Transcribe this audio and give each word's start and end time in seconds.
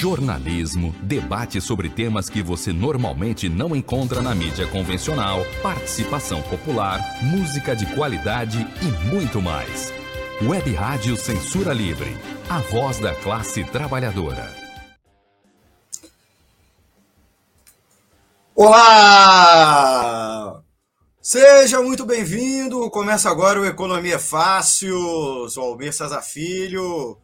jornalismo, 0.00 0.94
debate 1.02 1.60
sobre 1.60 1.90
temas 1.90 2.30
que 2.30 2.42
você 2.42 2.72
normalmente 2.72 3.50
não 3.50 3.76
encontra 3.76 4.22
na 4.22 4.34
mídia 4.34 4.66
convencional, 4.66 5.44
participação 5.62 6.40
popular, 6.40 6.98
música 7.22 7.76
de 7.76 7.84
qualidade 7.94 8.66
e 8.80 8.86
muito 9.08 9.42
mais. 9.42 9.92
Web 10.42 10.72
Rádio 10.72 11.18
Censura 11.18 11.74
Livre, 11.74 12.16
a 12.48 12.60
voz 12.60 12.98
da 12.98 13.14
classe 13.14 13.62
trabalhadora. 13.62 14.50
Olá! 18.54 20.00
Seja 21.20 21.82
muito 21.82 22.06
bem-vindo. 22.06 22.88
Começa 22.88 23.28
agora 23.28 23.60
o 23.60 23.66
Economia 23.66 24.18
Fácil. 24.18 24.96
Sou 25.50 25.64
Almir 25.64 25.92
César 25.92 26.22
Filho. 26.22 27.18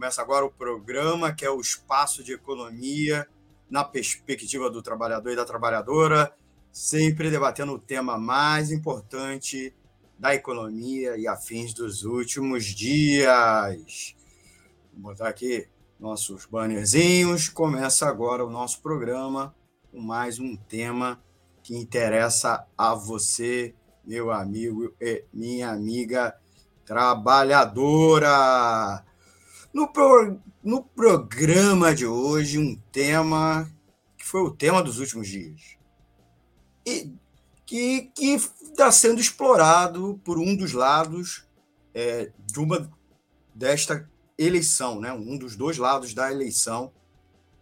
Começa 0.00 0.22
agora 0.22 0.46
o 0.46 0.50
programa 0.50 1.30
que 1.30 1.44
é 1.44 1.50
o 1.50 1.60
espaço 1.60 2.24
de 2.24 2.32
economia 2.32 3.28
na 3.68 3.84
perspectiva 3.84 4.70
do 4.70 4.80
trabalhador 4.80 5.30
e 5.30 5.36
da 5.36 5.44
trabalhadora, 5.44 6.34
sempre 6.72 7.30
debatendo 7.30 7.74
o 7.74 7.78
tema 7.78 8.16
mais 8.16 8.72
importante 8.72 9.74
da 10.18 10.34
economia 10.34 11.18
e 11.18 11.28
afins 11.28 11.74
dos 11.74 12.02
últimos 12.02 12.64
dias. 12.64 14.16
Vou 14.90 15.12
botar 15.12 15.28
aqui 15.28 15.68
nossos 15.98 16.46
bannerzinhos. 16.46 17.50
Começa 17.50 18.08
agora 18.08 18.42
o 18.42 18.48
nosso 18.48 18.80
programa 18.80 19.54
com 19.92 20.00
mais 20.00 20.38
um 20.38 20.56
tema 20.56 21.22
que 21.62 21.76
interessa 21.76 22.66
a 22.76 22.94
você, 22.94 23.74
meu 24.02 24.30
amigo 24.30 24.94
e 24.98 25.26
minha 25.30 25.68
amiga 25.70 26.34
trabalhadora. 26.86 28.30
No, 29.72 29.86
pro, 29.92 30.40
no 30.62 30.82
programa 30.82 31.94
de 31.94 32.06
hoje, 32.06 32.58
um 32.58 32.76
tema 32.90 33.70
que 34.16 34.26
foi 34.26 34.42
o 34.42 34.50
tema 34.50 34.82
dos 34.82 34.98
últimos 34.98 35.28
dias 35.28 35.76
e 36.84 37.12
que 37.64 38.10
está 38.18 38.90
sendo 38.90 39.20
explorado 39.20 40.20
por 40.24 40.38
um 40.38 40.56
dos 40.56 40.72
lados 40.72 41.46
é, 41.94 42.32
de 42.38 42.58
uma 42.58 42.90
desta 43.54 44.10
eleição, 44.36 44.98
né? 44.98 45.12
um 45.12 45.38
dos 45.38 45.54
dois 45.54 45.78
lados 45.78 46.14
da 46.14 46.32
eleição, 46.32 46.92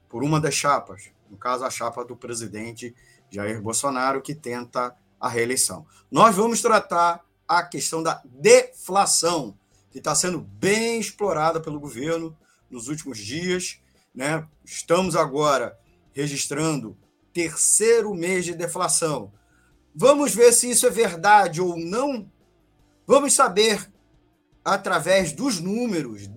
por 0.09 0.25
uma 0.25 0.41
das 0.41 0.55
chapas, 0.55 1.11
no 1.29 1.37
caso, 1.37 1.65
a 1.65 1.71
chapa 1.71 2.05
do 2.05 2.17
presidente 2.17 2.95
Jair 3.31 3.61
Bolsonaro, 3.61 4.23
que 4.23 4.35
tenta 4.35 4.97
a 5.21 5.29
reeleição. 5.29 5.87
Nós 6.11 6.35
vamos 6.35 6.63
tratar 6.63 7.23
a 7.47 7.63
questão 7.63 8.03
da 8.03 8.23
deflação, 8.25 9.59
que 9.99 10.01
está 10.01 10.15
sendo 10.15 10.39
bem 10.39 11.01
explorada 11.01 11.61
pelo 11.61 11.81
governo 11.81 12.37
nos 12.71 12.87
últimos 12.87 13.19
dias. 13.19 13.81
Né? 14.15 14.47
Estamos 14.65 15.17
agora 15.17 15.77
registrando 16.13 16.97
terceiro 17.33 18.15
mês 18.15 18.45
de 18.45 18.55
deflação. 18.55 19.33
Vamos 19.93 20.33
ver 20.33 20.53
se 20.53 20.71
isso 20.71 20.87
é 20.87 20.91
verdade 20.91 21.61
ou 21.61 21.77
não. 21.77 22.31
Vamos 23.05 23.33
saber 23.33 23.93
através 24.65 25.33
dos 25.33 25.59
números, 25.59 26.29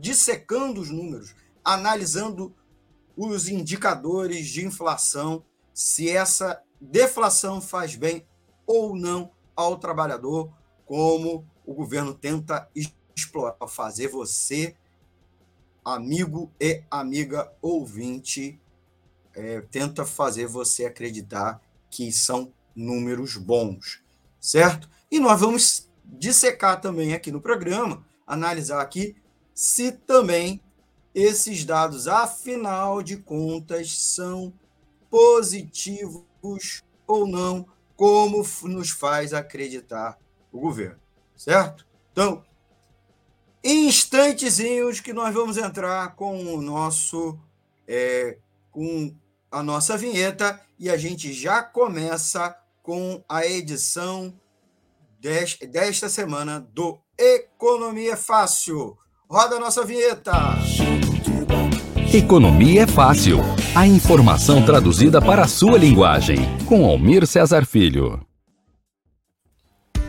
dissecando 0.00 0.80
os 0.80 0.90
números, 0.90 1.36
analisando 1.64 2.52
os 3.16 3.48
indicadores 3.48 4.48
de 4.48 4.66
inflação, 4.66 5.44
se 5.72 6.10
essa 6.10 6.60
deflação 6.80 7.60
faz 7.60 7.94
bem 7.94 8.26
ou 8.66 8.96
não 8.96 9.30
ao 9.54 9.78
trabalhador, 9.78 10.52
como 10.84 11.46
o 11.68 11.74
governo 11.74 12.14
tenta 12.14 12.66
explorar, 13.14 13.54
fazer 13.68 14.08
você, 14.08 14.74
amigo 15.84 16.50
e 16.58 16.82
amiga 16.90 17.52
ouvinte, 17.60 18.58
é, 19.34 19.60
tenta 19.60 20.06
fazer 20.06 20.46
você 20.46 20.86
acreditar 20.86 21.60
que 21.90 22.10
são 22.10 22.50
números 22.74 23.36
bons, 23.36 24.02
certo? 24.40 24.88
E 25.10 25.20
nós 25.20 25.38
vamos 25.38 25.90
dissecar 26.06 26.80
também 26.80 27.12
aqui 27.12 27.30
no 27.30 27.38
programa, 27.38 28.02
analisar 28.26 28.80
aqui 28.80 29.14
se 29.52 29.92
também 29.92 30.62
esses 31.14 31.66
dados, 31.66 32.08
afinal 32.08 33.02
de 33.02 33.18
contas, 33.18 33.92
são 33.92 34.54
positivos 35.10 36.82
ou 37.06 37.26
não, 37.26 37.66
como 37.94 38.42
nos 38.62 38.88
faz 38.88 39.34
acreditar 39.34 40.18
o 40.50 40.60
governo 40.60 41.07
certo? 41.38 41.86
Então, 42.12 42.42
instantezinhos 43.64 45.00
que 45.00 45.12
nós 45.12 45.32
vamos 45.32 45.56
entrar 45.56 46.14
com 46.16 46.54
o 46.54 46.60
nosso 46.60 47.38
é, 47.86 48.36
com 48.70 49.14
a 49.50 49.62
nossa 49.62 49.96
vinheta 49.96 50.60
e 50.78 50.90
a 50.90 50.96
gente 50.96 51.32
já 51.32 51.62
começa 51.62 52.54
com 52.82 53.22
a 53.28 53.46
edição 53.46 54.34
desta 55.20 56.08
semana 56.08 56.60
do 56.72 56.98
Economia 57.16 58.16
Fácil. 58.16 58.96
Roda 59.28 59.56
a 59.56 59.60
nossa 59.60 59.84
vinheta. 59.84 60.32
Economia 62.14 62.84
é 62.84 62.86
fácil. 62.86 63.38
A 63.74 63.86
informação 63.86 64.64
traduzida 64.64 65.20
para 65.20 65.42
a 65.42 65.48
sua 65.48 65.76
linguagem. 65.76 66.38
Com 66.64 66.86
Almir 66.86 67.26
Cesar 67.26 67.66
Filho. 67.66 68.27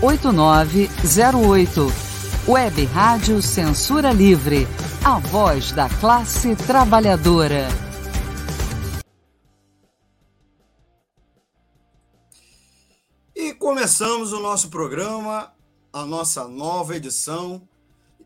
8908. 0.00 1.86
Web 2.46 2.84
Rádio 2.86 3.40
Censura 3.40 4.12
Livre. 4.12 4.66
A 5.04 5.18
voz 5.18 5.72
da 5.72 5.88
classe 5.88 6.54
trabalhadora. 6.56 7.68
E 13.34 13.54
começamos 13.54 14.32
o 14.32 14.40
nosso 14.40 14.68
programa, 14.68 15.52
a 15.92 16.04
nossa 16.04 16.46
nova 16.48 16.96
edição, 16.96 17.66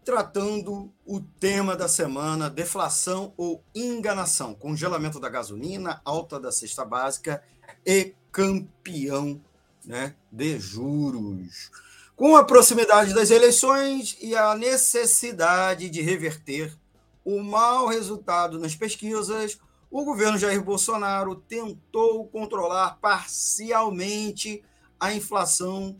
tratando 0.05 0.93
o 1.07 1.21
tema 1.21 1.77
da 1.77 1.87
semana: 1.87 2.49
deflação 2.51 3.33
ou 3.37 3.63
enganação, 3.75 4.55
congelamento 4.55 5.21
da 5.21 5.29
gasolina, 5.29 6.01
alta 6.05 6.41
da 6.41 6.51
cesta 6.51 6.85
básica 6.85 7.43
e 7.85 8.15
campeão 8.33 9.41
né, 9.89 10.15
de 10.31 10.61
juros. 10.61 11.71
Com 12.15 12.37
a 12.37 12.45
proximidade 12.45 13.15
das 13.15 13.31
eleições 13.31 14.19
e 14.21 14.37
a 14.37 14.55
necessidade 14.55 15.89
de 15.89 16.03
reverter 16.03 16.77
o 17.25 17.43
mau 17.43 17.87
resultado 17.87 18.59
nas 18.59 18.77
pesquisas, 18.77 19.59
o 19.91 20.05
governo 20.05 20.37
Jair 20.37 20.63
Bolsonaro 20.63 21.37
tentou 21.37 22.27
controlar 22.29 22.99
parcialmente 23.01 24.63
a 25.01 25.15
inflação 25.15 25.97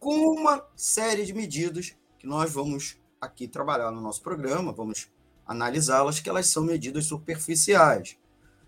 com 0.00 0.16
uma 0.32 0.66
série 0.74 1.24
de 1.24 1.32
medidas 1.32 1.94
que 2.18 2.26
nós 2.26 2.50
vamos 2.50 2.96
aqui 3.20 3.46
trabalhar 3.46 3.92
no 3.92 4.00
nosso 4.00 4.22
programa, 4.22 4.72
vamos 4.72 5.08
analisá-las, 5.46 6.18
que 6.18 6.28
elas 6.28 6.46
são 6.46 6.64
medidas 6.64 7.04
superficiais. 7.04 8.16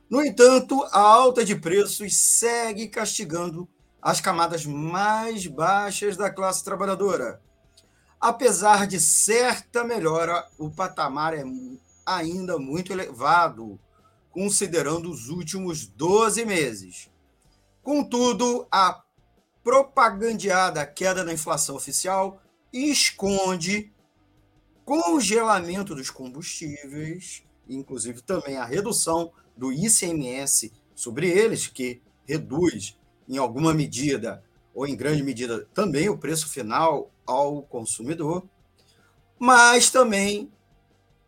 No 0.08 0.24
entanto, 0.24 0.82
a 0.92 1.00
alta 1.00 1.44
de 1.44 1.56
preços 1.56 2.16
segue 2.16 2.86
castigando 2.86 3.68
as 4.02 4.20
camadas 4.20 4.66
mais 4.66 5.46
baixas 5.46 6.16
da 6.16 6.28
classe 6.28 6.64
trabalhadora. 6.64 7.40
Apesar 8.20 8.86
de 8.86 8.98
certa 8.98 9.84
melhora, 9.84 10.44
o 10.58 10.68
patamar 10.68 11.34
é 11.34 11.44
ainda 12.04 12.58
muito 12.58 12.92
elevado, 12.92 13.78
considerando 14.30 15.08
os 15.08 15.28
últimos 15.28 15.86
12 15.86 16.44
meses. 16.44 17.10
Contudo, 17.80 18.66
a 18.72 19.02
propagandeada 19.62 20.84
queda 20.84 21.24
da 21.24 21.32
inflação 21.32 21.76
oficial 21.76 22.42
esconde 22.72 23.92
congelamento 24.84 25.94
dos 25.94 26.10
combustíveis, 26.10 27.44
inclusive 27.68 28.20
também 28.22 28.56
a 28.56 28.64
redução 28.64 29.32
do 29.56 29.72
ICMS 29.72 30.72
sobre 30.94 31.28
eles, 31.28 31.68
que 31.68 32.02
reduz 32.24 32.96
em 33.32 33.38
alguma 33.38 33.72
medida 33.72 34.44
ou 34.74 34.86
em 34.86 34.94
grande 34.94 35.22
medida 35.22 35.66
também 35.72 36.10
o 36.10 36.18
preço 36.18 36.50
final 36.50 37.10
ao 37.26 37.62
consumidor, 37.62 38.46
mas 39.38 39.88
também 39.88 40.52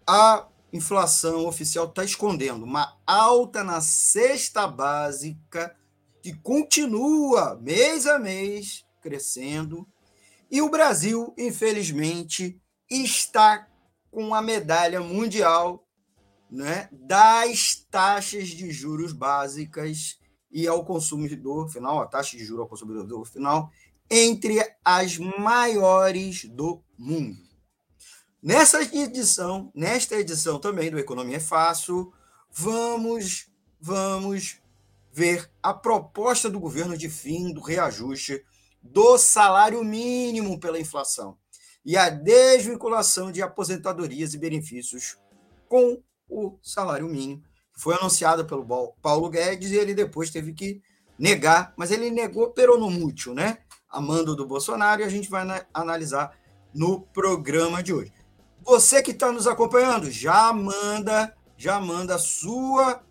a 0.06 0.47
inflação 0.71 1.47
oficial 1.47 1.87
está 1.87 2.05
escondendo 2.05 2.62
uma 2.62 2.99
alta 3.06 3.65
na 3.65 3.81
cesta 3.81 4.67
básica 4.67 5.75
que 6.21 6.35
continua 6.35 7.56
mês 7.56 8.07
a 8.07 8.19
mês 8.19 8.85
crescendo 9.00 9.89
e 10.50 10.61
o 10.61 10.69
Brasil, 10.69 11.35
infelizmente, 11.39 12.61
está 12.91 13.67
com 14.11 14.35
a 14.35 14.43
medalha 14.43 15.00
mundial 15.00 15.89
né, 16.50 16.87
das 16.93 17.87
taxas 17.91 18.49
de 18.49 18.71
juros 18.71 19.15
básicas 19.15 20.19
e 20.55 20.69
ao 20.69 20.85
consumidor 20.85 21.69
final, 21.69 22.01
a 22.01 22.06
taxa 22.06 22.37
de 22.37 22.45
juros 22.45 22.62
ao 22.62 22.69
consumidor 22.69 23.27
final, 23.27 23.73
entre 24.09 24.65
as 24.85 25.19
maiores 25.19 26.45
do 26.45 26.81
mundo. 26.97 27.43
Nessa 28.41 28.81
edição, 28.83 29.73
nesta 29.75 30.15
edição 30.15 30.61
também 30.61 30.93
do 30.93 30.99
Economia 30.99 31.39
é 31.39 31.41
Fácil, 31.41 32.12
vamos, 32.53 33.51
vamos 33.81 34.61
ver 35.12 35.51
a 35.61 35.75
proposta 35.75 36.49
do 36.49 36.61
governo 36.61 36.97
de 36.97 37.09
fim 37.09 37.53
do 37.53 37.61
reajuste 37.61 38.45
do 38.81 39.19
salário 39.19 39.83
mínimo 39.83 40.61
pela 40.61 40.79
inflação 40.79 41.37
e 41.85 41.97
a 41.97 42.09
desvinculação 42.09 43.33
de 43.33 43.43
aposentadorias 43.43 44.35
e 44.35 44.39
benefícios 44.39 45.19
com 45.69 46.00
o 46.29 46.59
salário 46.62 47.09
mínimo. 47.09 47.43
Foi 47.75 47.94
anunciada 47.94 48.44
pelo 48.44 48.94
Paulo 49.03 49.29
Guedes 49.29 49.71
e 49.71 49.76
ele 49.76 49.94
depois 49.94 50.31
teve 50.31 50.53
que 50.53 50.81
negar, 51.19 51.73
mas 51.76 51.91
ele 51.91 52.11
negou 52.11 52.50
peronomútil, 52.50 53.35
né? 53.35 53.59
A 53.88 54.00
mando 54.00 54.35
do 54.35 54.47
Bolsonaro, 54.47 55.03
e 55.03 55.05
a 55.05 55.09
gente 55.09 55.31
vai 55.31 55.44
analisar 55.73 56.37
no 56.73 57.00
programa 57.00 57.82
de 57.82 57.93
hoje. 57.93 58.12
Você 58.62 59.03
que 59.03 59.11
está 59.11 59.31
nos 59.31 59.47
acompanhando, 59.47 60.11
já 60.11 60.53
manda, 60.53 61.37
já 61.56 61.81
manda 61.81 62.17
a 62.17 62.19
sua 62.19 63.05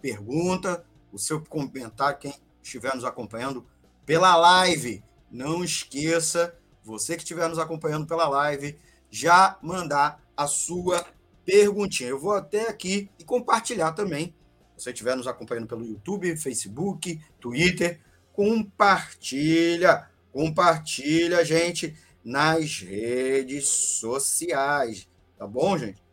pergunta, 0.00 0.86
o 1.12 1.18
seu 1.18 1.42
comentário, 1.44 2.18
quem 2.18 2.34
estiver 2.62 2.94
nos 2.94 3.04
acompanhando 3.04 3.66
pela 4.04 4.36
live. 4.36 5.02
Não 5.30 5.64
esqueça, 5.64 6.56
você 6.84 7.16
que 7.16 7.22
estiver 7.22 7.48
nos 7.48 7.58
acompanhando 7.58 8.06
pela 8.06 8.28
live, 8.28 8.78
já 9.10 9.58
mandar 9.60 10.22
a 10.36 10.46
sua 10.46 11.04
perguntinha. 11.46 12.10
Eu 12.10 12.18
vou 12.18 12.32
até 12.32 12.68
aqui 12.68 13.08
e 13.18 13.24
compartilhar 13.24 13.92
também. 13.92 14.34
Se 14.76 14.84
você 14.84 14.90
estiver 14.90 15.16
nos 15.16 15.26
acompanhando 15.26 15.68
pelo 15.68 15.86
YouTube, 15.86 16.36
Facebook, 16.36 17.18
Twitter, 17.40 18.00
compartilha, 18.32 20.10
compartilha, 20.30 21.42
gente, 21.44 21.96
nas 22.22 22.80
redes 22.80 23.68
sociais. 23.68 25.08
Tá 25.38 25.46
bom, 25.46 25.78
gente? 25.78 26.04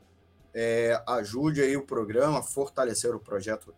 É, 0.53 1.01
ajude 1.07 1.62
aí 1.62 1.75
o 1.75 1.85
programa 1.85 2.39
a 2.39 2.44
fortalecer 2.44 3.13
o 3.13 3.19
projeto 3.19 3.74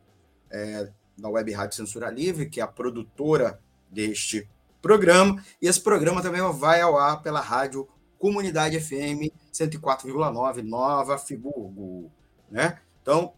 é, 0.52 0.92
da 1.18 1.30
Web 1.30 1.52
Rádio 1.54 1.78
Censura 1.78 2.12
Livre, 2.12 2.50
que 2.50 2.60
é 2.60 2.64
a 2.64 2.68
produtora 2.68 3.60
deste 3.90 4.48
programa. 4.82 5.44
E 5.62 5.68
esse 5.68 5.80
programa 5.80 6.22
também 6.22 6.42
vai 6.52 6.82
ao 6.82 6.98
ar 6.98 7.22
pela 7.22 7.40
Rádio 7.40 7.88
Comunidade 8.18 8.80
FM 8.80 9.32
104,9 9.54 10.62
Nova 10.62 11.18
Friburgo, 11.18 12.12
né? 12.50 12.80
Então, 13.02 13.34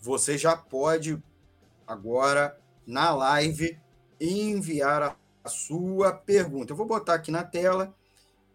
você 0.00 0.36
já 0.38 0.56
pode 0.56 1.22
agora 1.86 2.58
na 2.86 3.14
live 3.14 3.78
enviar 4.20 5.16
a, 5.44 5.48
sua 5.48 6.12
pergunta. 6.12 6.72
Eu 6.72 6.76
vou 6.76 6.86
botar 6.86 7.14
aqui 7.14 7.30
na 7.30 7.42
tela, 7.42 7.92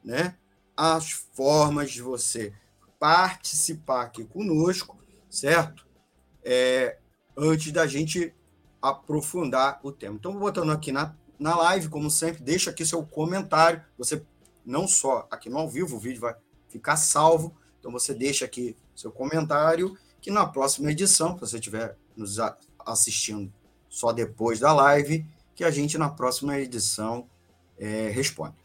né, 0.03 0.35
as 0.75 1.11
formas 1.11 1.91
de 1.91 2.01
você 2.01 2.53
participar 2.97 4.03
aqui 4.03 4.23
conosco, 4.23 4.97
certo? 5.29 5.85
É, 6.43 6.97
antes 7.35 7.71
da 7.73 7.85
gente 7.85 8.33
aprofundar 8.81 9.79
o 9.83 9.91
tema. 9.91 10.15
Então, 10.15 10.31
vou 10.31 10.41
botando 10.41 10.71
aqui 10.71 10.91
na, 10.91 11.13
na 11.37 11.55
live, 11.57 11.89
como 11.89 12.09
sempre, 12.09 12.41
deixa 12.41 12.69
aqui 12.69 12.85
seu 12.85 13.05
comentário. 13.05 13.83
Você 13.97 14.23
não 14.67 14.87
só 14.87 15.27
aqui 15.31 15.49
no 15.49 15.57
ao 15.57 15.69
vivo, 15.69 15.95
o 15.95 15.99
vídeo 15.99 16.19
vai 16.19 16.35
ficar 16.67 16.97
salvo. 16.97 17.55
Então, 17.79 17.91
você 17.91 18.13
deixa 18.13 18.43
aqui 18.43 18.75
seu 18.93 19.11
comentário, 19.11 19.97
que 20.19 20.29
na 20.29 20.45
próxima 20.45 20.91
edição, 20.91 21.33
se 21.35 21.39
você 21.39 21.55
estiver 21.57 21.95
nos 22.15 22.37
assistindo 22.85 23.51
só 23.87 24.11
depois 24.11 24.59
da 24.59 24.73
live, 24.73 25.25
que 25.55 25.63
a 25.63 25.71
gente 25.71 25.97
na 25.97 26.09
próxima 26.09 26.59
edição 26.59 27.27
é, 27.77 28.09
responde. 28.09 28.55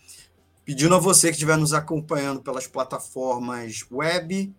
Pedindo 0.64 0.94
a 0.94 0.98
você 0.98 1.28
que 1.28 1.34
estiver 1.34 1.56
nos 1.56 1.72
acompanhando 1.72 2.42
pelas 2.42 2.66
plataformas 2.66 3.84
web, 3.90 4.54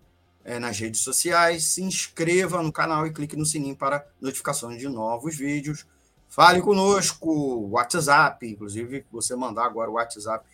é, 0.45 0.59
nas 0.59 0.77
redes 0.77 1.01
sociais, 1.01 1.65
se 1.65 1.81
inscreva 1.81 2.61
no 2.61 2.71
canal 2.71 3.07
e 3.07 3.13
clique 3.13 3.35
no 3.35 3.45
sininho 3.45 3.75
para 3.75 4.05
notificações 4.19 4.79
de 4.79 4.89
novos 4.89 5.37
vídeos. 5.37 5.85
Fale 6.27 6.61
conosco, 6.61 7.69
WhatsApp, 7.69 8.45
inclusive, 8.45 9.05
você 9.11 9.35
mandar 9.35 9.65
agora 9.65 9.89
o 9.89 9.93
WhatsApp, 9.93 10.45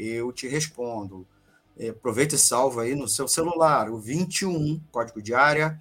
eu 0.00 0.32
te 0.32 0.48
respondo. 0.48 1.26
É, 1.76 1.88
aproveita 1.88 2.34
e 2.34 2.38
salva 2.38 2.82
aí 2.82 2.94
no 2.94 3.08
seu 3.08 3.28
celular, 3.28 3.90
o 3.90 3.98
21, 3.98 4.80
código 4.90 5.22
de 5.22 5.34
área 5.34 5.78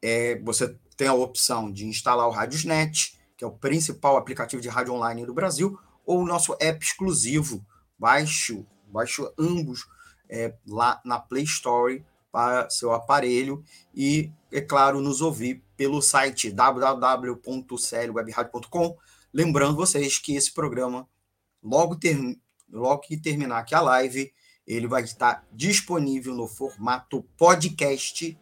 é, 0.00 0.38
você 0.40 0.76
tem 0.96 1.08
a 1.08 1.14
opção 1.14 1.70
de 1.70 1.86
instalar 1.86 2.26
o 2.28 2.30
Radiosnet, 2.30 3.18
que 3.36 3.44
é 3.44 3.46
o 3.46 3.52
principal 3.52 4.16
aplicativo 4.16 4.62
de 4.62 4.68
rádio 4.68 4.94
online 4.94 5.26
do 5.26 5.34
Brasil, 5.34 5.78
ou 6.04 6.20
o 6.20 6.26
nosso 6.26 6.56
app 6.60 6.84
exclusivo. 6.84 7.64
Baixe, 7.98 8.64
baixe 8.86 9.22
ambos 9.38 9.86
é, 10.28 10.54
lá 10.66 11.00
na 11.04 11.18
Play 11.18 11.44
Store 11.44 12.04
para 12.30 12.68
seu 12.70 12.92
aparelho 12.92 13.64
e, 13.94 14.30
é 14.52 14.60
claro, 14.60 15.00
nos 15.00 15.20
ouvir 15.20 15.64
pelo 15.76 16.02
site 16.02 16.50
www.clwebradio.com. 16.50 18.96
Lembrando 19.32 19.76
vocês 19.76 20.18
que 20.18 20.34
esse 20.34 20.52
programa, 20.52 21.08
logo, 21.62 21.96
ter, 21.96 22.16
logo 22.70 23.00
que 23.00 23.16
terminar 23.16 23.58
aqui 23.58 23.74
a 23.74 23.80
live, 23.80 24.32
ele 24.66 24.86
vai 24.86 25.02
estar 25.02 25.46
disponível 25.52 26.34
no 26.34 26.46
formato 26.46 27.22
podcast 27.36 28.38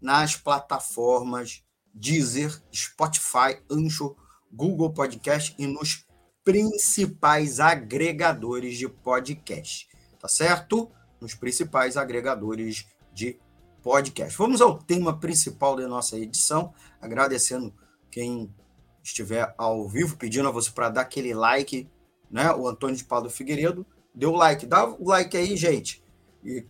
nas 0.00 0.36
plataformas 0.36 1.62
Deezer, 1.92 2.62
Spotify, 2.72 3.60
Ancho, 3.70 4.16
Google 4.52 4.92
Podcast 4.92 5.54
e 5.58 5.66
nos 5.66 6.06
principais 6.44 7.60
agregadores 7.60 8.78
de 8.78 8.88
podcast, 8.88 9.88
tá 10.18 10.28
certo? 10.28 10.90
Nos 11.20 11.34
principais 11.34 11.96
agregadores 11.96 12.86
de 13.12 13.38
podcast. 13.82 14.36
Vamos 14.36 14.60
ao 14.60 14.78
tema 14.78 15.18
principal 15.18 15.76
da 15.76 15.86
nossa 15.86 16.18
edição, 16.18 16.72
agradecendo 17.00 17.74
quem 18.10 18.52
estiver 19.02 19.54
ao 19.56 19.88
vivo, 19.88 20.16
pedindo 20.16 20.48
a 20.48 20.52
você 20.52 20.70
para 20.70 20.90
dar 20.90 21.02
aquele 21.02 21.34
like, 21.34 21.88
né? 22.30 22.52
O 22.52 22.68
Antônio 22.68 22.96
de 22.96 23.04
Paulo 23.04 23.30
Figueiredo, 23.30 23.86
deu 24.14 24.32
like, 24.32 24.66
dá 24.66 24.86
o 24.86 25.08
like 25.08 25.36
aí, 25.36 25.56
gente. 25.56 26.02
E 26.44 26.64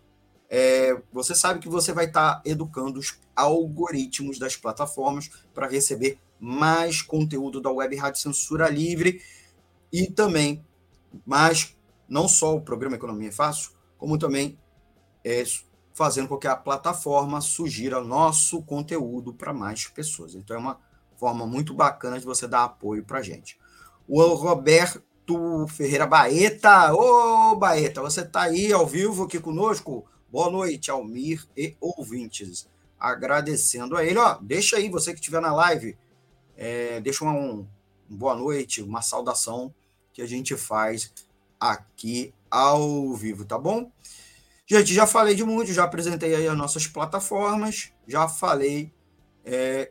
é, 0.48 1.00
você 1.12 1.34
sabe 1.34 1.60
que 1.60 1.68
você 1.68 1.92
vai 1.92 2.06
estar 2.06 2.36
tá 2.36 2.42
educando 2.44 2.98
os 2.98 3.18
algoritmos 3.36 4.38
das 4.38 4.56
plataformas 4.56 5.30
para 5.54 5.68
receber 5.68 6.18
mais 6.38 7.02
conteúdo 7.02 7.60
da 7.60 7.70
Web 7.70 7.96
Rádio 7.96 8.20
Censura 8.20 8.68
Livre 8.68 9.22
e 9.92 10.06
também, 10.06 10.64
mas 11.24 11.76
não 12.08 12.26
só 12.26 12.56
o 12.56 12.60
programa 12.60 12.96
Economia 12.96 13.28
é 13.28 13.32
Fácil, 13.32 13.72
como 13.98 14.18
também 14.18 14.58
é, 15.24 15.44
fazendo 15.92 16.28
com 16.28 16.38
que 16.38 16.46
a 16.46 16.56
plataforma 16.56 17.40
sugira 17.40 18.02
nosso 18.02 18.62
conteúdo 18.62 19.34
para 19.34 19.52
mais 19.52 19.86
pessoas. 19.86 20.34
Então 20.34 20.56
é 20.56 20.58
uma 20.58 20.80
forma 21.20 21.46
muito 21.46 21.74
bacana 21.74 22.18
de 22.18 22.24
você 22.24 22.48
dar 22.48 22.64
apoio 22.64 23.04
para 23.04 23.20
gente. 23.20 23.58
O 24.08 24.22
Roberto 24.32 25.66
Ferreira 25.68 26.06
Baeta, 26.06 26.94
ô 26.94 27.54
Baeta, 27.54 28.00
você 28.00 28.22
está 28.22 28.42
aí 28.44 28.72
ao 28.72 28.86
vivo 28.86 29.24
aqui 29.24 29.38
conosco? 29.38 30.06
Boa 30.32 30.50
noite, 30.50 30.90
Almir 30.90 31.46
e 31.54 31.76
ouvintes. 31.78 32.66
Agradecendo 32.98 33.98
a 33.98 34.04
ele, 34.04 34.18
ó, 34.18 34.38
deixa 34.40 34.78
aí, 34.78 34.88
você 34.88 35.12
que 35.12 35.20
estiver 35.20 35.42
na 35.42 35.52
live, 35.52 35.94
é, 36.56 37.00
deixa 37.02 37.22
uma, 37.22 37.34
um, 37.34 37.66
um 38.10 38.16
boa 38.16 38.34
noite, 38.34 38.82
uma 38.82 39.02
saudação 39.02 39.74
que 40.14 40.22
a 40.22 40.26
gente 40.26 40.56
faz 40.56 41.12
aqui 41.58 42.32
ao 42.50 43.12
vivo, 43.14 43.44
tá 43.44 43.58
bom? 43.58 43.92
Gente, 44.66 44.94
já 44.94 45.06
falei 45.06 45.34
de 45.34 45.44
muito, 45.44 45.72
já 45.72 45.84
apresentei 45.84 46.34
aí 46.34 46.48
as 46.48 46.56
nossas 46.56 46.86
plataformas, 46.86 47.92
já 48.06 48.26
falei 48.26 48.90
é, 49.44 49.90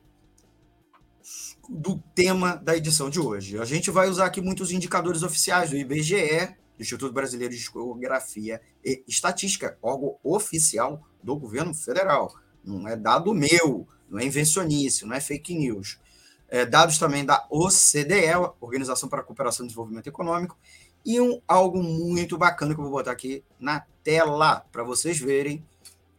do 1.70 2.02
tema 2.16 2.56
da 2.56 2.76
edição 2.76 3.12
de 3.12 3.20
hoje. 3.20 3.60
A 3.60 3.66
gente 3.66 3.92
vai 3.92 4.10
usar 4.10 4.26
aqui 4.26 4.42
muitos 4.42 4.72
indicadores 4.72 5.22
oficiais 5.22 5.70
do 5.70 5.78
IBGE, 5.78 6.56
Instituto 6.80 7.14
Brasileiro 7.14 7.54
de 7.54 7.60
Geografia 7.60 8.60
e 8.84 9.04
Estatística, 9.08 9.78
órgão 9.80 10.18
oficial 10.24 11.06
do 11.22 11.36
governo 11.36 11.74
federal. 11.74 12.34
Não 12.64 12.88
é 12.88 12.96
dado 12.96 13.36
meu, 13.36 13.88
não 14.10 14.18
é 14.18 14.26
invencionice, 14.26 15.06
não 15.06 15.16
é 15.16 15.22
fake 15.22 15.54
news. 15.54 16.00
É, 16.48 16.66
dados 16.66 16.98
também 16.98 17.24
da 17.24 17.46
OCDE, 17.52 18.34
Organização 18.60 19.08
para 19.08 19.22
a 19.22 19.24
Cooperação 19.24 19.64
e 19.64 19.68
Desenvolvimento 19.68 20.08
Econômico, 20.08 20.58
e 21.06 21.22
um, 21.22 21.40
algo 21.48 21.84
muito 21.84 22.36
bacana 22.36 22.74
que 22.74 22.80
eu 22.80 22.86
vou 22.86 22.94
botar 22.94 23.12
aqui 23.12 23.44
na 23.60 23.86
tela 24.04 24.66
para 24.72 24.84
vocês 24.84 25.20
verem, 25.20 25.64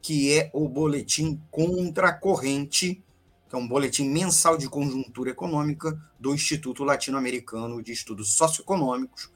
que 0.00 0.32
é 0.32 0.50
o 0.54 0.68
boletim 0.68 1.40
contra 1.50 2.12
corrente 2.12 3.02
que 3.50 3.56
é 3.56 3.58
um 3.58 3.66
boletim 3.66 4.08
mensal 4.08 4.56
de 4.56 4.68
conjuntura 4.68 5.28
econômica 5.28 6.00
do 6.20 6.32
Instituto 6.32 6.84
Latino-Americano 6.84 7.82
de 7.82 7.90
Estudos 7.90 8.34
Socioeconômicos, 8.34 9.28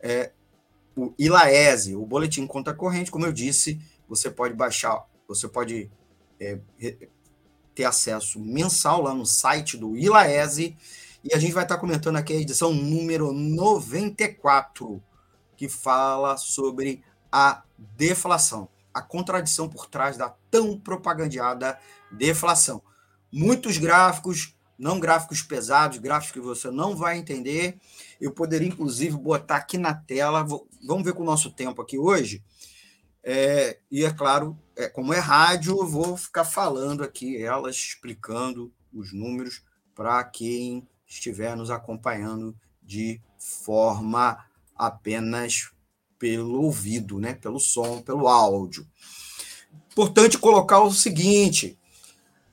é, 0.00 0.32
o 0.94 1.14
ILAESE, 1.18 1.96
o 1.96 2.04
boletim 2.04 2.46
conta 2.46 2.74
corrente, 2.74 3.10
como 3.10 3.24
eu 3.24 3.32
disse, 3.32 3.80
você 4.06 4.30
pode 4.30 4.52
baixar, 4.52 5.06
você 5.26 5.48
pode 5.48 5.90
é, 6.38 6.58
ter 7.74 7.84
acesso 7.84 8.38
mensal 8.38 9.00
lá 9.00 9.14
no 9.14 9.24
site 9.24 9.78
do 9.78 9.96
ILAESE, 9.96 10.76
e 11.24 11.34
a 11.34 11.38
gente 11.38 11.54
vai 11.54 11.62
estar 11.62 11.78
comentando 11.78 12.16
aqui 12.16 12.34
a 12.34 12.36
edição 12.36 12.74
número 12.74 13.32
94, 13.32 15.02
que 15.56 15.70
fala 15.70 16.36
sobre 16.36 17.02
a 17.32 17.62
deflação, 17.78 18.68
a 18.92 19.00
contradição 19.00 19.70
por 19.70 19.86
trás 19.86 20.18
da 20.18 20.28
tão 20.50 20.78
propagandeada 20.78 21.78
deflação 22.12 22.82
muitos 23.34 23.78
gráficos, 23.78 24.54
não 24.78 25.00
gráficos 25.00 25.42
pesados, 25.42 25.98
gráficos 25.98 26.32
que 26.32 26.40
você 26.40 26.70
não 26.70 26.96
vai 26.96 27.18
entender. 27.18 27.76
Eu 28.20 28.30
poderia, 28.30 28.68
inclusive, 28.68 29.16
botar 29.16 29.56
aqui 29.56 29.76
na 29.76 29.92
tela. 29.92 30.46
Vamos 30.86 31.04
ver 31.04 31.14
com 31.14 31.22
o 31.22 31.26
nosso 31.26 31.50
tempo 31.50 31.82
aqui 31.82 31.98
hoje. 31.98 32.44
É, 33.24 33.78
e 33.90 34.04
é 34.04 34.12
claro, 34.12 34.56
é, 34.76 34.88
como 34.88 35.12
é 35.12 35.18
rádio, 35.18 35.78
eu 35.78 35.86
vou 35.86 36.16
ficar 36.16 36.44
falando 36.44 37.02
aqui 37.02 37.42
elas, 37.42 37.74
explicando 37.74 38.72
os 38.92 39.12
números 39.12 39.62
para 39.94 40.22
quem 40.24 40.86
estiver 41.06 41.56
nos 41.56 41.70
acompanhando 41.70 42.54
de 42.82 43.20
forma 43.38 44.44
apenas 44.76 45.72
pelo 46.18 46.62
ouvido, 46.62 47.18
né? 47.18 47.34
pelo 47.34 47.58
som, 47.58 48.02
pelo 48.02 48.28
áudio. 48.28 48.86
Importante 49.90 50.38
colocar 50.38 50.80
o 50.80 50.92
seguinte: 50.92 51.78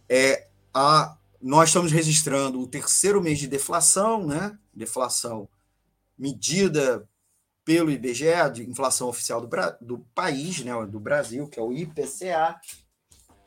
é, 0.07 0.47
a, 0.73 1.17
nós 1.41 1.69
estamos 1.69 1.91
registrando 1.91 2.59
o 2.59 2.67
terceiro 2.67 3.21
mês 3.21 3.39
de 3.39 3.47
deflação, 3.47 4.25
né? 4.25 4.57
Deflação 4.73 5.47
medida 6.17 7.07
pelo 7.63 7.91
IBGE, 7.91 8.51
de 8.53 8.69
inflação 8.69 9.07
oficial 9.07 9.41
do, 9.41 9.49
do 9.81 9.99
país, 10.15 10.63
né, 10.63 10.73
do 10.85 10.99
Brasil, 10.99 11.47
que 11.47 11.59
é 11.59 11.63
o 11.63 11.71
IPCA. 11.71 12.59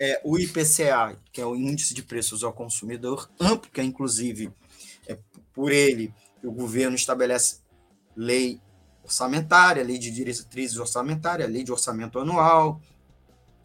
É, 0.01 0.21
o 0.25 0.39
IPCA, 0.39 1.21
que 1.33 1.41
é 1.41 1.47
o 1.47 1.55
Índice 1.55 1.95
de 1.95 2.03
Preços 2.03 2.43
ao 2.43 2.53
Consumidor 2.53 3.31
Amplo, 3.41 3.71
que 3.71 3.81
é 3.81 3.85
inclusive 3.85 4.53
é, 5.07 5.19
por 5.53 5.71
ele 5.71 6.13
o 6.43 6.53
governo 6.53 6.97
estabelece 6.97 7.61
lei 8.17 8.61
orçamentária, 9.03 9.83
lei 9.83 9.99
de 9.99 10.11
diretrizes 10.11 10.79
orçamentárias, 10.79 11.51
lei 11.51 11.63
de 11.63 11.73
orçamento 11.73 12.19
anual, 12.19 12.81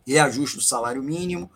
reajuste 0.06 0.58
do 0.58 0.64
salário 0.64 1.04
mínimo, 1.04 1.52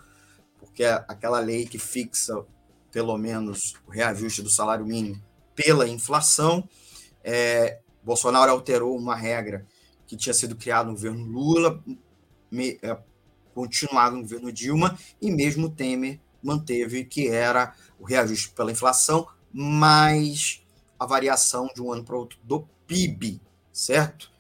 que 0.74 0.84
é 0.84 0.94
aquela 1.08 1.40
lei 1.40 1.66
que 1.66 1.78
fixa, 1.78 2.46
pelo 2.92 3.18
menos, 3.18 3.76
o 3.88 3.92
reajuste 3.92 4.42
do 4.42 4.50
salário 4.50 4.86
mínimo 4.86 5.22
pela 5.56 5.88
inflação. 5.88 6.68
É, 7.24 7.80
Bolsonaro 8.04 8.52
alterou 8.52 8.98
uma 8.98 9.16
regra 9.16 9.66
que 10.06 10.18
tinha 10.18 10.34
sido 10.34 10.56
criada 10.56 10.90
no 10.90 10.96
governo 10.96 11.26
Lula, 11.26 11.84
me, 12.52 12.78
é, 12.82 12.98
continuado 13.54 14.16
no 14.16 14.22
governo 14.24 14.52
Dilma, 14.52 14.98
e 15.22 15.32
mesmo 15.32 15.70
Temer 15.70 16.20
manteve 16.42 17.06
que 17.06 17.30
era 17.30 17.74
o 18.00 18.04
reajuste 18.04 18.50
pela 18.50 18.72
inflação, 18.72 19.28
mais 19.52 20.62
a 21.00 21.06
variação 21.06 21.70
de 21.74 21.82
um 21.82 21.92
ano 21.92 22.04
para 22.04 22.18
outro 22.18 22.38
do 22.44 22.68
PIB, 22.86 23.42
certo? 23.72 24.32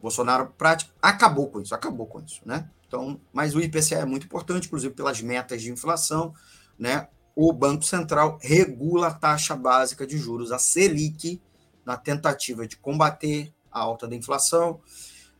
Bolsonaro 0.00 0.52
prático 0.56 0.92
acabou 1.00 1.48
com 1.48 1.60
isso, 1.60 1.74
acabou 1.74 2.06
com 2.06 2.20
isso, 2.20 2.40
né? 2.44 2.68
Então, 2.94 3.20
mas 3.32 3.56
o 3.56 3.60
IPCA 3.60 3.96
é 3.96 4.04
muito 4.04 4.26
importante, 4.26 4.68
inclusive 4.68 4.94
pelas 4.94 5.20
metas 5.20 5.60
de 5.60 5.68
inflação, 5.68 6.32
né? 6.78 7.08
O 7.34 7.52
Banco 7.52 7.82
Central 7.82 8.38
regula 8.40 9.08
a 9.08 9.12
taxa 9.12 9.56
básica 9.56 10.06
de 10.06 10.16
juros, 10.16 10.52
a 10.52 10.60
Selic, 10.60 11.42
na 11.84 11.96
tentativa 11.96 12.68
de 12.68 12.76
combater 12.76 13.52
a 13.72 13.80
alta 13.80 14.06
da 14.06 14.14
inflação 14.14 14.80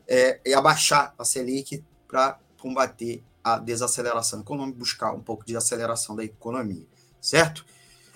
é, 0.05 0.41
e 0.45 0.53
abaixar 0.53 1.15
a 1.17 1.23
Selic 1.23 1.81
para 2.05 2.37
combater 2.59 3.23
a 3.41 3.57
desaceleração 3.57 4.41
econômica, 4.41 4.77
buscar 4.77 5.13
um 5.13 5.21
pouco 5.21 5.45
de 5.45 5.55
aceleração 5.55 6.13
da 6.13 6.25
economia, 6.25 6.85
certo? 7.21 7.65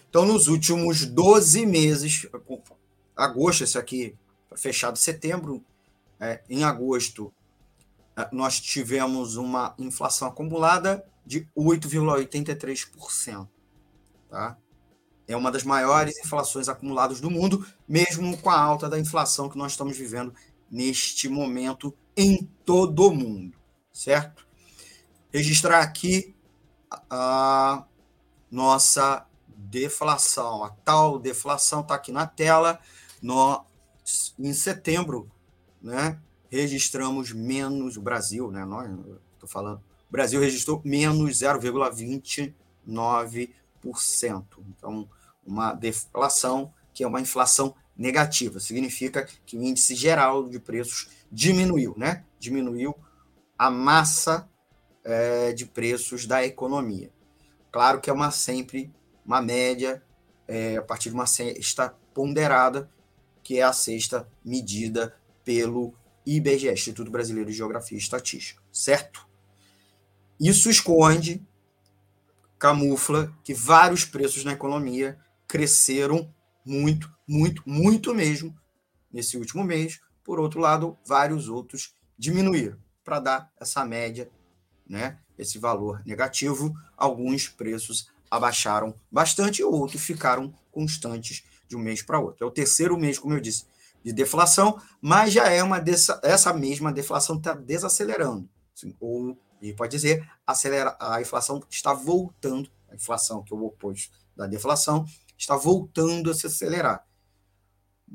Então, 0.10 0.25
nos 0.25 0.50
últimos 0.50 1.05
12 1.05 1.65
meses, 1.65 2.27
agosto, 3.15 3.63
esse 3.63 3.77
aqui 3.77 4.17
fechado 4.58 4.98
setembro, 4.98 5.63
é, 6.19 6.41
em 6.50 6.65
agosto 6.65 7.31
nós 8.31 8.59
tivemos 8.59 9.35
uma 9.35 9.75
inflação 9.77 10.27
acumulada 10.27 11.05
de 11.25 11.47
8,83%. 11.55 13.47
Tá? 14.29 14.57
É 15.27 15.35
uma 15.35 15.51
das 15.51 15.63
maiores 15.63 16.17
inflações 16.17 16.67
acumuladas 16.67 17.21
do 17.21 17.29
mundo, 17.29 17.65
mesmo 17.88 18.35
com 18.38 18.49
a 18.49 18.59
alta 18.59 18.89
da 18.89 18.99
inflação 18.99 19.47
que 19.47 19.57
nós 19.57 19.73
estamos 19.73 19.95
vivendo 19.95 20.33
neste 20.71 21.29
momento 21.29 21.95
em 22.17 22.49
todo 22.65 23.07
o 23.07 23.15
mundo, 23.15 23.57
certo? 23.93 24.47
Registrar 25.31 25.81
aqui 25.81 26.35
a 27.09 27.85
nossa 28.49 29.25
deflação. 29.47 30.63
A 30.63 30.69
tal 30.69 31.19
deflação 31.19 31.81
está 31.81 31.95
aqui 31.95 32.11
na 32.11 32.25
tela. 32.25 32.79
No, 33.21 33.63
em 34.39 34.53
setembro, 34.53 35.29
né, 35.81 36.19
registramos 36.50 37.32
menos, 37.32 37.98
o 37.98 38.01
Brasil, 38.01 38.51
né? 38.51 38.65
Nós, 38.65 38.89
estou 39.34 39.48
falando, 39.48 39.77
o 39.77 40.12
Brasil 40.12 40.41
registrou 40.41 40.82
menos 40.84 41.39
0,29%. 41.39 42.53
Então, 44.68 45.10
uma 45.46 45.74
deflação 45.74 46.74
que 46.94 47.03
é 47.03 47.08
uma 47.08 47.22
inflação 47.22 47.75
negativa, 47.96 48.60
significa 48.60 49.27
que 49.46 49.58
o 49.58 49.63
índice 49.63 49.94
geral 49.94 50.48
de 50.48 50.60
preços 50.60 51.10
diminuiu, 51.32 51.94
né? 51.98 52.25
Diminuiu 52.39 52.96
a 53.58 53.70
massa 53.70 54.50
é, 55.03 55.51
de 55.51 55.65
preços 55.65 56.25
da 56.25 56.46
economia. 56.46 57.12
Claro 57.72 58.00
que 58.00 58.10
é 58.10 58.13
uma 58.13 58.32
sempre 58.32 58.91
uma 59.25 59.41
média 59.41 60.01
é, 60.48 60.77
a 60.77 60.82
partir 60.82 61.10
de 61.10 61.15
uma 61.15 61.27
cesta 61.27 61.94
ponderada, 62.13 62.89
que 63.44 63.60
é 63.60 63.62
a 63.62 63.72
sexta 63.72 64.27
medida 64.44 65.15
pelo 65.44 65.94
IBGE, 66.38 66.69
Instituto 66.69 67.09
Brasileiro 67.09 67.50
de 67.50 67.55
Geografia 67.55 67.98
e 67.98 68.01
Estatística, 68.01 68.62
certo? 68.71 69.27
Isso 70.39 70.69
esconde, 70.69 71.45
camufla 72.57 73.33
que 73.43 73.53
vários 73.53 74.05
preços 74.05 74.43
na 74.43 74.53
economia 74.53 75.17
cresceram 75.48 76.33
muito, 76.65 77.12
muito, 77.27 77.63
muito 77.65 78.13
mesmo 78.13 78.55
nesse 79.12 79.38
último 79.38 79.63
mês. 79.63 80.00
Por 80.24 80.39
outro 80.39 80.59
lado, 80.59 80.98
vários 81.05 81.50
outros 81.50 81.93
diminuíram 82.17 82.77
para 83.03 83.19
dar 83.19 83.51
essa 83.59 83.83
média, 83.83 84.29
né? 84.88 85.19
Esse 85.38 85.57
valor 85.57 86.01
negativo. 86.05 86.74
Alguns 86.95 87.48
preços 87.48 88.12
abaixaram 88.29 88.93
bastante, 89.12 89.63
outros 89.63 90.03
ficaram 90.03 90.53
constantes 90.71 91.43
de 91.67 91.75
um 91.75 91.79
mês 91.79 92.01
para 92.01 92.19
outro. 92.19 92.43
É 92.43 92.48
o 92.48 92.51
terceiro 92.51 92.98
mês, 92.98 93.17
como 93.17 93.33
eu 93.33 93.39
disse, 93.39 93.65
de 94.03 94.13
deflação, 94.13 94.82
mas 95.01 95.34
já 95.34 95.50
é 95.50 95.62
uma 95.62 95.79
dessa, 95.79 96.20
essa 96.24 96.53
mesma 96.53 96.91
deflação 96.91 97.38
está 97.38 97.53
desacelerando, 97.53 98.50
assim, 98.75 98.96
ou 99.00 99.38
a 99.62 99.65
gente 99.65 99.75
pode 99.75 99.91
dizer, 99.91 100.27
acelera, 100.48 100.96
a 101.00 101.22
inflação 101.22 101.62
está 101.70 101.94
voltando, 101.94 102.70
a 102.88 102.96
inflação, 102.96 103.44
que 103.44 103.53
é 103.53 103.58
o 103.58 103.65
oposto 103.65 104.12
da 104.36 104.48
deflação, 104.48 105.06
está 105.38 105.56
voltando 105.56 106.32
a 106.32 106.34
se 106.34 106.48
acelerar. 106.48 107.06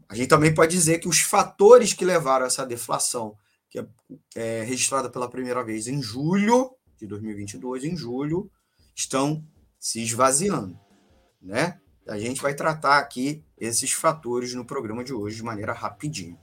A 0.09 0.14
gente 0.14 0.29
também 0.29 0.55
pode 0.55 0.75
dizer 0.75 0.99
que 0.99 1.09
os 1.09 1.21
fatores 1.21 1.93
que 1.93 2.05
levaram 2.05 2.45
a 2.45 2.49
essa 2.49 2.64
deflação, 2.67 3.37
que 3.69 3.79
é, 3.79 3.87
é 4.35 4.62
registrada 4.62 5.11
pela 5.11 5.29
primeira 5.29 5.62
vez 5.62 5.87
em 5.87 6.03
julho 6.03 6.75
de 6.99 7.07
2022, 7.07 7.85
em 7.85 7.97
julho, 7.97 8.50
estão 8.95 9.47
se 9.79 10.03
esvaziando, 10.03 10.79
né? 11.41 11.81
A 12.06 12.18
gente 12.18 12.42
vai 12.42 12.54
tratar 12.54 12.99
aqui 12.99 13.42
esses 13.58 13.92
fatores 13.92 14.52
no 14.52 14.64
programa 14.64 15.02
de 15.02 15.14
hoje 15.14 15.37
de 15.37 15.42
maneira 15.42 15.73
rapidinha. 15.73 16.38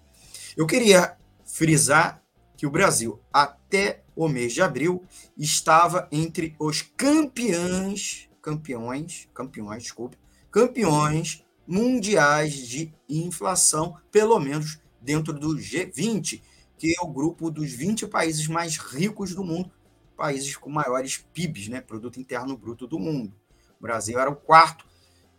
Eu 0.58 0.66
queria 0.66 1.18
frisar 1.46 2.24
que 2.58 2.66
o 2.66 2.72
Brasil, 2.72 3.22
até 3.32 4.04
o 4.16 4.28
mês 4.28 4.54
de 4.54 4.62
abril, 4.62 5.04
estava 5.38 6.08
entre 6.12 6.56
os 6.60 6.82
campeões, 6.82 8.30
campeões, 8.42 9.30
campeões, 9.34 9.84
desculpe, 9.84 10.18
campeões 10.50 11.46
mundiais 11.68 12.54
de 12.54 12.94
inflação, 13.08 13.98
pelo 14.12 14.40
menos 14.40 14.80
dentro 15.00 15.32
do 15.32 15.56
G20, 15.56 16.42
que 16.78 16.96
é 16.98 17.02
o 17.04 17.08
grupo 17.08 17.52
dos 17.52 17.72
20 17.72 18.08
países 18.08 18.48
mais 18.48 18.78
ricos 18.78 19.36
do 19.36 19.44
mundo, 19.44 19.72
países 20.18 20.56
com 20.56 20.70
maiores 20.70 21.24
PIBs, 21.34 21.68
né, 21.68 21.82
produto 21.82 22.20
interno 22.20 22.58
bruto 22.58 22.88
do 22.88 23.00
mundo. 23.00 23.34
O 23.80 23.84
Brasil 23.84 24.20
era 24.20 24.30
o 24.30 24.36
quarto, 24.36 24.86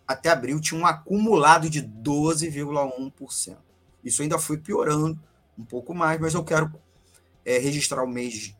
até 0.06 0.30
abril 0.30 0.60
tinha 0.60 0.80
um 0.80 0.86
acumulado 0.86 1.68
de 1.70 1.82
12,1%. 1.82 3.56
Isso 4.04 4.22
ainda 4.22 4.38
foi 4.38 4.58
piorando 4.58 5.18
um 5.58 5.64
pouco 5.64 5.94
mais, 5.94 6.20
mas 6.20 6.34
eu 6.34 6.44
quero 6.44 6.72
é, 7.44 7.58
registrar 7.58 8.02
o 8.02 8.08
mês 8.08 8.54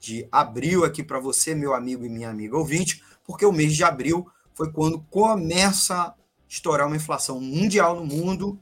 de 0.00 0.28
abril 0.30 0.84
aqui 0.84 1.02
para 1.02 1.18
você, 1.18 1.54
meu 1.54 1.74
amigo 1.74 2.04
e 2.04 2.08
minha 2.08 2.30
amiga 2.30 2.56
ouvinte, 2.56 3.02
porque 3.24 3.44
o 3.44 3.52
mês 3.52 3.74
de 3.74 3.84
abril 3.84 4.28
foi 4.54 4.72
quando 4.72 5.00
começa 5.10 5.94
a 5.94 6.14
estourar 6.48 6.86
uma 6.86 6.96
inflação 6.96 7.40
mundial 7.40 7.96
no 7.96 8.04
mundo, 8.04 8.58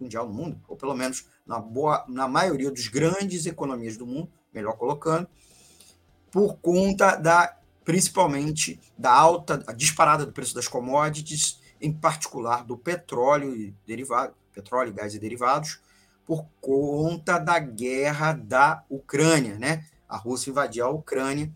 mundial 0.00 0.26
no 0.26 0.32
mundo, 0.32 0.60
ou 0.68 0.76
pelo 0.76 0.94
menos 0.94 1.26
na, 1.46 1.58
boa, 1.58 2.04
na 2.08 2.28
maioria 2.28 2.70
dos 2.70 2.88
grandes 2.88 3.46
economias 3.46 3.96
do 3.96 4.06
mundo, 4.06 4.30
melhor 4.52 4.76
colocando, 4.76 5.28
por 6.30 6.56
conta 6.56 7.16
da 7.16 7.58
principalmente 7.84 8.80
da 8.96 9.12
alta, 9.12 9.62
a 9.66 9.72
disparada 9.72 10.24
do 10.24 10.32
preço 10.32 10.54
das 10.54 10.66
commodities, 10.66 11.60
em 11.84 11.92
particular 11.92 12.64
do 12.64 12.78
petróleo 12.78 13.54
e 13.54 13.74
derivado, 13.86 14.34
petróleo, 14.52 14.92
gás 14.92 15.14
e 15.14 15.18
derivados, 15.18 15.80
por 16.24 16.46
conta 16.60 17.38
da 17.38 17.58
guerra 17.58 18.32
da 18.32 18.82
Ucrânia, 18.88 19.58
né? 19.58 19.84
A 20.08 20.16
Rússia 20.16 20.50
invadiu 20.50 20.86
a 20.86 20.90
Ucrânia, 20.90 21.52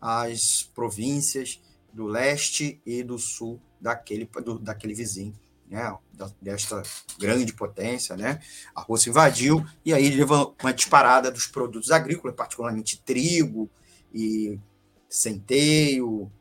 as 0.00 0.62
províncias 0.74 1.60
do 1.92 2.06
leste 2.06 2.80
e 2.86 3.02
do 3.02 3.18
sul 3.18 3.60
daquele, 3.78 4.24
do, 4.42 4.58
daquele 4.58 4.94
vizinho, 4.94 5.34
né? 5.68 5.94
Desta 6.40 6.82
grande 7.18 7.52
potência, 7.52 8.16
né? 8.16 8.40
A 8.74 8.80
Rússia 8.80 9.10
invadiu 9.10 9.62
e 9.84 9.92
aí 9.92 10.08
levou 10.10 10.56
uma 10.62 10.72
disparada 10.72 11.30
dos 11.30 11.46
produtos 11.46 11.90
agrícolas, 11.90 12.34
particularmente 12.34 13.02
trigo 13.02 13.68
e 14.14 14.58
centeio, 15.10 16.32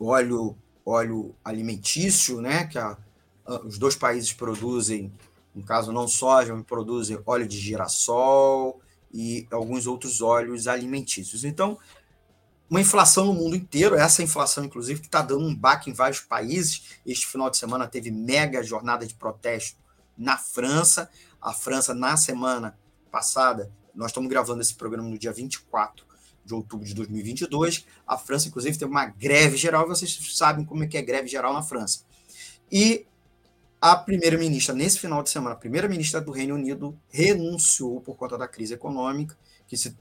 óleo, 0.00 0.56
óleo 0.88 1.34
alimentício, 1.44 2.40
né? 2.40 2.66
Que 2.66 2.78
a, 2.78 2.96
os 3.64 3.78
dois 3.78 3.96
países 3.96 4.32
produzem 4.32 5.12
no 5.54 5.64
caso 5.64 5.90
não 5.90 6.06
soja, 6.06 6.54
produzem 6.62 7.20
óleo 7.26 7.48
de 7.48 7.58
girassol 7.58 8.80
e 9.12 9.46
alguns 9.50 9.86
outros 9.88 10.20
óleos 10.20 10.68
alimentícios. 10.68 11.42
Então, 11.42 11.76
uma 12.70 12.80
inflação 12.80 13.24
no 13.24 13.34
mundo 13.34 13.56
inteiro, 13.56 13.96
essa 13.96 14.22
inflação, 14.22 14.64
inclusive, 14.64 15.00
que 15.00 15.06
está 15.06 15.20
dando 15.20 15.44
um 15.44 15.54
baque 15.54 15.90
em 15.90 15.92
vários 15.92 16.20
países. 16.20 17.00
Este 17.04 17.26
final 17.26 17.50
de 17.50 17.56
semana 17.56 17.88
teve 17.88 18.10
mega 18.10 18.62
jornada 18.62 19.04
de 19.04 19.14
protesto 19.14 19.78
na 20.16 20.36
França. 20.36 21.10
A 21.40 21.52
França, 21.52 21.92
na 21.92 22.16
semana 22.16 22.78
passada, 23.10 23.72
nós 23.94 24.10
estamos 24.10 24.28
gravando 24.28 24.60
esse 24.60 24.74
programa 24.74 25.08
no 25.08 25.18
dia 25.18 25.32
24 25.32 26.07
de 26.48 26.54
outubro 26.54 26.86
de 26.86 26.94
2022. 26.94 27.86
A 28.06 28.16
França, 28.16 28.48
inclusive, 28.48 28.76
teve 28.76 28.90
uma 28.90 29.06
greve 29.06 29.56
geral. 29.56 29.86
Vocês 29.86 30.18
sabem 30.32 30.64
como 30.64 30.82
é 30.82 30.86
que 30.86 30.96
é 30.96 31.02
greve 31.02 31.28
geral 31.28 31.52
na 31.52 31.62
França. 31.62 32.00
E 32.72 33.06
a 33.80 33.94
primeira-ministra, 33.94 34.74
nesse 34.74 34.98
final 34.98 35.22
de 35.22 35.30
semana, 35.30 35.54
a 35.54 35.58
primeira-ministra 35.58 36.20
do 36.20 36.32
Reino 36.32 36.54
Unido 36.54 36.98
renunciou 37.10 38.00
por 38.00 38.16
conta 38.16 38.36
da 38.36 38.48
crise 38.48 38.74
econômica, 38.74 39.38
que 39.66 39.76
se, 39.76 39.96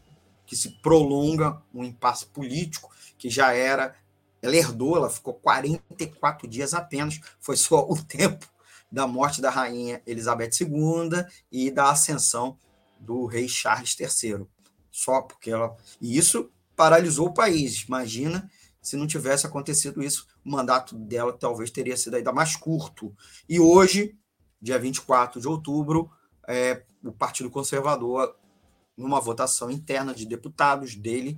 que 0.46 0.56
se 0.56 0.70
prolonga 0.82 1.62
um 1.74 1.84
impasse 1.84 2.26
político, 2.26 2.90
que 3.18 3.30
já 3.30 3.54
era. 3.54 3.94
Ela 4.42 4.56
herdou, 4.56 4.96
ela 4.96 5.10
ficou 5.10 5.34
44 5.34 6.48
dias 6.48 6.74
apenas, 6.74 7.20
foi 7.40 7.58
só 7.58 7.86
o 7.88 8.02
tempo 8.02 8.48
da 8.90 9.06
morte 9.06 9.42
da 9.42 9.50
rainha 9.50 10.02
Elizabeth 10.08 10.52
II 10.62 11.26
e 11.52 11.70
da 11.70 11.92
ascensão 11.92 12.58
do 13.00 13.26
rei 13.26 13.48
Charles 13.48 13.96
III. 14.00 14.48
Só 14.98 15.22
porque 15.22 15.52
ela. 15.52 15.76
E 16.02 16.18
isso 16.18 16.50
paralisou 16.76 17.28
o 17.28 17.34
país. 17.34 17.84
Imagina 17.88 18.50
se 18.82 18.98
não 18.98 19.06
tivesse 19.06 19.46
acontecido 19.46 20.02
isso, 20.02 20.26
o 20.44 20.50
mandato 20.50 20.96
dela 20.98 21.32
talvez 21.34 21.70
teria 21.70 21.96
sido 21.96 22.16
ainda 22.16 22.32
mais 22.32 22.56
curto. 22.56 23.16
E 23.48 23.60
hoje, 23.60 24.18
dia 24.60 24.80
24 24.80 25.40
de 25.40 25.48
outubro, 25.48 26.10
é, 26.48 26.84
o 27.04 27.12
Partido 27.12 27.52
Conservador, 27.52 28.36
numa 28.96 29.20
votação 29.20 29.70
interna 29.70 30.16
de 30.16 30.26
deputados 30.26 30.96
dele, 30.96 31.38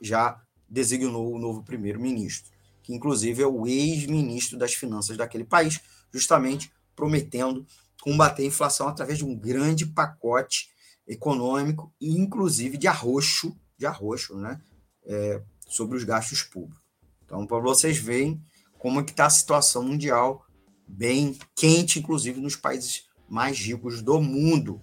já 0.00 0.42
designou 0.68 1.32
o 1.32 1.38
novo 1.38 1.62
primeiro-ministro, 1.62 2.50
que 2.82 2.92
inclusive 2.92 3.42
é 3.42 3.46
o 3.46 3.68
ex-ministro 3.68 4.58
das 4.58 4.74
Finanças 4.74 5.16
daquele 5.16 5.44
país, 5.44 5.80
justamente 6.12 6.72
prometendo 6.96 7.64
combater 8.02 8.42
a 8.42 8.46
inflação 8.46 8.88
através 8.88 9.18
de 9.18 9.24
um 9.24 9.36
grande 9.36 9.86
pacote 9.86 10.70
econômico, 11.06 11.92
inclusive 12.00 12.76
de 12.76 12.88
arroxo, 12.88 13.56
de 13.78 13.86
arroxo, 13.86 14.36
né, 14.36 14.60
é, 15.04 15.42
sobre 15.68 15.96
os 15.96 16.04
gastos 16.04 16.42
públicos. 16.42 16.82
Então, 17.24 17.46
para 17.46 17.58
vocês 17.58 17.98
verem 17.98 18.40
como 18.78 19.00
é 19.00 19.02
que 19.02 19.10
está 19.10 19.26
a 19.26 19.30
situação 19.30 19.82
mundial, 19.82 20.46
bem 20.86 21.38
quente, 21.54 21.98
inclusive 21.98 22.40
nos 22.40 22.56
países 22.56 23.06
mais 23.28 23.58
ricos 23.58 24.02
do 24.02 24.20
mundo. 24.20 24.80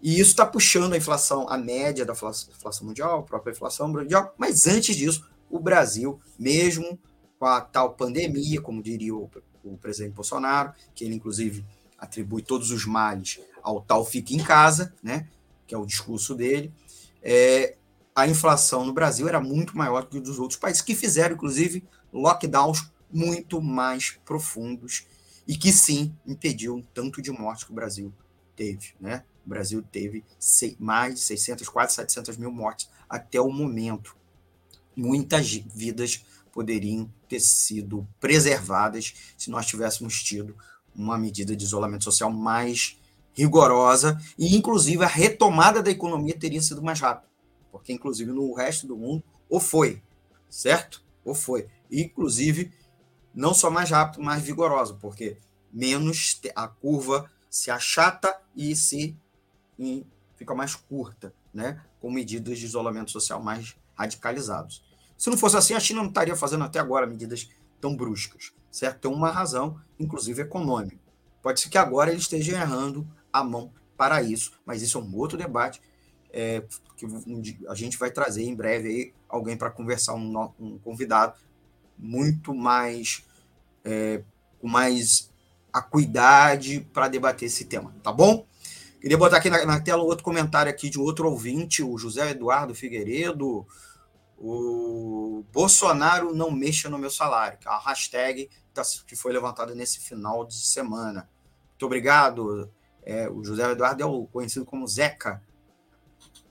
E 0.00 0.18
isso 0.18 0.30
está 0.30 0.46
puxando 0.46 0.94
a 0.94 0.96
inflação, 0.96 1.48
a 1.48 1.56
média 1.56 2.04
da 2.04 2.12
inflação 2.12 2.86
mundial, 2.86 3.20
a 3.20 3.22
própria 3.22 3.52
inflação 3.52 3.88
mundial. 3.88 4.34
Mas 4.36 4.66
antes 4.66 4.96
disso, 4.96 5.28
o 5.50 5.60
Brasil, 5.60 6.20
mesmo 6.38 6.98
com 7.38 7.46
a 7.46 7.60
tal 7.60 7.94
pandemia, 7.94 8.60
como 8.60 8.82
diria 8.82 9.14
o, 9.14 9.30
o 9.62 9.76
presidente 9.76 10.14
Bolsonaro, 10.14 10.72
que 10.94 11.04
ele 11.04 11.14
inclusive 11.14 11.64
atribui 11.98 12.42
todos 12.42 12.70
os 12.70 12.84
males 12.84 13.38
ao 13.62 13.80
tal 13.80 14.04
fique 14.04 14.34
em 14.34 14.42
casa, 14.42 14.94
né? 15.02 15.28
Que 15.66 15.74
é 15.74 15.78
o 15.78 15.86
discurso 15.86 16.34
dele. 16.34 16.72
É, 17.22 17.76
a 18.14 18.26
inflação 18.26 18.84
no 18.84 18.92
Brasil 18.92 19.28
era 19.28 19.40
muito 19.40 19.76
maior 19.76 20.02
do 20.02 20.08
que 20.08 20.20
dos 20.20 20.38
outros 20.38 20.58
países, 20.58 20.82
que 20.82 20.94
fizeram, 20.94 21.34
inclusive, 21.34 21.84
lockdowns 22.12 22.90
muito 23.10 23.60
mais 23.60 24.18
profundos 24.24 25.06
e 25.46 25.56
que 25.56 25.72
sim 25.72 26.14
impediu 26.26 26.84
tanto 26.94 27.20
de 27.20 27.30
mortes 27.30 27.64
que 27.64 27.72
o 27.72 27.74
Brasil 27.74 28.12
teve. 28.54 28.94
Né? 29.00 29.24
O 29.44 29.48
Brasil 29.48 29.82
teve 29.82 30.24
mais 30.78 31.14
de 31.14 31.20
600, 31.20 31.68
quase 31.68 31.94
700 31.94 32.36
mil 32.36 32.52
mortes 32.52 32.88
até 33.08 33.40
o 33.40 33.50
momento. 33.50 34.16
Muitas 34.94 35.52
vidas 35.52 36.24
poderiam 36.52 37.10
ter 37.28 37.40
sido 37.40 38.06
preservadas 38.20 39.14
se 39.36 39.50
nós 39.50 39.66
tivéssemos 39.66 40.22
tido 40.22 40.56
uma 40.94 41.16
medida 41.16 41.56
de 41.56 41.64
isolamento 41.64 42.04
social 42.04 42.30
mais 42.30 42.98
rigorosa 43.34 44.20
e, 44.38 44.56
inclusive, 44.56 45.04
a 45.04 45.08
retomada 45.08 45.82
da 45.82 45.90
economia 45.90 46.38
teria 46.38 46.60
sido 46.62 46.82
mais 46.82 47.00
rápida 47.00 47.32
porque 47.72 47.92
inclusive 47.92 48.30
no 48.30 48.52
resto 48.52 48.86
do 48.86 48.96
mundo 48.96 49.24
ou 49.48 49.58
foi, 49.58 50.02
certo? 50.48 51.02
Ou 51.24 51.34
foi. 51.34 51.68
Inclusive, 51.90 52.70
não 53.34 53.54
só 53.54 53.70
mais 53.70 53.90
rápido, 53.90 54.22
mais 54.22 54.42
vigoroso, 54.42 54.98
porque 55.00 55.38
menos 55.72 56.38
a 56.54 56.68
curva 56.68 57.30
se 57.48 57.70
achata 57.70 58.38
e 58.54 58.76
se 58.76 59.16
e 59.78 60.06
fica 60.36 60.54
mais 60.54 60.74
curta, 60.74 61.34
né? 61.52 61.82
Com 61.98 62.10
medidas 62.10 62.58
de 62.58 62.66
isolamento 62.66 63.10
social 63.10 63.42
mais 63.42 63.74
radicalizados. 63.94 64.84
Se 65.16 65.30
não 65.30 65.38
fosse 65.38 65.56
assim, 65.56 65.74
a 65.74 65.80
China 65.80 66.02
não 66.02 66.08
estaria 66.08 66.36
fazendo 66.36 66.64
até 66.64 66.78
agora 66.78 67.06
medidas 67.06 67.48
tão 67.80 67.96
bruscas, 67.96 68.52
certo? 68.70 69.00
Tem 69.00 69.10
uma 69.10 69.30
razão, 69.30 69.80
inclusive 69.98 70.42
econômica. 70.42 71.00
Pode 71.42 71.60
ser 71.60 71.70
que 71.70 71.78
agora 71.78 72.10
ele 72.10 72.20
esteja 72.20 72.52
errando 72.52 73.08
a 73.32 73.42
mão 73.42 73.72
para 73.96 74.22
isso, 74.22 74.52
mas 74.66 74.82
isso 74.82 74.98
é 74.98 75.00
um 75.00 75.16
outro 75.16 75.38
debate 75.38 75.80
é, 76.32 76.62
que 76.96 77.06
a 77.68 77.74
gente 77.74 77.98
vai 77.98 78.10
trazer 78.10 78.42
em 78.44 78.54
breve 78.54 78.88
aí 78.88 79.14
alguém 79.28 79.56
para 79.56 79.70
conversar, 79.70 80.14
um, 80.14 80.50
um, 80.58 80.78
convidado 80.78 81.38
muito 81.98 82.54
mais 82.54 83.24
é, 83.84 84.22
com 84.58 84.66
mais 84.66 85.30
acuidade 85.72 86.80
para 86.92 87.08
debater 87.08 87.46
esse 87.46 87.64
tema, 87.64 87.94
tá 88.02 88.12
bom? 88.12 88.46
Queria 89.00 89.18
botar 89.18 89.38
aqui 89.38 89.50
na, 89.50 89.64
na, 89.66 89.80
tela 89.80 90.02
outro 90.02 90.24
comentário 90.24 90.70
aqui 90.70 90.88
de 90.88 90.98
outro 90.98 91.28
ouvinte, 91.28 91.82
o 91.82 91.98
José 91.98 92.30
Eduardo 92.30 92.74
Figueiredo. 92.74 93.66
o 94.38 95.44
Bolsonaro 95.52 96.34
não 96.34 96.50
mexa 96.50 96.88
no 96.88 96.98
meu 96.98 97.10
salário, 97.10 97.58
que 97.58 97.68
é 97.68 97.70
a 97.70 97.78
hashtag 97.78 98.48
que 99.06 99.16
foi 99.16 99.32
levantada 99.32 99.74
nesse 99.74 100.00
final 100.00 100.46
de 100.46 100.54
semana. 100.54 101.28
Muito 101.70 101.86
obrigado. 101.86 102.70
É, 103.04 103.28
o 103.28 103.42
José 103.44 103.70
Eduardo 103.70 104.02
é 104.02 104.06
o 104.06 104.26
conhecido 104.26 104.64
como 104.64 104.86
Zeca, 104.86 105.42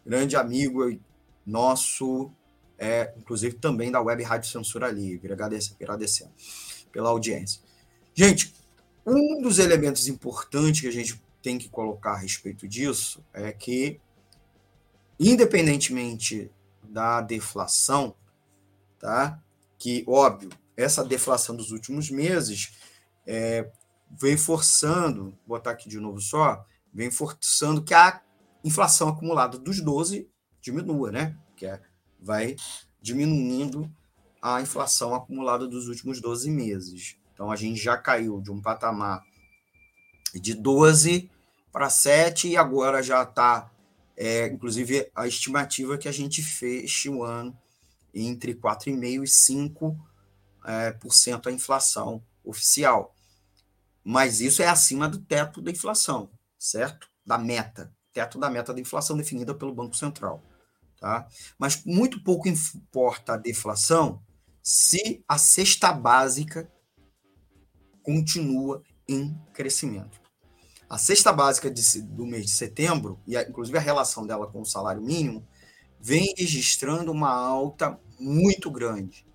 grande 0.05 0.35
amigo 0.35 0.99
nosso, 1.45 2.31
é, 2.77 3.13
inclusive 3.17 3.55
também 3.55 3.91
da 3.91 4.01
Web 4.01 4.23
Rádio 4.23 4.49
Censura 4.49 4.89
Livre. 4.89 5.31
Agradecer, 5.31 5.75
agradecer 5.79 6.27
pela 6.91 7.09
audiência. 7.09 7.61
Gente, 8.13 8.53
um 9.05 9.41
dos 9.41 9.59
elementos 9.59 10.07
importantes 10.07 10.81
que 10.81 10.87
a 10.87 10.91
gente 10.91 11.21
tem 11.41 11.57
que 11.57 11.69
colocar 11.69 12.11
a 12.11 12.17
respeito 12.17 12.67
disso 12.67 13.23
é 13.33 13.51
que, 13.51 13.99
independentemente 15.19 16.51
da 16.83 17.21
deflação, 17.21 18.13
tá? 18.99 19.39
Que, 19.77 20.03
óbvio, 20.07 20.49
essa 20.75 21.03
deflação 21.03 21.55
dos 21.55 21.71
últimos 21.71 22.11
meses 22.11 22.73
é, 23.25 23.69
vem 24.19 24.37
forçando, 24.37 25.37
vou 25.45 25.57
botar 25.57 25.71
aqui 25.71 25.87
de 25.89 25.99
novo 25.99 26.19
só, 26.19 26.65
vem 26.93 27.09
forçando 27.09 27.83
que 27.83 27.93
a 27.93 28.21
inflação 28.63 29.09
acumulada 29.09 29.57
dos 29.57 29.81
12 29.81 30.29
diminua, 30.61 31.11
né? 31.11 31.37
Que 31.55 31.65
é, 31.65 31.81
vai 32.19 32.55
diminuindo 33.01 33.91
a 34.41 34.61
inflação 34.61 35.13
acumulada 35.13 35.67
dos 35.67 35.87
últimos 35.87 36.19
12 36.19 36.49
meses. 36.49 37.17
Então 37.33 37.51
a 37.51 37.55
gente 37.55 37.79
já 37.79 37.97
caiu 37.97 38.41
de 38.41 38.51
um 38.51 38.61
patamar 38.61 39.23
de 40.33 40.53
12 40.53 41.29
para 41.71 41.89
7 41.89 42.49
e 42.49 42.57
agora 42.57 43.01
já 43.01 43.23
está, 43.23 43.71
é, 44.17 44.47
inclusive, 44.47 45.09
a 45.15 45.27
estimativa 45.27 45.97
que 45.97 46.07
a 46.07 46.11
gente 46.11 46.41
feche 46.41 47.09
o 47.09 47.23
ano 47.23 47.57
entre 48.13 48.53
4,5% 48.53 49.23
e 49.23 49.27
5% 49.27 49.97
é, 50.65 50.91
por 50.91 51.13
cento 51.13 51.49
a 51.49 51.51
inflação 51.51 52.21
oficial. 52.43 53.15
Mas 54.03 54.41
isso 54.41 54.61
é 54.61 54.67
acima 54.67 55.07
do 55.07 55.19
teto 55.19 55.61
da 55.61 55.71
inflação, 55.71 56.29
certo? 56.57 57.07
Da 57.25 57.37
meta, 57.37 57.93
teto 58.11 58.39
da 58.39 58.49
meta 58.49 58.73
da 58.73 58.81
inflação 58.81 59.15
definida 59.15 59.53
pelo 59.53 59.73
Banco 59.73 59.95
Central. 59.95 60.43
Tá? 60.99 61.27
Mas 61.57 61.83
muito 61.85 62.23
pouco 62.23 62.47
importa 62.47 63.33
a 63.33 63.37
deflação 63.37 64.21
se 64.61 65.23
a 65.27 65.37
cesta 65.37 65.91
básica 65.91 66.71
continua 68.03 68.83
em 69.07 69.35
crescimento. 69.53 70.21
A 70.89 70.97
cesta 70.97 71.31
básica 71.31 71.71
de, 71.71 72.01
do 72.01 72.25
mês 72.25 72.45
de 72.45 72.51
setembro, 72.51 73.19
e 73.25 73.37
a, 73.37 73.41
inclusive 73.43 73.77
a 73.77 73.81
relação 73.81 74.27
dela 74.27 74.45
com 74.45 74.61
o 74.61 74.65
salário 74.65 75.01
mínimo, 75.01 75.47
vem 75.99 76.33
registrando 76.37 77.11
uma 77.11 77.31
alta 77.31 77.99
muito 78.19 78.69
grande 78.69 79.25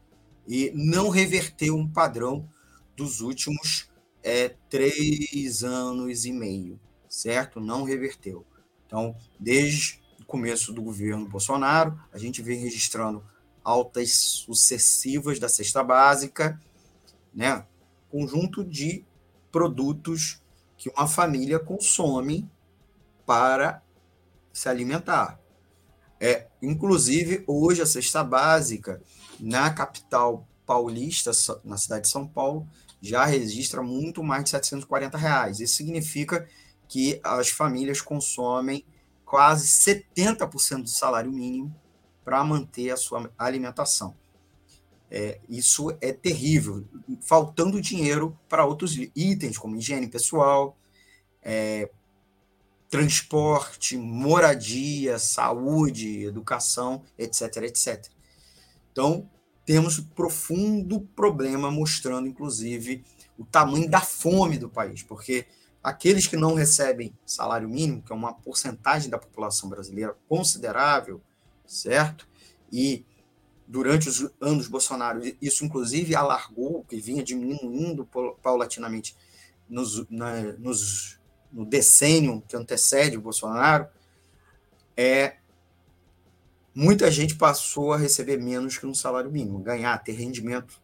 e 0.46 0.70
não 0.74 1.08
reverteu 1.08 1.76
um 1.76 1.90
padrão 1.90 2.48
dos 2.96 3.20
últimos 3.20 3.88
é, 4.26 4.56
três 4.68 5.62
anos 5.62 6.24
e 6.24 6.32
meio, 6.32 6.80
certo? 7.08 7.60
Não 7.60 7.84
reverteu. 7.84 8.44
Então, 8.84 9.14
desde 9.38 10.02
o 10.20 10.24
começo 10.24 10.72
do 10.72 10.82
governo 10.82 11.28
Bolsonaro, 11.28 11.96
a 12.12 12.18
gente 12.18 12.42
vem 12.42 12.58
registrando 12.58 13.24
altas 13.62 14.10
sucessivas 14.10 15.38
da 15.38 15.48
cesta 15.48 15.80
básica, 15.84 16.60
né? 17.32 17.64
Conjunto 18.10 18.64
de 18.64 19.04
produtos 19.52 20.42
que 20.76 20.90
uma 20.90 21.06
família 21.06 21.60
consome 21.60 22.50
para 23.24 23.80
se 24.52 24.68
alimentar. 24.68 25.38
É, 26.18 26.48
inclusive, 26.60 27.44
hoje 27.46 27.80
a 27.80 27.86
cesta 27.86 28.24
básica 28.24 29.00
na 29.38 29.72
capital 29.72 30.48
paulista, 30.66 31.30
na 31.64 31.76
cidade 31.76 32.02
de 32.02 32.08
São 32.08 32.26
Paulo, 32.26 32.66
já 33.06 33.24
registra 33.24 33.82
muito 33.82 34.22
mais 34.22 34.44
de 34.44 34.50
740 34.50 35.16
reais. 35.16 35.60
Isso 35.60 35.76
significa 35.76 36.48
que 36.88 37.20
as 37.22 37.48
famílias 37.48 38.00
consomem 38.00 38.84
quase 39.24 39.66
70% 39.66 40.82
do 40.82 40.88
salário 40.88 41.32
mínimo 41.32 41.74
para 42.24 42.42
manter 42.44 42.90
a 42.90 42.96
sua 42.96 43.30
alimentação. 43.38 44.16
É, 45.10 45.38
isso 45.48 45.96
é 46.00 46.12
terrível, 46.12 46.84
faltando 47.22 47.80
dinheiro 47.80 48.36
para 48.48 48.64
outros 48.64 48.96
itens, 49.14 49.56
como 49.56 49.76
higiene 49.76 50.08
pessoal, 50.08 50.76
é, 51.42 51.88
transporte, 52.88 53.96
moradia, 53.96 55.18
saúde, 55.18 56.24
educação, 56.24 57.02
etc, 57.16 57.56
etc. 57.58 58.06
Então, 58.90 59.28
temos 59.66 59.98
profundo 59.98 61.00
problema 61.16 61.70
mostrando, 61.72 62.28
inclusive, 62.28 63.04
o 63.36 63.44
tamanho 63.44 63.90
da 63.90 64.00
fome 64.00 64.56
do 64.56 64.68
país, 64.68 65.02
porque 65.02 65.44
aqueles 65.82 66.28
que 66.28 66.36
não 66.36 66.54
recebem 66.54 67.12
salário 67.26 67.68
mínimo, 67.68 68.00
que 68.00 68.12
é 68.12 68.14
uma 68.14 68.32
porcentagem 68.32 69.10
da 69.10 69.18
população 69.18 69.68
brasileira 69.68 70.16
considerável, 70.28 71.20
certo? 71.66 72.28
E 72.72 73.04
durante 73.66 74.08
os 74.08 74.30
anos 74.40 74.68
Bolsonaro, 74.68 75.20
isso 75.42 75.64
inclusive 75.64 76.14
alargou, 76.14 76.84
que 76.88 77.00
vinha 77.00 77.22
diminuindo 77.22 78.08
paulatinamente 78.40 79.16
nos, 79.68 80.08
na, 80.08 80.42
nos, 80.58 81.18
no 81.52 81.66
decênio 81.66 82.40
que 82.46 82.56
antecede 82.56 83.16
o 83.16 83.20
Bolsonaro, 83.20 83.88
é, 84.96 85.36
muita 86.76 87.10
gente 87.10 87.34
passou 87.34 87.94
a 87.94 87.96
receber 87.96 88.36
menos 88.36 88.76
que 88.76 88.84
um 88.84 88.92
salário 88.92 89.32
mínimo, 89.32 89.60
ganhar, 89.60 89.96
ter 90.04 90.12
rendimento. 90.12 90.78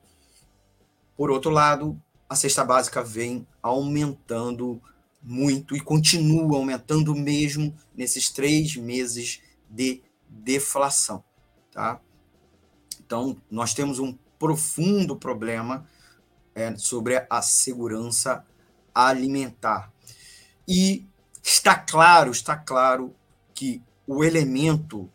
Por 1.15 1.31
outro 1.31 1.51
lado, 1.51 2.01
a 2.27 2.35
cesta 2.35 2.65
básica 2.65 3.05
vem 3.05 3.47
aumentando 3.63 4.81
muito 5.23 5.77
e 5.77 5.81
continua 5.81 6.57
aumentando 6.57 7.15
mesmo 7.15 7.77
nesses 7.95 8.31
três 8.31 8.75
meses 8.75 9.43
de 9.69 10.03
deflação. 10.27 11.23
Tá? 11.71 12.01
Então, 13.05 13.37
nós 13.51 13.75
temos 13.75 13.99
um 13.99 14.17
profundo 14.39 15.15
problema 15.15 15.87
é, 16.55 16.75
sobre 16.75 17.27
a 17.29 17.43
segurança 17.43 18.47
alimentar. 18.95 19.93
E 20.67 21.07
está 21.43 21.75
claro, 21.75 22.31
está 22.31 22.57
claro 22.57 23.15
que 23.53 23.83
o 24.07 24.25
elemento, 24.25 25.11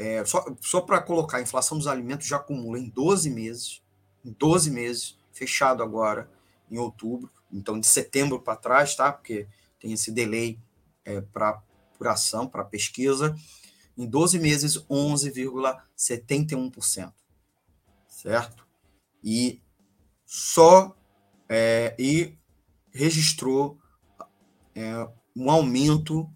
é, 0.00 0.24
só, 0.24 0.44
só 0.60 0.80
para 0.80 1.02
colocar, 1.02 1.38
a 1.38 1.42
inflação 1.42 1.76
dos 1.76 1.86
alimentos 1.86 2.26
já 2.26 2.36
acumula 2.36 2.78
em 2.78 2.88
12 2.88 3.28
meses, 3.30 3.82
em 4.24 4.32
12 4.32 4.70
meses, 4.70 5.18
fechado 5.32 5.82
agora 5.82 6.30
em 6.70 6.78
outubro, 6.78 7.30
então 7.52 7.78
de 7.78 7.86
setembro 7.86 8.40
para 8.40 8.56
trás, 8.56 8.94
tá? 8.94 9.12
Porque 9.12 9.46
tem 9.78 9.92
esse 9.92 10.10
delay 10.10 10.58
é, 11.04 11.20
para 11.20 11.62
apuração, 11.94 12.48
para 12.48 12.64
pesquisa, 12.64 13.36
em 13.96 14.06
12 14.06 14.38
meses, 14.38 14.78
11,71% 14.88 17.12
certo? 18.20 18.66
E 19.22 19.62
só 20.26 20.96
é, 21.48 21.94
e 21.98 22.36
registrou 22.92 23.78
é, 24.74 25.08
um 25.34 25.50
aumento, 25.50 26.30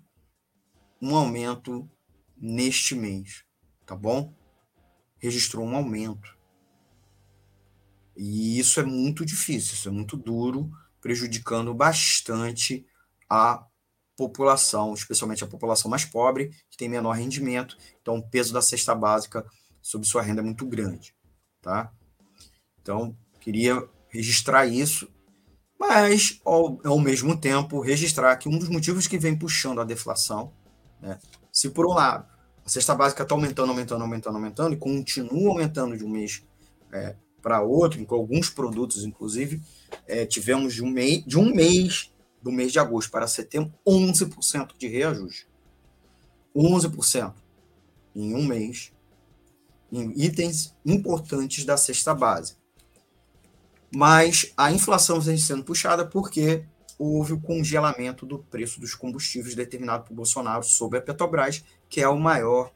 um 1.01 1.15
aumento 1.15 1.89
neste 2.37 2.95
mês, 2.95 3.44
tá 3.87 3.95
bom? 3.95 4.33
Registrou 5.19 5.65
um 5.67 5.77
aumento. 5.77 6.37
E 8.17 8.59
isso 8.59 8.79
é 8.81 8.85
muito 8.85 9.25
difícil, 9.25 9.75
isso 9.75 9.89
é 9.89 9.93
muito 9.93 10.17
duro, 10.17 10.71
prejudicando 11.01 11.75
bastante 11.75 12.87
a 13.29 13.67
população, 14.17 14.95
especialmente 14.95 15.43
a 15.43 15.49
população 15.49 15.91
mais 15.91 16.05
pobre, 16.05 16.51
que 16.71 16.77
tem 16.77 16.89
menor 16.89 17.13
rendimento. 17.13 17.77
Então, 18.01 18.17
o 18.17 18.29
peso 18.29 18.53
da 18.53 18.63
cesta 18.63 18.95
básica 18.95 19.45
sobre 19.83 20.07
sua 20.07 20.23
renda 20.23 20.41
é 20.41 20.45
muito 20.45 20.65
grande 20.65 21.15
tá? 21.65 21.91
Então, 22.83 23.17
queria 23.41 23.83
registrar 24.09 24.67
isso, 24.67 25.09
mas, 25.81 26.41
ao, 26.45 26.79
ao 26.85 27.01
mesmo 27.01 27.37
tempo, 27.37 27.81
registrar 27.81 28.37
que 28.37 28.49
um 28.49 28.59
dos 28.59 28.69
motivos 28.69 29.07
que 29.07 29.19
vem 29.19 29.37
puxando 29.37 29.81
a 29.81 29.85
deflação, 29.85 30.53
né, 31.01 31.19
se 31.51 31.71
por 31.71 31.87
um 31.87 31.95
lado 31.95 32.34
a 32.65 32.69
cesta 32.69 32.95
básica 32.95 33.23
está 33.23 33.35
aumentando, 33.35 33.71
aumentando, 33.71 34.03
aumentando, 34.03 34.37
aumentando, 34.37 34.75
e 34.75 34.77
continua 34.77 35.51
aumentando 35.51 35.97
de 35.97 36.05
um 36.05 36.09
mês 36.09 36.43
é, 36.93 37.15
para 37.43 37.61
outro, 37.61 38.05
com 38.07 38.15
alguns 38.15 38.49
produtos, 38.49 39.05
inclusive, 39.05 39.61
é, 40.07 40.25
tivemos 40.25 40.73
de 40.73 40.83
um, 40.83 40.89
mês, 40.89 41.23
de 41.27 41.39
um 41.39 41.55
mês, 41.55 42.11
do 42.43 42.51
mês 42.51 42.73
de 42.73 42.79
agosto 42.79 43.11
para 43.11 43.27
setembro, 43.27 43.73
11% 43.87 44.71
de 44.79 44.89
reajuste. 44.89 45.47
11% 46.57 47.35
em 48.15 48.35
um 48.35 48.47
mês 48.47 48.93
em 49.93 50.13
itens 50.17 50.75
importantes 50.87 51.65
da 51.65 51.77
cesta 51.77 52.15
básica. 52.15 52.59
Mas 53.95 54.53
a 54.57 54.73
inflação 54.73 55.21
vem 55.21 55.37
sendo 55.37 55.65
puxada 55.65 56.07
porque 56.07 56.65
houve 56.99 57.33
o 57.33 57.41
congelamento 57.41 58.25
do 58.25 58.39
preço 58.39 58.81
dos 58.81 58.95
combustíveis 58.95 59.55
determinado 59.55 60.05
por 60.05 60.15
Bolsonaro 60.15 60.63
sobre 60.63 60.99
a 60.99 61.03
Petrobras, 61.03 61.65
que 61.89 62.01
é 62.01 62.09
o 62.09 62.19
maior, 62.19 62.73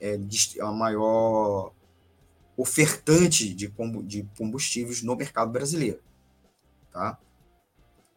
é, 0.00 0.18
a 0.60 0.72
maior 0.72 1.72
ofertante 2.56 3.52
de 3.54 3.72
combustíveis 4.36 5.02
no 5.02 5.16
mercado 5.16 5.50
brasileiro. 5.50 6.00
Tá? 6.92 7.18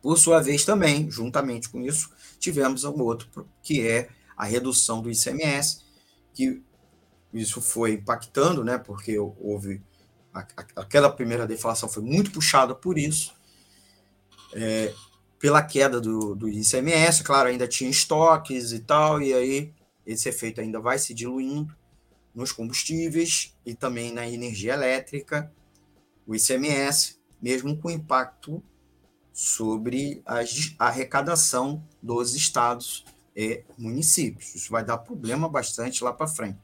Por 0.02 0.17
sua 0.17 0.41
vez, 0.41 0.65
também, 0.65 1.10
juntamente 1.10 1.69
com 1.69 1.82
isso, 1.82 2.12
tivemos 2.39 2.84
um 2.84 3.02
outro, 3.02 3.48
que 3.62 3.88
é 3.88 4.10
a 4.36 4.43
redução 4.43 5.02
do 5.02 5.10
ICMS, 5.10 5.82
que 6.34 6.62
isso 7.34 7.62
foi 7.62 7.93
impactando, 7.93 8.63
né, 8.63 8.78
porque 8.78 9.17
houve 9.17 9.82
aquela 10.76 11.12
primeira 11.12 11.46
deflação 11.46 11.88
foi 11.88 12.02
muito 12.02 12.32
puxada 12.32 12.74
por 12.74 12.98
isso, 12.98 13.34
é, 14.54 14.93
pela 15.43 15.62
queda 15.62 15.99
do, 15.99 16.34
do 16.34 16.47
ICMS, 16.47 17.21
claro, 17.21 17.49
ainda 17.49 17.67
tinha 17.67 17.89
estoques 17.89 18.71
e 18.71 18.79
tal, 18.79 19.21
e 19.21 19.34
aí 19.34 19.73
esse 20.06 20.29
efeito 20.29 20.62
ainda 20.62 20.79
vai 20.79 20.97
se 20.97 21.13
diluindo 21.13 21.75
nos 22.34 22.53
combustíveis 22.53 23.53
e 23.65 23.75
também 23.75 24.13
na 24.13 24.25
energia 24.25 24.71
elétrica, 24.71 25.51
o 26.25 26.34
ICMS, 26.34 27.19
mesmo 27.41 27.75
com 27.75 27.91
impacto 27.91 28.63
sobre 29.34 30.23
a 30.25 30.45
arrecadação 30.88 31.86
dos 32.01 32.36
estados 32.36 33.03
e 33.36 33.65
municípios. 33.77 34.56
Isso 34.56 34.71
vai 34.71 34.86
dar 34.86 34.97
problema 34.99 35.49
bastante 35.49 36.06
lá 36.06 36.13
para 36.13 36.25
frente. 36.25 36.60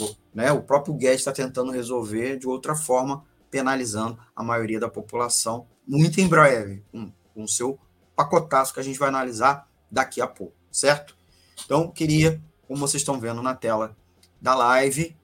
O, 0.00 0.16
né, 0.34 0.50
o 0.50 0.64
próprio 0.64 0.94
Guedes 0.94 1.20
está 1.20 1.30
tentando 1.30 1.70
resolver 1.70 2.38
de 2.38 2.48
outra 2.48 2.74
forma, 2.74 3.24
penalizando 3.52 4.18
a 4.34 4.42
maioria 4.42 4.80
da 4.80 4.88
população, 4.88 5.68
muito 5.86 6.20
em 6.20 6.26
breve, 6.26 6.82
com, 6.90 7.12
o 7.36 7.46
seu 7.46 7.78
pacotaço 8.16 8.74
que 8.74 8.80
a 8.80 8.82
gente 8.82 8.98
vai 8.98 9.08
analisar 9.08 9.68
daqui 9.90 10.20
a 10.20 10.26
pouco, 10.26 10.56
certo? 10.72 11.16
Então, 11.64 11.90
queria, 11.90 12.42
como 12.66 12.80
vocês 12.80 13.02
estão 13.02 13.20
vendo 13.20 13.42
na 13.42 13.54
tela 13.54 13.96
da 14.40 14.54
live, 14.54 15.16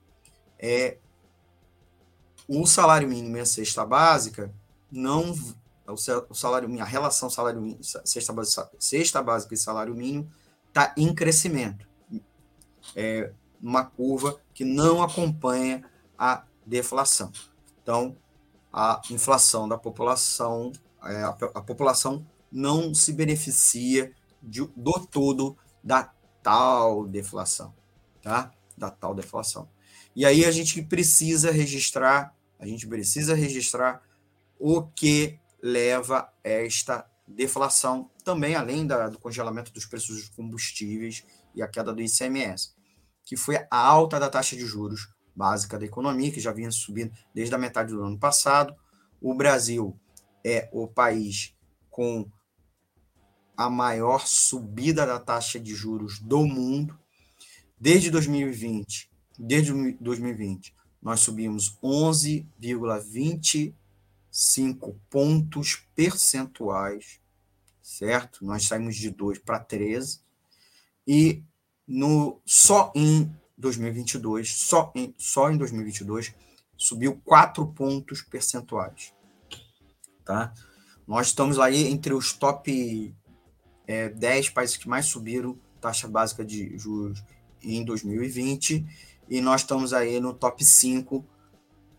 é, 0.59 0.99
o 2.47 2.67
salário 2.67 3.09
mínimo 3.09 3.37
e 3.37 3.41
a 3.41 3.47
cesta 3.47 3.85
básica 3.85 4.53
não 4.91 5.35
o 5.87 6.35
salário 6.35 6.69
a 6.81 6.85
relação 6.85 7.29
salário 7.29 7.61
mínimo, 7.61 7.83
cesta, 7.83 8.33
básica, 8.33 8.71
cesta 8.79 9.23
básica 9.23 9.55
e 9.55 9.59
salário 9.59 9.95
mínimo 9.95 10.31
está 10.69 10.95
em 10.97 11.15
crescimento. 11.15 11.87
É 12.95 13.33
uma 13.61 13.85
curva 13.85 14.41
que 14.55 14.65
não 14.65 15.03
acompanha 15.03 15.85
a 16.19 16.45
deflação. 16.65 17.31
Então, 17.83 18.17
a 18.73 19.01
inflação 19.11 19.69
da 19.69 19.77
população, 19.77 20.73
é, 21.05 21.23
a, 21.23 21.29
a, 21.29 21.63
população 21.63 22.25
não 22.53 22.95
se 22.95 23.13
beneficia 23.13 24.13
de, 24.43 24.61
do 24.77 25.07
todo 25.07 25.57
da 25.83 26.13
tal 26.43 27.07
deflação, 27.07 27.75
tá? 28.23 28.53
Da 28.77 28.91
tal 28.91 29.15
deflação. 29.15 29.69
E 30.15 30.27
aí 30.27 30.45
a 30.45 30.51
gente 30.51 30.83
precisa 30.83 31.51
registrar, 31.51 32.37
a 32.59 32.67
gente 32.67 32.87
precisa 32.87 33.35
registrar 33.35 34.03
o 34.59 34.83
que 34.83 35.39
leva 35.63 36.31
esta 36.45 37.09
deflação, 37.27 38.11
também 38.25 38.55
além 38.55 38.87
da, 38.87 39.09
do 39.09 39.19
congelamento 39.19 39.73
dos 39.73 39.87
preços 39.87 40.17
dos 40.17 40.29
combustíveis 40.29 41.25
e 41.55 41.63
a 41.63 41.69
queda 41.69 41.95
do 41.95 42.03
ICMS, 42.03 42.75
que 43.25 43.37
foi 43.37 43.57
a 43.71 43.79
alta 43.79 44.21
da 44.21 44.29
taxa 44.29 44.55
de 44.55 44.67
juros 44.67 45.09
básica 45.35 45.79
da 45.79 45.87
economia, 45.87 46.31
que 46.31 46.41
já 46.41 46.53
vinha 46.53 46.71
subindo 46.71 47.13
desde 47.35 47.55
a 47.55 47.59
metade 47.59 47.93
do 47.93 48.03
ano 48.03 48.19
passado. 48.19 48.75
O 49.21 49.35
Brasil 49.35 49.99
é 50.45 50.69
o 50.73 50.87
país 50.87 51.55
com 51.91 52.29
a 53.65 53.71
maior 53.71 54.27
subida 54.27 55.07
da 55.07 55.19
taxa 55.19 55.59
de 55.59 55.75
juros 55.75 56.19
do 56.19 56.47
mundo. 56.47 56.99
Desde 57.79 58.11
2020, 58.11 59.11
desde 59.39 59.73
2020, 60.01 60.75
nós 61.03 61.21
subimos 61.21 61.77
11,20 61.83 63.75
5 64.33 64.99
pontos 65.11 65.87
percentuais, 65.95 67.21
certo? 67.83 68.45
Nós 68.47 68.67
saímos 68.67 68.97
de 68.97 69.11
2 69.11 69.39
para 69.41 69.61
13 69.61 70.21
e 71.07 71.43
no 71.87 72.41
só 72.47 72.91
em 72.95 73.31
2022, 73.59 74.57
só 74.57 74.91
em, 74.97 75.15
só 75.19 75.51
em 75.51 75.59
2022 75.59 76.35
subiu 76.79 77.21
4 77.23 77.67
pontos 77.75 78.23
percentuais, 78.23 79.13
tá? 80.25 80.55
Nós 81.07 81.27
estamos 81.27 81.59
aí 81.59 81.87
entre 81.89 82.15
os 82.15 82.33
top 82.33 83.15
é, 83.93 84.09
10 84.09 84.51
países 84.51 84.77
que 84.77 84.89
mais 84.89 85.07
subiram 85.07 85.59
taxa 85.81 86.09
básica 86.09 86.45
de 86.45 86.77
juros 86.79 87.23
em 87.63 87.85
2020 87.85 88.87
e 89.29 89.41
nós 89.41 89.63
estamos 89.63 89.93
aí 89.93 90.21
no 90.21 90.33
top 90.33 90.65
5 90.65 91.25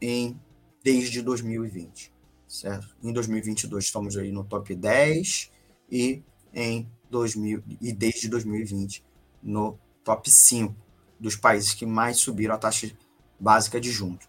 em 0.02 0.40
desde 0.84 1.22
2020 1.22 2.14
certo? 2.54 2.96
Em 3.02 3.12
2022 3.12 3.84
estamos 3.84 4.16
aí 4.16 4.32
no 4.32 4.44
top 4.44 4.76
10 4.76 5.52
e 5.92 6.22
em 6.54 6.88
2000 7.10 7.64
e 7.82 7.92
desde 7.92 8.30
2020 8.30 9.04
no 9.42 9.78
top 10.04 10.30
5 10.30 10.76
dos 11.20 11.36
países 11.36 11.74
que 11.74 11.86
mais 11.86 12.18
subiram 12.18 12.54
a 12.54 12.58
taxa 12.58 12.92
básica 13.40 13.82
de 13.82 13.90
juros. 13.90 14.28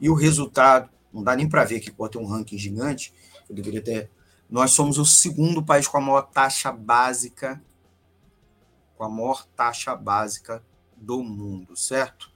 E 0.00 0.08
o 0.08 0.14
resultado, 0.14 0.88
não 1.12 1.22
dá 1.22 1.36
nem 1.36 1.48
para 1.48 1.64
ver 1.64 1.80
que 1.80 1.90
pode 1.90 2.12
ter 2.12 2.18
um 2.18 2.26
ranking 2.26 2.56
gigante, 2.56 3.12
eu 3.48 3.54
deveria 3.54 3.82
ter. 3.82 4.10
Nós 4.48 4.72
somos 4.72 4.98
o 4.98 5.04
segundo 5.04 5.62
país 5.64 5.88
com 5.88 5.98
a 5.98 6.00
maior 6.00 6.22
taxa 6.22 6.72
básica 6.72 7.62
com 8.96 9.04
a 9.04 9.10
maior 9.10 9.44
taxa 9.54 9.94
básica 9.94 10.64
do 10.96 11.22
mundo, 11.22 11.76
certo? 11.76 12.32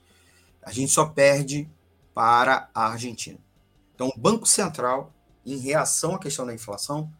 A 0.62 0.70
gente 0.70 0.92
só 0.92 1.06
perde 1.06 1.70
para 2.12 2.68
a 2.74 2.88
Argentina. 2.88 3.38
Então, 3.94 4.12
o 4.14 4.20
Banco 4.20 4.44
Central 4.44 5.10
em 5.44 5.56
reação 5.56 6.14
à 6.14 6.18
questão 6.18 6.46
da 6.46 6.54
inflação, 6.54 7.12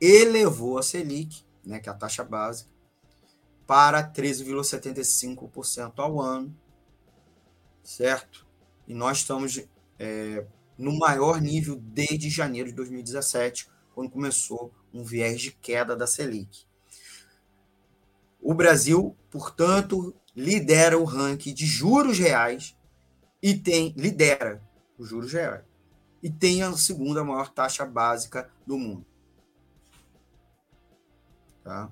elevou 0.00 0.78
a 0.78 0.82
Selic, 0.82 1.44
né, 1.64 1.78
que 1.78 1.88
é 1.88 1.92
a 1.92 1.96
taxa 1.96 2.24
básica, 2.24 2.70
para 3.66 4.02
13,75% 4.02 5.94
ao 5.96 6.20
ano, 6.20 6.56
certo? 7.82 8.46
E 8.86 8.94
nós 8.94 9.18
estamos 9.18 9.60
é, 9.98 10.46
no 10.78 10.96
maior 10.98 11.40
nível 11.40 11.76
desde 11.76 12.30
janeiro 12.30 12.68
de 12.68 12.74
2017, 12.76 13.68
quando 13.96 14.10
começou 14.10 14.74
um 14.92 15.02
viés 15.02 15.40
de 15.40 15.50
queda 15.50 15.96
da 15.96 16.06
Selic. 16.06 16.66
O 18.38 18.52
Brasil, 18.52 19.16
portanto, 19.30 20.14
lidera 20.36 20.98
o 20.98 21.04
ranking 21.04 21.54
de 21.54 21.64
juros 21.64 22.18
reais 22.18 22.76
e 23.42 23.56
tem 23.56 23.94
lidera 23.96 24.62
os 24.98 25.08
juros 25.08 25.32
reais 25.32 25.64
e 26.22 26.28
tem 26.30 26.62
a 26.62 26.70
segunda 26.74 27.24
maior 27.24 27.48
taxa 27.48 27.86
básica 27.86 28.50
do 28.66 28.76
mundo. 28.76 29.06
Tá? 31.64 31.88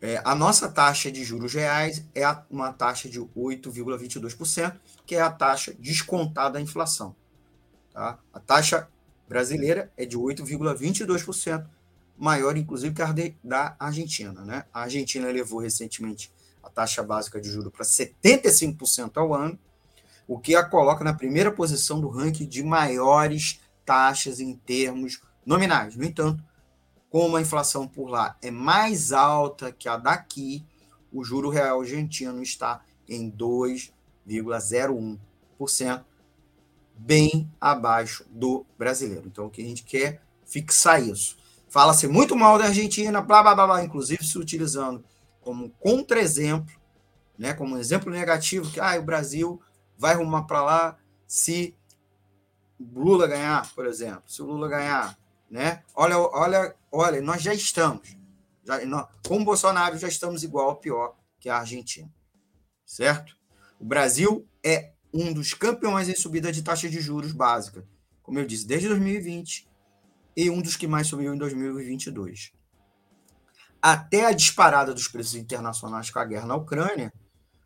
É, 0.00 0.22
a 0.24 0.32
nossa 0.32 0.68
taxa 0.68 1.10
de 1.10 1.24
juros 1.24 1.54
reais 1.54 2.06
é 2.14 2.24
uma 2.48 2.72
taxa 2.72 3.08
de 3.08 3.18
8,22%, 3.20 4.78
que 5.04 5.16
é 5.16 5.20
a 5.20 5.30
taxa 5.30 5.74
descontada 5.74 6.52
da 6.52 6.60
inflação. 6.60 7.16
Tá? 7.92 8.20
A 8.32 8.38
taxa 8.38 8.88
brasileira 9.28 9.92
é 9.96 10.06
de 10.06 10.16
8,22%, 10.16 11.66
maior 12.16 12.56
inclusive 12.56 12.94
que 12.94 13.02
a 13.02 13.14
da 13.44 13.76
Argentina. 13.78 14.44
Né? 14.44 14.64
A 14.72 14.82
Argentina 14.82 15.28
elevou 15.28 15.60
recentemente 15.60 16.32
a 16.62 16.70
taxa 16.70 17.02
básica 17.02 17.40
de 17.40 17.50
juros 17.50 17.72
para 17.72 17.84
75% 17.84 19.16
ao 19.16 19.34
ano, 19.34 19.58
o 20.26 20.38
que 20.38 20.54
a 20.54 20.64
coloca 20.64 21.04
na 21.04 21.12
primeira 21.14 21.52
posição 21.52 22.00
do 22.00 22.08
ranking 22.08 22.46
de 22.46 22.62
maiores 22.62 23.60
taxas 23.84 24.40
em 24.40 24.54
termos 24.54 25.20
nominais. 25.46 25.96
No 25.96 26.04
entanto, 26.04 26.44
como 27.08 27.36
a 27.36 27.40
inflação 27.40 27.88
por 27.88 28.08
lá 28.08 28.36
é 28.42 28.50
mais 28.50 29.12
alta 29.12 29.72
que 29.72 29.88
a 29.88 29.96
daqui, 29.96 30.66
o 31.10 31.24
juro 31.24 31.48
real 31.48 31.80
argentino 31.80 32.42
está 32.42 32.82
em 33.08 33.30
2,01%, 33.30 36.04
bem 36.98 37.50
abaixo 37.60 38.24
do 38.28 38.66
brasileiro. 38.76 39.26
Então, 39.26 39.46
o 39.46 39.50
que 39.50 39.62
a 39.62 39.64
gente 39.64 39.84
quer 39.84 40.20
fixar 40.44 41.02
isso. 41.02 41.36
Fala-se 41.68 42.08
muito 42.08 42.34
mal 42.34 42.58
da 42.58 42.64
Argentina, 42.64 43.20
blá, 43.20 43.42
blá, 43.42 43.54
blá, 43.54 43.66
blá, 43.66 43.84
inclusive 43.84 44.24
se 44.24 44.38
utilizando 44.38 45.04
como 45.40 45.70
contra-exemplo, 45.78 46.74
né, 47.38 47.54
como 47.54 47.76
um 47.76 47.78
exemplo 47.78 48.10
negativo, 48.10 48.70
que 48.70 48.80
ah, 48.80 48.98
o 48.98 49.02
Brasil 49.02 49.62
vai 49.96 50.14
rumar 50.14 50.46
para 50.46 50.62
lá 50.62 50.98
se 51.26 51.74
Lula 52.80 53.26
ganhar, 53.26 53.72
por 53.74 53.86
exemplo. 53.86 54.22
Se 54.26 54.40
o 54.40 54.46
Lula 54.46 54.68
ganhar, 54.68 55.18
né? 55.50 55.82
Olha, 55.94 56.18
olha, 56.18 56.74
olha, 56.92 57.20
nós 57.20 57.42
já 57.42 57.52
estamos. 57.52 58.16
Já, 58.64 58.84
nós, 58.86 59.06
com 59.26 59.40
o 59.40 59.44
Bolsonaro 59.44 59.98
já 59.98 60.08
estamos 60.08 60.42
igual 60.42 60.68
ou 60.68 60.76
pior 60.76 61.16
que 61.40 61.48
a 61.48 61.58
Argentina. 61.58 62.08
Certo? 62.86 63.36
O 63.80 63.84
Brasil 63.84 64.46
é 64.64 64.92
um 65.12 65.32
dos 65.32 65.54
campeões 65.54 66.08
em 66.08 66.14
subida 66.14 66.52
de 66.52 66.62
taxa 66.62 66.88
de 66.88 67.00
juros 67.00 67.32
básica, 67.32 67.86
como 68.22 68.38
eu 68.38 68.46
disse, 68.46 68.66
desde 68.66 68.88
2020 68.88 69.68
e 70.36 70.50
um 70.50 70.60
dos 70.60 70.76
que 70.76 70.86
mais 70.86 71.06
subiu 71.06 71.34
em 71.34 71.38
2022. 71.38 72.52
Até 73.80 74.26
a 74.26 74.32
disparada 74.32 74.92
dos 74.92 75.08
preços 75.08 75.34
internacionais 75.34 76.10
com 76.10 76.18
a 76.18 76.24
guerra 76.24 76.46
na 76.46 76.56
Ucrânia, 76.56 77.12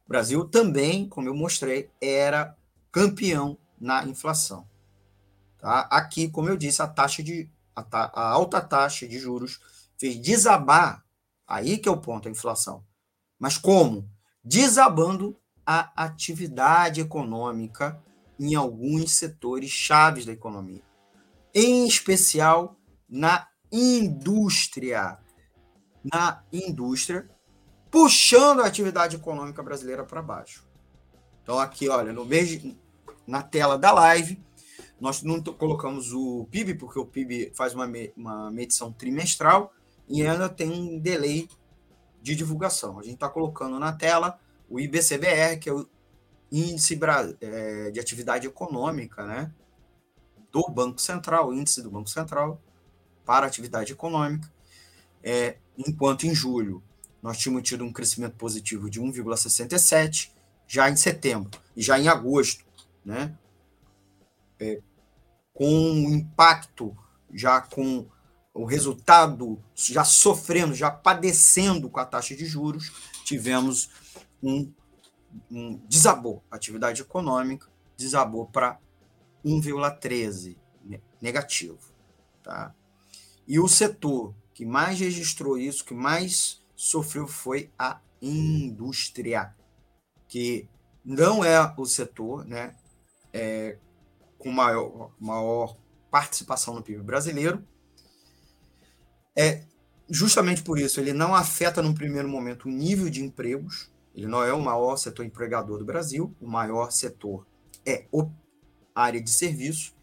Brasil 0.07 0.45
também, 0.45 1.09
como 1.09 1.29
eu 1.29 1.35
mostrei, 1.35 1.91
era 2.01 2.57
campeão 2.91 3.57
na 3.81 4.05
inflação. 4.05 4.69
Tá? 5.59 5.81
Aqui, 5.91 6.29
como 6.29 6.49
eu 6.49 6.57
disse, 6.57 6.83
a 6.83 6.87
taxa 6.87 7.23
de 7.23 7.51
a, 7.75 7.83
ta, 7.83 8.11
a 8.15 8.29
alta 8.29 8.61
taxa 8.61 9.09
de 9.09 9.19
juros 9.19 9.61
fez 9.99 10.17
desabar, 10.19 11.05
aí 11.47 11.79
que 11.79 11.89
é 11.89 11.93
o 11.93 11.97
ponto, 11.97 12.29
a 12.29 12.31
inflação. 12.31 12.85
Mas 13.39 13.57
como? 13.57 14.09
Desabando 14.45 15.37
a 15.67 15.93
atividade 16.05 17.01
econômica 17.01 18.03
em 18.39 18.55
alguns 18.55 19.13
setores 19.13 19.71
chaves 19.71 20.27
da 20.27 20.33
economia, 20.33 20.83
em 21.55 21.87
especial 21.87 22.77
na 23.09 23.47
indústria. 23.71 25.19
Na 26.05 26.43
indústria, 26.53 27.31
puxando 27.91 28.61
a 28.61 28.67
atividade 28.67 29.17
econômica 29.17 29.63
brasileira 29.63 30.03
para 30.03 30.21
baixo. 30.21 30.67
Então, 31.43 31.59
aqui, 31.59 31.89
olha, 31.89 32.13
no 32.13 32.25
mês, 32.25 32.61
na 33.27 33.43
tela 33.43 33.79
da 33.79 33.93
live, 33.93 34.43
nós 35.01 35.23
não 35.23 35.43
colocamos 35.43 36.13
o 36.13 36.47
PIB, 36.51 36.75
porque 36.75 36.99
o 36.99 37.07
PIB 37.07 37.53
faz 37.55 37.75
uma, 37.75 37.89
uma 38.17 38.51
medição 38.51 38.93
trimestral 38.93 39.73
e 40.09 40.27
ainda 40.27 40.49
tem 40.49 40.71
um 40.71 40.99
delay 40.99 41.49
de 42.21 42.35
divulgação. 42.35 42.99
A 42.99 43.03
gente 43.03 43.15
está 43.15 43.29
colocando 43.29 43.79
na 43.79 43.93
tela 43.93 44.39
o 44.73 44.81
IBCBR, 44.81 45.59
que 45.59 45.69
é 45.69 45.73
o 45.73 45.87
Índice 46.51 46.99
é, 47.41 47.91
de 47.91 48.01
Atividade 48.01 48.47
Econômica, 48.47 49.27
né? 49.27 49.53
Do 50.51 50.67
Banco 50.71 51.01
Central, 51.01 51.53
índice 51.53 51.83
do 51.83 51.91
Banco 51.91 52.09
Central 52.09 52.61
para 53.25 53.47
atividade 53.47 53.93
econômica. 53.93 54.51
É, 55.23 55.57
enquanto 55.79 56.25
em 56.25 56.35
julho 56.35 56.83
nós 57.23 57.39
tínhamos 57.39 57.69
tido 57.69 57.85
um 57.85 57.93
crescimento 57.93 58.35
positivo 58.37 58.91
de 58.91 59.01
1,67, 59.01 60.31
já 60.67 60.91
em 60.91 60.97
setembro 60.97 61.61
e 61.77 61.83
já 61.83 61.99
em 61.99 62.09
agosto, 62.09 62.65
né? 63.05 63.37
É, 64.59 64.81
com 65.53 66.07
o 66.07 66.11
impacto, 66.11 66.97
já 67.33 67.61
com 67.61 68.07
o 68.55 68.65
resultado, 68.65 69.63
já 69.75 70.05
sofrendo, 70.05 70.75
já 70.75 70.91
padecendo 70.91 71.89
com 71.89 72.01
a 72.01 72.05
taxa 72.05 72.35
de 72.35 72.45
juros, 72.45 72.91
tivemos 73.25 73.89
um, 74.43 74.73
um 75.51 75.77
desabou. 75.89 76.43
A 76.51 76.57
atividade 76.57 77.03
econômica 77.03 77.69
desabou 77.97 78.47
para 78.47 78.79
1,13 79.45 80.57
negativo. 81.21 81.79
Tá? 82.43 82.75
E 83.47 83.61
o 83.61 83.69
setor 83.69 84.35
que 84.53 84.67
mais 84.67 84.99
registrou 84.99 85.57
isso, 85.57 85.85
que 85.85 85.95
mais 85.95 86.63
sofreu 86.75 87.27
foi 87.27 87.71
a 87.79 88.01
indústria, 88.21 89.55
que 90.29 90.69
não 91.05 91.45
é 91.45 91.59
o 91.77 91.85
setor 91.85 92.45
né, 92.45 92.75
é, 93.33 93.79
com 94.39 94.51
maior, 94.51 95.13
maior 95.19 95.77
participação 96.11 96.75
no 96.75 96.83
PIB 96.83 97.03
brasileiro. 97.03 97.67
É, 99.37 99.65
justamente 100.11 100.63
por 100.63 100.79
isso, 100.79 101.01
ele 101.01 101.13
não 101.13 101.35
afeta, 101.35 101.83
num 101.83 101.95
primeiro 101.95 102.29
momento, 102.29 102.67
o 102.67 102.71
nível 102.71 103.09
de 103.09 103.25
empregos, 103.25 103.92
ele 104.15 104.27
não 104.27 104.43
é 104.43 104.53
o 104.53 104.61
maior 104.61 104.97
setor 104.97 105.25
empregador 105.25 105.79
do 105.79 105.85
Brasil, 105.85 106.35
o 106.41 106.47
maior 106.47 106.91
setor 106.91 107.47
é 107.85 108.07
a 108.95 109.03
área 109.03 109.21
de 109.21 109.31
serviço, 109.31 109.95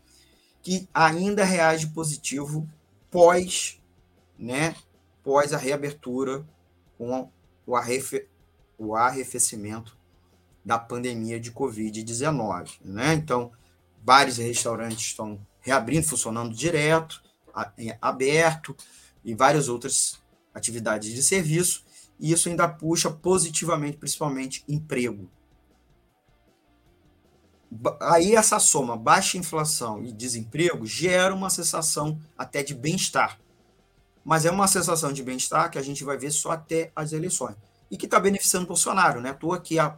que 0.62 0.88
ainda 0.94 1.44
reage 1.44 1.88
positivo 1.88 2.68
pós, 3.10 3.80
né, 4.38 4.76
pós 5.24 5.54
a 5.54 5.58
reabertura 5.58 6.46
com 6.98 7.30
o, 7.66 7.76
arrefe, 7.76 8.28
o 8.78 8.96
arrefecimento 8.96 9.98
da 10.66 10.78
pandemia 10.78 11.40
de 11.40 11.52
Covid-19. 11.52 12.80
Né? 12.84 13.14
Então, 13.14 13.52
vários 14.04 14.38
restaurantes 14.38 15.06
estão 15.06 15.40
reabrindo, 15.62 16.08
funcionando 16.08 16.54
direto, 16.54 17.22
aberto, 18.02 18.76
e 19.24 19.34
várias 19.34 19.68
outras 19.68 20.20
atividades 20.54 21.14
de 21.14 21.22
serviço, 21.22 21.84
e 22.20 22.32
isso 22.32 22.50
ainda 22.50 22.68
puxa 22.68 23.10
positivamente, 23.10 23.98
principalmente, 23.98 24.64
emprego. 24.68 25.30
Aí 28.02 28.36
essa 28.36 28.60
soma, 28.60 28.98
baixa 28.98 29.38
inflação 29.38 30.04
e 30.04 30.12
desemprego, 30.12 30.86
gera 30.86 31.34
uma 31.34 31.50
sensação 31.50 32.20
até 32.38 32.64
de 32.64 32.74
bem-estar. 32.74 33.40
Mas 34.26 34.46
é 34.46 34.52
uma 34.52 34.68
sensação 34.68 35.14
de 35.14 35.24
bem-estar 35.24 35.72
que 35.72 35.78
a 35.78 35.82
gente 35.82 36.04
vai 36.04 36.18
ver 36.18 36.32
só 36.32 36.52
até 36.52 36.92
as 36.96 37.14
eleições. 37.14 37.56
E 37.90 37.98
que 37.98 38.06
está 38.06 38.20
beneficiando 38.20 38.66
o 38.66 38.68
Bolsonaro, 38.68 39.22
né? 39.22 39.30
À 39.30 39.34
toa 39.34 39.60
que 39.60 39.80
a 39.80 39.98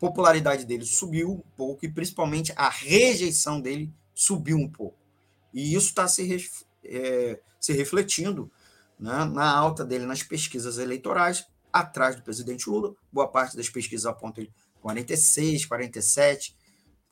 popularidade 0.00 0.64
dele 0.64 0.84
subiu 0.84 1.30
um 1.30 1.56
pouco 1.56 1.84
e 1.84 1.88
principalmente 1.92 2.52
a 2.56 2.68
rejeição 2.68 3.60
dele 3.60 3.92
subiu 4.14 4.56
um 4.56 4.68
pouco. 4.68 4.98
E 5.54 5.74
isso 5.74 5.88
está 5.88 6.08
se, 6.08 6.50
é, 6.84 7.38
se 7.60 7.72
refletindo 7.72 8.50
né, 8.98 9.24
na 9.26 9.50
alta 9.50 9.84
dele 9.84 10.06
nas 10.06 10.22
pesquisas 10.22 10.78
eleitorais, 10.78 11.46
atrás 11.72 12.16
do 12.16 12.22
presidente 12.22 12.68
Lula. 12.68 12.94
Boa 13.12 13.28
parte 13.28 13.56
das 13.56 13.68
pesquisas 13.68 14.06
apontam 14.06 14.44
ele 14.44 14.52
46, 14.80 15.66
47, 15.66 16.56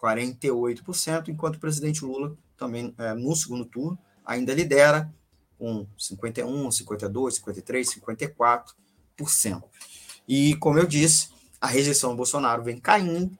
48%, 0.00 1.28
enquanto 1.28 1.56
o 1.56 1.60
presidente 1.60 2.04
Lula 2.04 2.36
também 2.56 2.94
é, 2.98 3.14
no 3.14 3.34
segundo 3.34 3.64
turno 3.64 3.98
ainda 4.24 4.54
lidera 4.54 5.12
com 5.58 5.86
51, 5.98 6.70
52, 6.70 7.34
53, 7.36 7.94
54%. 7.94 9.62
E 10.26 10.56
como 10.56 10.78
eu 10.78 10.86
disse, 10.86 11.28
a 11.60 11.66
rejeição 11.66 12.10
do 12.10 12.16
Bolsonaro 12.16 12.62
vem 12.62 12.80
caindo 12.80 13.38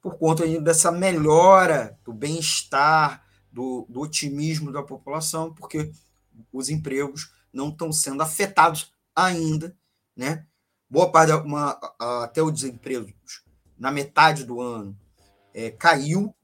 por 0.00 0.18
conta 0.18 0.46
dessa 0.60 0.90
melhora 0.90 1.96
do 2.04 2.12
bem-estar, 2.12 3.24
do, 3.50 3.86
do 3.88 4.00
otimismo 4.00 4.72
da 4.72 4.82
população, 4.82 5.54
porque 5.54 5.92
os 6.52 6.68
empregos 6.68 7.32
não 7.52 7.68
estão 7.68 7.92
sendo 7.92 8.22
afetados 8.22 8.92
ainda, 9.14 9.76
né? 10.16 10.46
Boa 10.88 11.10
parte, 11.10 11.32
uma, 11.32 11.78
até 12.22 12.42
o 12.42 12.50
desemprego 12.50 13.12
na 13.78 13.90
metade 13.90 14.44
do 14.44 14.60
ano 14.60 14.96
é, 15.54 15.70
caiu, 15.70 16.34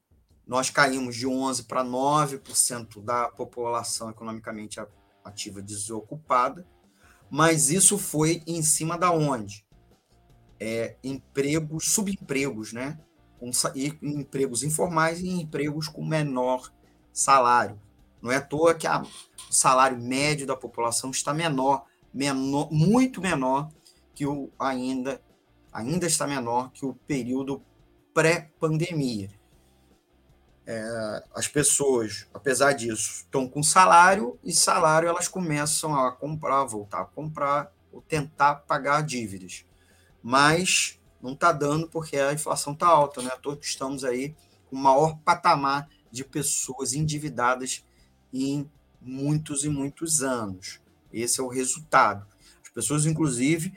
nós 0.45 0.69
caímos 0.69 1.15
de 1.15 1.27
11% 1.27 1.67
para 1.67 1.83
9% 1.83 3.03
da 3.03 3.29
população 3.29 4.09
economicamente 4.09 4.79
ativa 5.23 5.61
desocupada, 5.61 6.67
mas 7.29 7.69
isso 7.69 7.97
foi 7.97 8.41
em 8.47 8.63
cima 8.63 8.97
da 8.97 9.11
onde? 9.11 9.63
é, 10.59 10.95
empregos, 11.03 11.91
subempregos, 11.91 12.73
né? 12.73 12.99
Com, 13.39 13.49
e 13.73 13.97
empregos 14.01 14.63
informais 14.63 15.21
e 15.21 15.29
empregos 15.29 15.87
com 15.87 16.03
menor 16.03 16.71
salário. 17.13 17.79
Não 18.21 18.31
é 18.31 18.35
à 18.35 18.41
toa 18.41 18.75
que 18.75 18.85
a, 18.85 19.01
o 19.01 19.53
salário 19.53 19.97
médio 19.97 20.45
da 20.45 20.57
população 20.57 21.09
está 21.09 21.33
menor, 21.33 21.85
menor 22.13 22.71
muito 22.71 23.21
menor 23.21 23.69
que 24.15 24.25
o 24.25 24.49
ainda 24.59 25.21
ainda 25.71 26.07
está 26.07 26.25
menor 26.25 26.71
que 26.71 26.85
o 26.85 26.93
período 26.93 27.61
pré-pandemia. 28.13 29.29
É, 30.65 31.23
as 31.33 31.47
pessoas, 31.47 32.27
apesar 32.33 32.73
disso, 32.73 33.23
estão 33.23 33.47
com 33.47 33.63
salário 33.63 34.37
e 34.43 34.51
salário 34.51 35.09
elas 35.09 35.27
começam 35.27 35.95
a 35.95 36.11
comprar, 36.11 36.63
voltar 36.65 37.01
a 37.01 37.05
comprar 37.05 37.71
ou 37.91 38.01
tentar 38.01 38.55
pagar 38.55 39.01
dívidas 39.01 39.65
mas 40.21 40.99
não 41.21 41.33
está 41.33 41.51
dando 41.51 41.87
porque 41.87 42.17
a 42.17 42.33
inflação 42.33 42.73
está 42.73 42.87
alta, 42.87 43.21
né? 43.21 43.31
Todos 43.41 43.67
estamos 43.67 44.03
aí 44.03 44.35
com 44.69 44.75
o 44.75 44.79
maior 44.79 45.17
patamar 45.19 45.89
de 46.11 46.23
pessoas 46.23 46.93
endividadas 46.93 47.83
em 48.33 48.69
muitos 49.01 49.63
e 49.63 49.69
muitos 49.69 50.21
anos. 50.21 50.79
Esse 51.11 51.39
é 51.39 51.43
o 51.43 51.47
resultado. 51.47 52.25
As 52.63 52.69
pessoas, 52.69 53.05
inclusive, 53.05 53.73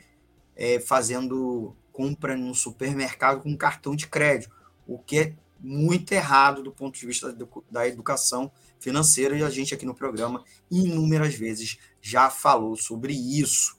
é, 0.55 0.79
fazendo 0.79 1.75
compra 1.91 2.35
no 2.35 2.55
supermercado 2.55 3.41
com 3.41 3.55
cartão 3.55 3.95
de 3.95 4.07
crédito, 4.07 4.51
o 4.87 4.97
que 4.97 5.19
é 5.19 5.33
muito 5.59 6.11
errado 6.11 6.61
do 6.61 6.71
ponto 6.71 6.99
de 6.99 7.05
vista 7.05 7.35
da 7.71 7.87
educação 7.87 8.51
financeira, 8.79 9.37
e 9.37 9.43
a 9.43 9.49
gente 9.49 9.73
aqui 9.73 9.85
no 9.85 9.95
programa 9.95 10.43
inúmeras 10.69 11.35
vezes 11.35 11.77
já 12.01 12.29
falou 12.29 12.75
sobre 12.75 13.13
isso. 13.13 13.77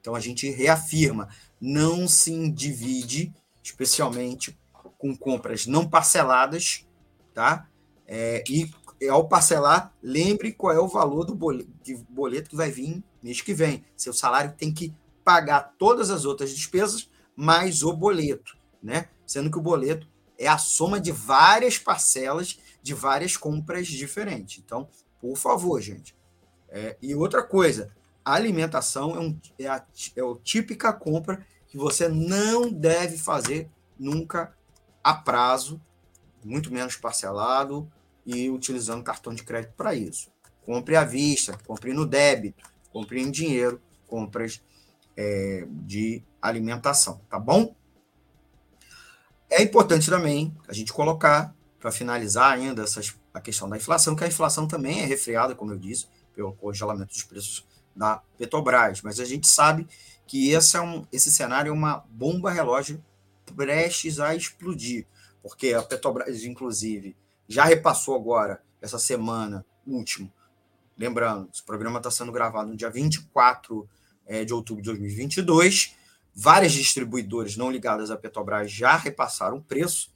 Então 0.00 0.14
a 0.14 0.20
gente 0.20 0.50
reafirma: 0.50 1.28
não 1.60 2.08
se 2.08 2.50
divide, 2.50 3.32
especialmente 3.62 4.58
com 4.98 5.16
compras 5.16 5.66
não 5.66 5.88
parceladas, 5.88 6.86
tá? 7.32 7.68
É, 8.06 8.42
e 8.48 8.68
ao 9.08 9.26
parcelar, 9.26 9.94
lembre 10.02 10.52
qual 10.52 10.74
é 10.74 10.78
o 10.78 10.88
valor 10.88 11.24
do 11.24 11.34
boleto, 11.34 11.70
boleto 12.08 12.50
que 12.50 12.56
vai 12.56 12.70
vir 12.70 13.02
mês 13.22 13.40
que 13.40 13.54
vem. 13.54 13.84
Seu 13.96 14.12
salário 14.12 14.54
tem 14.56 14.72
que 14.72 14.94
pagar 15.24 15.74
todas 15.78 16.10
as 16.10 16.24
outras 16.24 16.50
despesas 16.50 17.08
mais 17.34 17.82
o 17.82 17.92
boleto, 17.92 18.58
né? 18.82 19.08
Sendo 19.26 19.50
que 19.50 19.58
o 19.58 19.62
boleto 19.62 20.06
é 20.38 20.46
a 20.46 20.58
soma 20.58 21.00
de 21.00 21.12
várias 21.12 21.78
parcelas 21.78 22.58
de 22.82 22.94
várias 22.94 23.36
compras 23.36 23.86
diferentes. 23.86 24.62
Então, 24.64 24.88
por 25.20 25.36
favor, 25.36 25.80
gente. 25.80 26.14
É, 26.68 26.96
e 27.00 27.14
outra 27.14 27.42
coisa, 27.42 27.90
a 28.24 28.34
alimentação 28.34 29.14
é, 29.16 29.20
um, 29.20 29.38
é, 29.58 29.66
a, 29.66 29.84
é 30.16 30.20
a 30.20 30.36
típica 30.42 30.92
compra 30.92 31.44
que 31.68 31.76
você 31.76 32.08
não 32.08 32.70
deve 32.70 33.16
fazer 33.16 33.70
nunca 33.98 34.54
a 35.02 35.14
prazo 35.14 35.80
muito 36.44 36.72
menos 36.72 36.96
parcelado 36.96 37.90
e 38.34 38.50
utilizando 38.50 39.02
cartão 39.02 39.34
de 39.34 39.42
crédito 39.42 39.74
para 39.76 39.94
isso. 39.94 40.30
Compre 40.64 40.96
à 40.96 41.04
vista, 41.04 41.58
compre 41.66 41.92
no 41.92 42.06
débito, 42.06 42.64
compre 42.92 43.20
em 43.20 43.30
dinheiro, 43.30 43.80
compras 44.06 44.62
é, 45.16 45.66
de 45.68 46.22
alimentação, 46.40 47.20
tá 47.28 47.38
bom? 47.38 47.74
É 49.50 49.62
importante 49.62 50.08
também 50.08 50.56
a 50.68 50.72
gente 50.72 50.92
colocar, 50.92 51.54
para 51.78 51.90
finalizar 51.90 52.52
ainda 52.52 52.82
essas, 52.82 53.16
a 53.32 53.40
questão 53.40 53.68
da 53.68 53.76
inflação, 53.76 54.14
que 54.14 54.22
a 54.22 54.28
inflação 54.28 54.68
também 54.68 55.00
é 55.00 55.06
refreada, 55.06 55.54
como 55.54 55.72
eu 55.72 55.78
disse, 55.78 56.06
pelo 56.34 56.52
congelamento 56.52 57.12
dos 57.12 57.22
preços 57.24 57.66
da 57.94 58.22
Petrobras, 58.38 59.02
mas 59.02 59.18
a 59.18 59.24
gente 59.24 59.48
sabe 59.48 59.88
que 60.26 60.50
esse, 60.52 60.76
é 60.76 60.80
um, 60.80 61.04
esse 61.10 61.32
cenário 61.32 61.70
é 61.70 61.72
uma 61.72 62.04
bomba 62.08 62.50
relógio 62.50 63.02
prestes 63.56 64.20
a 64.20 64.34
explodir, 64.34 65.06
porque 65.42 65.74
a 65.74 65.82
Petrobras, 65.82 66.44
inclusive, 66.44 67.16
já 67.50 67.64
repassou 67.64 68.14
agora, 68.14 68.62
essa 68.80 68.96
semana, 68.96 69.66
último, 69.84 70.32
lembrando, 70.96 71.50
esse 71.52 71.64
programa 71.64 71.98
está 71.98 72.08
sendo 72.08 72.30
gravado 72.30 72.70
no 72.70 72.76
dia 72.76 72.88
24 72.88 73.88
é, 74.24 74.44
de 74.44 74.54
outubro 74.54 74.80
de 74.80 74.88
2022, 74.90 75.96
várias 76.32 76.70
distribuidoras 76.70 77.56
não 77.56 77.68
ligadas 77.68 78.08
à 78.12 78.16
Petrobras 78.16 78.70
já 78.70 78.96
repassaram 78.96 79.56
o 79.56 79.62
preço, 79.62 80.12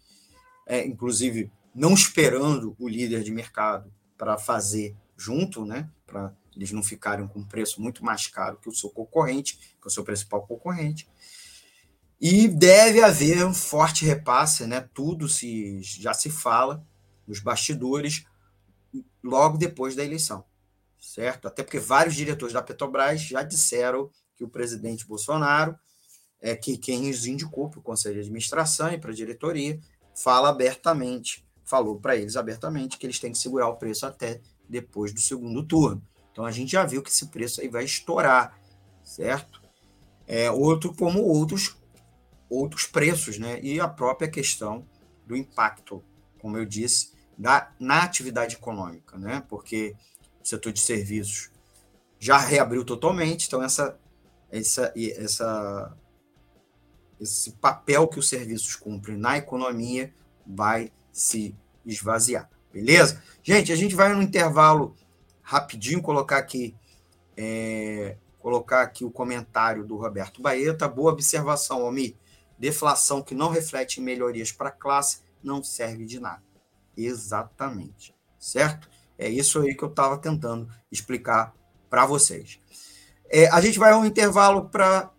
é, 0.64 0.86
inclusive 0.86 1.50
não 1.74 1.92
esperando 1.92 2.76
o 2.78 2.88
líder 2.88 3.24
de 3.24 3.32
mercado 3.32 3.92
para 4.16 4.38
fazer 4.38 4.96
junto, 5.16 5.64
né, 5.64 5.90
para 6.06 6.32
eles 6.54 6.70
não 6.70 6.84
ficarem 6.84 7.26
com 7.26 7.40
um 7.40 7.44
preço 7.44 7.82
muito 7.82 8.04
mais 8.04 8.28
caro 8.28 8.58
que 8.62 8.68
o 8.68 8.74
seu 8.74 8.90
concorrente, 8.90 9.56
que 9.56 9.84
é 9.84 9.88
o 9.88 9.90
seu 9.90 10.04
principal 10.04 10.46
concorrente. 10.46 11.08
E 12.20 12.46
deve 12.46 13.02
haver 13.02 13.44
um 13.44 13.52
forte 13.52 14.04
repasse, 14.04 14.64
né? 14.68 14.88
Tudo 14.94 15.28
se 15.28 15.82
já 15.82 16.14
se 16.14 16.30
fala 16.30 16.86
nos 17.26 17.40
bastidores 17.40 18.24
logo 19.22 19.58
depois 19.58 19.94
da 19.94 20.04
eleição, 20.04 20.44
certo? 21.00 21.48
Até 21.48 21.62
porque 21.62 21.78
vários 21.78 22.14
diretores 22.14 22.52
da 22.52 22.62
Petrobras 22.62 23.20
já 23.20 23.42
disseram 23.42 24.10
que 24.36 24.44
o 24.44 24.48
presidente 24.48 25.06
Bolsonaro, 25.06 25.76
é 26.40 26.54
que 26.54 26.76
quem 26.76 27.08
os 27.08 27.26
indicou 27.26 27.70
para 27.70 27.80
o 27.80 27.82
conselho 27.82 28.16
de 28.16 28.20
administração 28.20 28.92
e 28.92 28.98
para 28.98 29.10
a 29.10 29.14
diretoria, 29.14 29.80
fala 30.14 30.50
abertamente, 30.50 31.46
falou 31.64 31.98
para 31.98 32.16
eles 32.16 32.36
abertamente 32.36 32.98
que 32.98 33.06
eles 33.06 33.18
têm 33.18 33.32
que 33.32 33.38
segurar 33.38 33.68
o 33.68 33.76
preço 33.76 34.04
até 34.04 34.42
depois 34.68 35.12
do 35.12 35.20
segundo 35.20 35.64
turno. 35.64 36.06
Então 36.30 36.44
a 36.44 36.50
gente 36.50 36.72
já 36.72 36.84
viu 36.84 37.02
que 37.02 37.08
esse 37.08 37.28
preço 37.28 37.62
aí 37.62 37.68
vai 37.68 37.84
estourar, 37.84 38.60
certo? 39.02 39.62
É, 40.26 40.50
outro 40.50 40.94
como 40.94 41.22
outros 41.22 41.76
outros 42.48 42.86
preços, 42.86 43.38
né? 43.38 43.58
E 43.62 43.80
a 43.80 43.88
própria 43.88 44.28
questão 44.28 44.86
do 45.26 45.34
impacto, 45.34 46.04
como 46.38 46.58
eu 46.58 46.66
disse, 46.66 47.13
da, 47.36 47.72
na 47.78 48.02
atividade 48.02 48.56
econômica, 48.56 49.18
né? 49.18 49.42
Porque 49.48 49.94
o 50.42 50.46
setor 50.46 50.72
de 50.72 50.80
serviços 50.80 51.50
já 52.18 52.38
reabriu 52.38 52.84
totalmente, 52.84 53.46
então 53.46 53.62
essa, 53.62 53.98
essa, 54.50 54.92
essa, 54.96 55.96
esse 57.20 57.52
papel 57.52 58.08
que 58.08 58.18
os 58.18 58.28
serviços 58.28 58.76
cumprem 58.76 59.16
na 59.16 59.36
economia 59.36 60.14
vai 60.46 60.90
se 61.12 61.54
esvaziar, 61.84 62.48
beleza? 62.72 63.22
Gente, 63.42 63.72
a 63.72 63.76
gente 63.76 63.94
vai 63.94 64.14
no 64.14 64.22
intervalo 64.22 64.96
rapidinho 65.42 66.00
colocar 66.00 66.38
aqui 66.38 66.74
é, 67.36 68.16
colocar 68.44 68.82
aqui 68.82 69.06
o 69.06 69.10
comentário 69.10 69.86
do 69.86 69.96
Roberto 69.96 70.42
Baeta. 70.42 70.86
Boa 70.86 71.12
observação, 71.12 71.80
Almi. 71.80 72.14
Deflação 72.58 73.22
que 73.22 73.34
não 73.34 73.48
reflete 73.48 74.02
melhorias 74.02 74.52
para 74.52 74.68
a 74.68 74.72
classe 74.72 75.22
não 75.42 75.64
serve 75.64 76.04
de 76.04 76.20
nada. 76.20 76.42
Exatamente. 76.96 78.14
Certo? 78.38 78.88
É 79.18 79.28
isso 79.28 79.60
aí 79.60 79.74
que 79.74 79.82
eu 79.82 79.88
estava 79.88 80.18
tentando 80.18 80.68
explicar 80.90 81.54
para 81.88 82.06
vocês. 82.06 82.58
É, 83.28 83.48
a 83.48 83.60
gente 83.60 83.78
vai 83.78 83.92
a 83.92 83.98
um 83.98 84.04
intervalo 84.04 84.68
para 84.68 85.10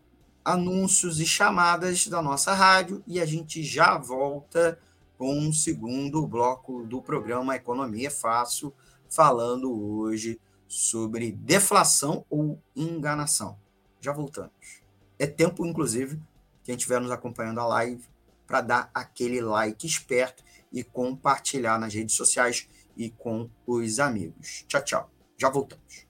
anúncios 0.44 1.20
e 1.20 1.26
chamadas 1.26 2.08
da 2.08 2.22
nossa 2.22 2.54
rádio 2.54 3.04
e 3.08 3.20
a 3.20 3.26
gente 3.26 3.64
já 3.64 3.98
volta 3.98 4.80
com 5.18 5.38
um 5.38 5.52
segundo 5.52 6.28
bloco 6.28 6.84
do 6.84 7.02
programa 7.02 7.56
Economia 7.56 8.12
Fácil 8.12 8.74
falando 9.10 9.72
hoje 9.72 10.40
sobre 10.68 11.32
deflação 11.32 12.26
ou 12.30 12.60
enganação. 12.76 13.58
Já 14.02 14.12
voltamos. 14.12 14.84
É 15.18 15.26
tempo, 15.26 15.66
inclusive, 15.66 16.22
quem 16.64 16.76
estiver 16.76 17.00
nos 17.00 17.12
acompanhando 17.12 17.60
a 17.60 17.66
live, 17.66 18.04
para 18.46 18.62
dar 18.62 18.92
aquele 18.94 19.42
like 19.42 19.88
esperto 19.88 20.44
e 20.76 20.84
compartilhar 20.84 21.80
nas 21.80 21.94
redes 21.94 22.16
sociais 22.16 22.68
e 22.98 23.10
com 23.10 23.50
os 23.66 24.00
amigos. 24.00 24.66
Tchau, 24.68 24.84
tchau. 24.84 25.12
Já 25.38 25.50
voltamos. 25.50 26.06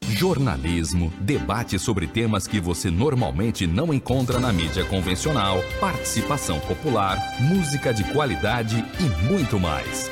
Jornalismo, 0.00 1.12
debate 1.20 1.78
sobre 1.78 2.06
temas 2.06 2.46
que 2.46 2.60
você 2.60 2.90
normalmente 2.90 3.66
não 3.66 3.92
encontra 3.92 4.40
na 4.40 4.52
mídia 4.52 4.84
convencional, 4.84 5.58
participação 5.78 6.58
popular, 6.60 7.18
música 7.40 7.92
de 7.92 8.04
qualidade 8.12 8.84
e 8.98 9.26
muito 9.30 9.60
mais. 9.60 10.10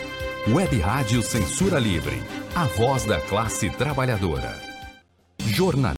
Web 0.49 0.79
Rádio 0.79 1.22
Censura 1.22 1.79
Livre, 1.79 2.22
a 2.55 2.66
voz 2.66 3.05
da 3.05 3.20
classe 3.20 3.70
trabalhadora. 3.70 4.55
Jornal... 5.41 5.95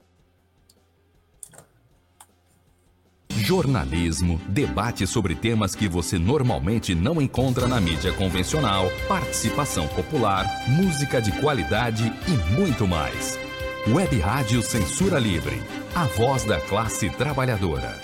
Jornalismo, 3.49 4.39
debate 4.47 5.07
sobre 5.07 5.33
temas 5.33 5.73
que 5.73 5.87
você 5.87 6.19
normalmente 6.19 6.93
não 6.93 7.19
encontra 7.19 7.67
na 7.67 7.81
mídia 7.81 8.13
convencional, 8.13 8.91
participação 9.07 9.87
popular, 9.87 10.45
música 10.67 11.19
de 11.19 11.31
qualidade 11.31 12.13
e 12.27 12.53
muito 12.53 12.87
mais. 12.87 13.39
Web 13.87 14.19
Rádio 14.19 14.61
Censura 14.61 15.17
Livre, 15.17 15.59
a 15.95 16.05
voz 16.05 16.43
da 16.43 16.61
classe 16.61 17.09
trabalhadora. 17.09 17.99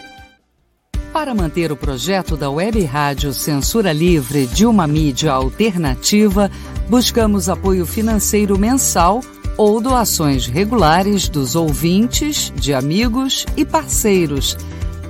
Para 1.14 1.36
manter 1.36 1.72
o 1.72 1.78
projeto 1.78 2.36
da 2.36 2.50
Web 2.50 2.84
Rádio 2.84 3.32
Censura 3.32 3.94
Livre 3.94 4.48
de 4.48 4.66
uma 4.66 4.88
mídia 4.88 5.32
alternativa, 5.32 6.50
buscamos 6.90 7.50
apoio 7.50 7.86
financeiro 7.86 8.58
mensal 8.58 9.22
ou 9.58 9.80
doações 9.80 10.48
regulares 10.48 11.30
dos 11.30 11.56
ouvintes, 11.56 12.52
de 12.56 12.74
amigos 12.74 13.46
e 13.56 13.64
parceiros, 13.64 14.58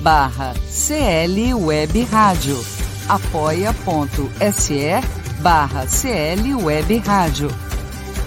barra 0.00 0.54
CL 0.68 1.54
Web 1.54 2.04
Rádio. 2.04 2.64
apoia.se 3.08 5.00
barra 5.40 5.86
CL 5.86 6.54
Web 6.54 6.98
Rádio. 6.98 7.50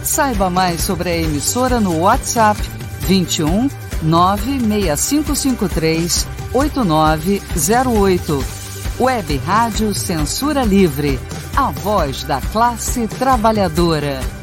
Saiba 0.04 0.50
mais 0.50 0.82
sobre 0.82 1.10
a 1.10 1.18
emissora 1.18 1.80
no 1.80 2.00
WhatsApp 2.00 2.60
21 3.02 3.70
96553 4.04 6.28
8908. 6.54 8.46
Web 9.00 9.38
Rádio 9.46 9.96
Censura 9.96 10.64
Livre. 10.64 11.20
A 11.56 11.72
voz 11.72 12.24
da 12.24 12.42
classe 12.42 13.08
trabalhadora. 13.08 14.43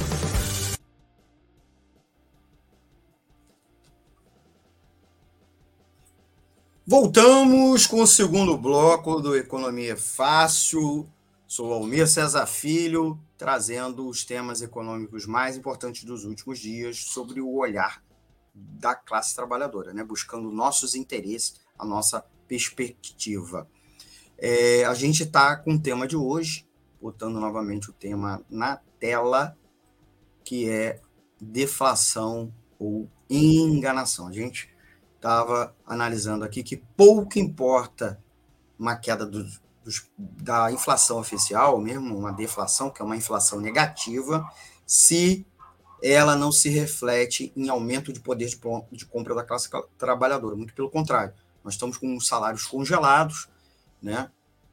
Voltamos 6.91 7.87
com 7.87 8.01
o 8.01 8.05
segundo 8.05 8.57
bloco 8.57 9.21
do 9.21 9.33
Economia 9.33 9.95
Fácil. 9.95 11.07
Sou 11.47 11.71
Almir 11.71 12.05
César 12.05 12.45
Filho, 12.45 13.17
trazendo 13.37 14.09
os 14.09 14.25
temas 14.25 14.61
econômicos 14.61 15.25
mais 15.25 15.55
importantes 15.55 16.03
dos 16.03 16.25
últimos 16.25 16.59
dias 16.59 16.97
sobre 16.97 17.39
o 17.39 17.55
olhar 17.55 18.03
da 18.53 18.93
classe 18.93 19.33
trabalhadora, 19.33 19.93
né? 19.93 20.03
buscando 20.03 20.51
nossos 20.51 20.93
interesses, 20.93 21.61
a 21.79 21.85
nossa 21.85 22.25
perspectiva. 22.45 23.65
É, 24.37 24.83
a 24.83 24.93
gente 24.93 25.23
está 25.23 25.55
com 25.55 25.75
o 25.75 25.81
tema 25.81 26.05
de 26.05 26.17
hoje, 26.17 26.67
botando 27.01 27.39
novamente 27.39 27.89
o 27.89 27.93
tema 27.93 28.43
na 28.49 28.81
tela, 28.99 29.57
que 30.43 30.69
é 30.69 30.99
deflação 31.39 32.53
ou 32.77 33.09
enganação. 33.29 34.27
A 34.27 34.33
gente 34.33 34.70
estava 35.21 35.75
analisando 35.85 36.43
aqui 36.43 36.63
que 36.63 36.77
pouco 36.97 37.37
importa 37.37 38.19
uma 38.77 38.95
queda 38.95 39.23
do, 39.23 39.45
dos, 39.83 40.09
da 40.17 40.71
inflação 40.71 41.19
oficial, 41.19 41.79
mesmo 41.79 42.17
uma 42.17 42.33
deflação, 42.33 42.89
que 42.89 43.03
é 43.03 43.05
uma 43.05 43.15
inflação 43.15 43.61
negativa, 43.61 44.51
se 44.83 45.45
ela 46.01 46.35
não 46.35 46.51
se 46.51 46.69
reflete 46.69 47.53
em 47.55 47.69
aumento 47.69 48.11
de 48.11 48.19
poder 48.19 48.47
de, 48.47 48.59
de 48.91 49.05
compra 49.05 49.35
da 49.35 49.43
classe 49.43 49.69
trabalhadora. 49.95 50.55
Muito 50.55 50.73
pelo 50.73 50.89
contrário, 50.89 51.35
nós 51.63 51.75
estamos 51.75 51.97
com 51.97 52.19
salários 52.19 52.65
congelados, 52.65 53.47
né? 54.01 54.31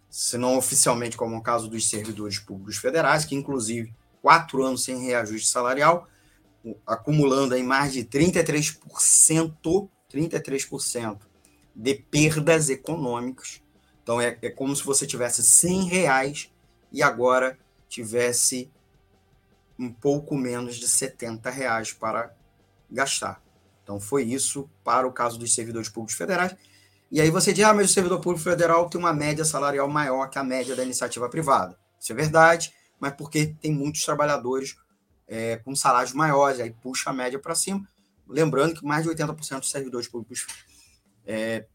se 0.08 0.38
não 0.38 0.56
oficialmente, 0.56 1.18
como 1.18 1.34
é 1.34 1.38
o 1.38 1.42
caso 1.42 1.68
dos 1.68 1.90
servidores 1.90 2.38
públicos 2.38 2.78
federais, 2.78 3.26
que 3.26 3.34
inclusive 3.34 3.94
quatro 4.22 4.64
anos 4.64 4.82
sem 4.82 4.98
reajuste 4.98 5.48
salarial, 5.48 6.08
acumulando 6.86 7.52
aí 7.52 7.62
mais 7.62 7.92
de 7.92 8.02
33%, 8.02 9.90
33% 10.12 11.18
de 11.74 11.94
perdas 11.94 12.68
econômicas. 12.68 13.62
Então 14.02 14.20
é, 14.20 14.36
é 14.42 14.50
como 14.50 14.74
se 14.74 14.84
você 14.84 15.06
tivesse 15.06 15.42
100 15.42 15.84
reais 15.84 16.52
e 16.90 17.02
agora 17.02 17.58
tivesse 17.88 18.70
um 19.78 19.92
pouco 19.92 20.36
menos 20.36 20.76
de 20.76 20.88
70 20.88 21.48
reais 21.50 21.92
para 21.92 22.34
gastar. 22.90 23.40
Então 23.82 24.00
foi 24.00 24.24
isso 24.24 24.68
para 24.82 25.06
o 25.06 25.12
caso 25.12 25.38
dos 25.38 25.54
servidores 25.54 25.88
públicos 25.88 26.16
federais. 26.16 26.54
E 27.10 27.20
aí 27.20 27.30
você 27.30 27.52
diz, 27.52 27.64
ah, 27.64 27.72
mas 27.72 27.90
o 27.90 27.92
servidor 27.92 28.20
público 28.20 28.44
federal 28.44 28.88
tem 28.88 29.00
uma 29.00 29.14
média 29.14 29.44
salarial 29.44 29.88
maior 29.88 30.28
que 30.28 30.38
a 30.38 30.44
média 30.44 30.76
da 30.76 30.84
iniciativa 30.84 31.28
privada. 31.28 31.78
Isso 31.98 32.12
é 32.12 32.14
verdade, 32.14 32.74
mas 33.00 33.12
porque 33.12 33.54
tem 33.60 33.72
muitos 33.72 34.04
trabalhadores 34.04 34.76
é, 35.26 35.56
com 35.56 35.74
salários 35.74 36.12
maiores, 36.12 36.60
aí 36.60 36.70
puxa 36.70 37.10
a 37.10 37.12
média 37.12 37.38
para 37.38 37.54
cima. 37.54 37.88
Lembrando 38.28 38.74
que 38.74 38.84
mais 38.84 39.04
de 39.04 39.10
80% 39.10 39.60
dos 39.60 39.70
servidores 39.70 40.08
públicos 40.08 40.46
é, 41.26 41.66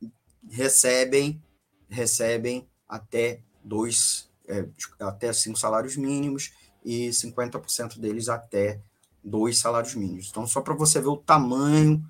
recebem, 0.49 1.41
recebem 1.89 2.67
até 2.87 3.41
dois, 3.63 4.29
é, 4.47 4.67
até 4.99 5.31
cinco 5.33 5.57
salários 5.57 5.95
mínimos 5.95 6.51
e 6.83 7.09
50% 7.09 7.99
deles 7.99 8.29
até 8.29 8.81
dois 9.23 9.57
salários 9.57 9.95
mínimos. 9.95 10.29
Então, 10.29 10.45
só 10.45 10.61
para 10.61 10.73
você 10.73 10.99
ver 10.99 11.07
o 11.07 11.17
tamanho 11.17 12.03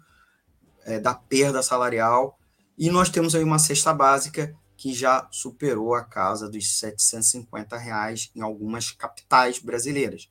é, 0.85 0.99
da 0.99 1.13
perda 1.13 1.61
salarial 1.61 2.37
e 2.77 2.89
nós 2.89 3.09
temos 3.09 3.35
aí 3.35 3.43
uma 3.43 3.59
cesta 3.59 3.93
básica 3.93 4.55
que 4.75 4.93
já 4.93 5.27
superou 5.31 5.93
a 5.93 6.03
casa 6.03 6.49
dos 6.49 6.77
750 6.77 7.77
reais 7.77 8.31
em 8.35 8.41
algumas 8.41 8.91
capitais 8.91 9.59
brasileiras. 9.59 10.27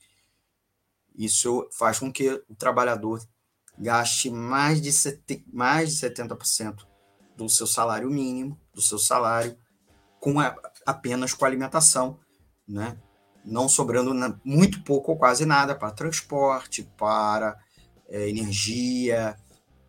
Isso 1.16 1.68
faz 1.72 1.98
com 1.98 2.12
que 2.12 2.28
o 2.48 2.54
trabalhador 2.54 3.22
gaste 3.82 4.30
mais 4.30 4.80
de, 4.80 4.92
sete, 4.92 5.44
mais 5.52 5.98
de 5.98 6.06
70% 6.06 6.86
do 7.36 7.48
seu 7.48 7.66
salário 7.66 8.08
mínimo, 8.08 8.58
do 8.72 8.80
seu 8.80 8.98
salário, 8.98 9.56
com 10.20 10.38
a, 10.38 10.54
apenas 10.86 11.34
com 11.34 11.44
alimentação, 11.44 12.20
né? 12.66 12.96
não 13.44 13.68
sobrando 13.68 14.14
na, 14.14 14.38
muito 14.44 14.82
pouco 14.84 15.10
ou 15.10 15.18
quase 15.18 15.44
nada 15.44 15.74
para 15.74 15.90
transporte, 15.90 16.88
para 16.96 17.58
é, 18.08 18.28
energia, 18.28 19.36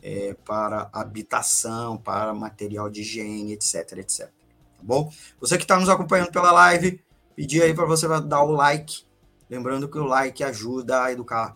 é, 0.01 0.33
para 0.43 0.89
habitação, 0.91 1.95
para 1.95 2.33
material 2.33 2.89
de 2.89 3.01
higiene, 3.01 3.53
etc, 3.53 3.97
etc. 3.97 4.19
Tá 4.21 4.81
bom? 4.81 5.11
Você 5.39 5.55
que 5.55 5.63
está 5.63 5.79
nos 5.79 5.87
acompanhando 5.87 6.31
pela 6.31 6.51
live, 6.51 6.99
pedir 7.35 7.61
aí 7.61 7.75
para 7.75 7.85
você 7.85 8.07
dar 8.21 8.41
o 8.41 8.51
like. 8.51 9.05
Lembrando 9.47 9.87
que 9.87 9.99
o 9.99 10.03
like 10.03 10.43
ajuda 10.43 11.03
a 11.03 11.11
educar, 11.11 11.55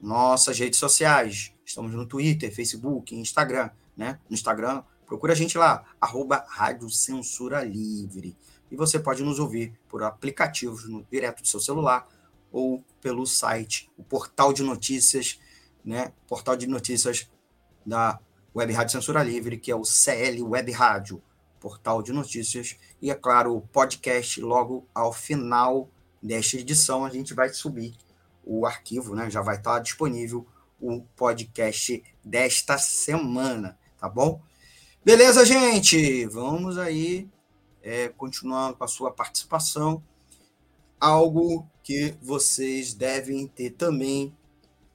Nossas 0.00 0.58
redes 0.58 0.78
sociais, 0.78 1.52
estamos 1.64 1.92
no 1.92 2.06
Twitter, 2.06 2.54
Facebook, 2.54 3.14
Instagram, 3.14 3.70
né? 3.96 4.18
No 4.28 4.34
Instagram, 4.34 4.82
procura 5.06 5.32
a 5.34 5.36
gente 5.36 5.56
lá, 5.58 5.84
arroba 6.00 6.44
Rádio 6.48 6.90
Censura 6.90 7.62
Livre. 7.62 8.36
E 8.72 8.76
você 8.76 8.98
pode 8.98 9.22
nos 9.22 9.38
ouvir 9.38 9.78
por 9.86 10.02
aplicativos 10.02 10.88
no, 10.88 11.06
direto 11.12 11.42
do 11.42 11.46
seu 11.46 11.60
celular 11.60 12.08
ou 12.50 12.82
pelo 13.02 13.26
site, 13.26 13.90
o 13.98 14.02
portal 14.02 14.50
de 14.50 14.62
notícias, 14.62 15.38
né? 15.84 16.10
Portal 16.26 16.56
de 16.56 16.66
notícias 16.66 17.30
da 17.84 18.18
Web 18.56 18.72
Rádio 18.72 18.92
Censura 18.92 19.22
Livre, 19.22 19.58
que 19.58 19.70
é 19.70 19.76
o 19.76 19.84
CL 19.84 20.42
Web 20.42 20.72
Rádio 20.72 21.22
portal 21.60 22.02
de 22.02 22.12
notícias 22.12 22.76
e, 23.00 23.10
é 23.10 23.14
claro, 23.14 23.54
o 23.54 23.60
podcast 23.60 24.40
logo 24.40 24.88
ao 24.94 25.12
final 25.12 25.90
desta 26.22 26.56
edição 26.56 27.04
a 27.04 27.10
gente 27.10 27.34
vai 27.34 27.50
subir 27.50 27.94
o 28.42 28.64
arquivo, 28.64 29.14
né? 29.14 29.28
Já 29.28 29.42
vai 29.42 29.56
estar 29.56 29.78
disponível 29.80 30.46
o 30.80 31.02
podcast 31.14 32.02
desta 32.24 32.78
semana, 32.78 33.78
tá 33.98 34.08
bom? 34.08 34.40
Beleza, 35.04 35.44
gente? 35.44 36.24
Vamos 36.26 36.78
aí 36.78 37.28
é, 37.82 38.08
continuando 38.08 38.76
com 38.76 38.84
a 38.84 38.88
sua 38.88 39.10
participação. 39.10 40.02
Algo 41.00 41.68
que 41.82 42.14
vocês 42.22 42.94
devem 42.94 43.46
ter 43.46 43.70
também 43.70 44.36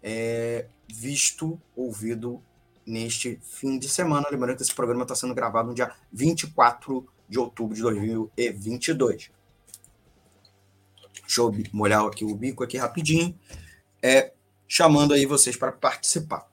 é, 0.02 0.68
visto, 0.90 1.62
ouvido 1.76 2.42
neste 2.86 3.40
fim 3.44 3.78
de 3.78 3.90
semana. 3.90 4.28
Lembrando 4.32 4.56
que 4.56 4.64
esse 4.64 4.74
programa 4.74 5.04
está 5.04 5.16
sendo 5.16 5.36
gravado 5.36 5.68
no 5.68 5.76
dia 5.76 5.94
24 6.12 7.06
de 7.28 7.38
outubro 7.38 7.76
de 7.76 7.82
2022. 7.82 9.32
Deixa 11.22 11.42
eu 11.42 11.54
molhar 11.74 12.06
aqui 12.06 12.24
o 12.24 12.34
bico 12.34 12.64
aqui 12.64 12.78
rapidinho, 12.78 13.38
é, 14.02 14.34
chamando 14.66 15.14
aí 15.14 15.26
vocês 15.26 15.58
para 15.58 15.74
participar. 15.74 16.48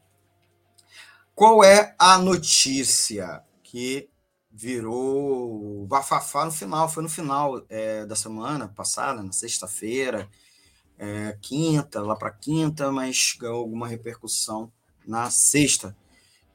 Qual 1.33 1.63
é 1.63 1.95
a 1.97 2.19
notícia 2.19 3.43
que 3.63 4.09
virou 4.55 5.85
bafafá 5.87 6.45
no 6.45 6.53
final? 6.53 6.89
Foi 6.89 7.03
no 7.03 7.09
final 7.09 7.65
é, 7.69 8.07
da 8.07 8.15
semana 8.15 8.69
passada, 8.69 9.21
na 9.21 9.33
sexta-feira, 9.33 10.31
é, 10.97 11.37
quinta, 11.43 12.01
lá 12.01 12.15
para 12.15 12.31
quinta, 12.31 12.93
mas 12.93 13.35
ganhou 13.37 13.59
alguma 13.59 13.89
repercussão 13.89 14.73
na 15.05 15.29
sexta 15.29 15.97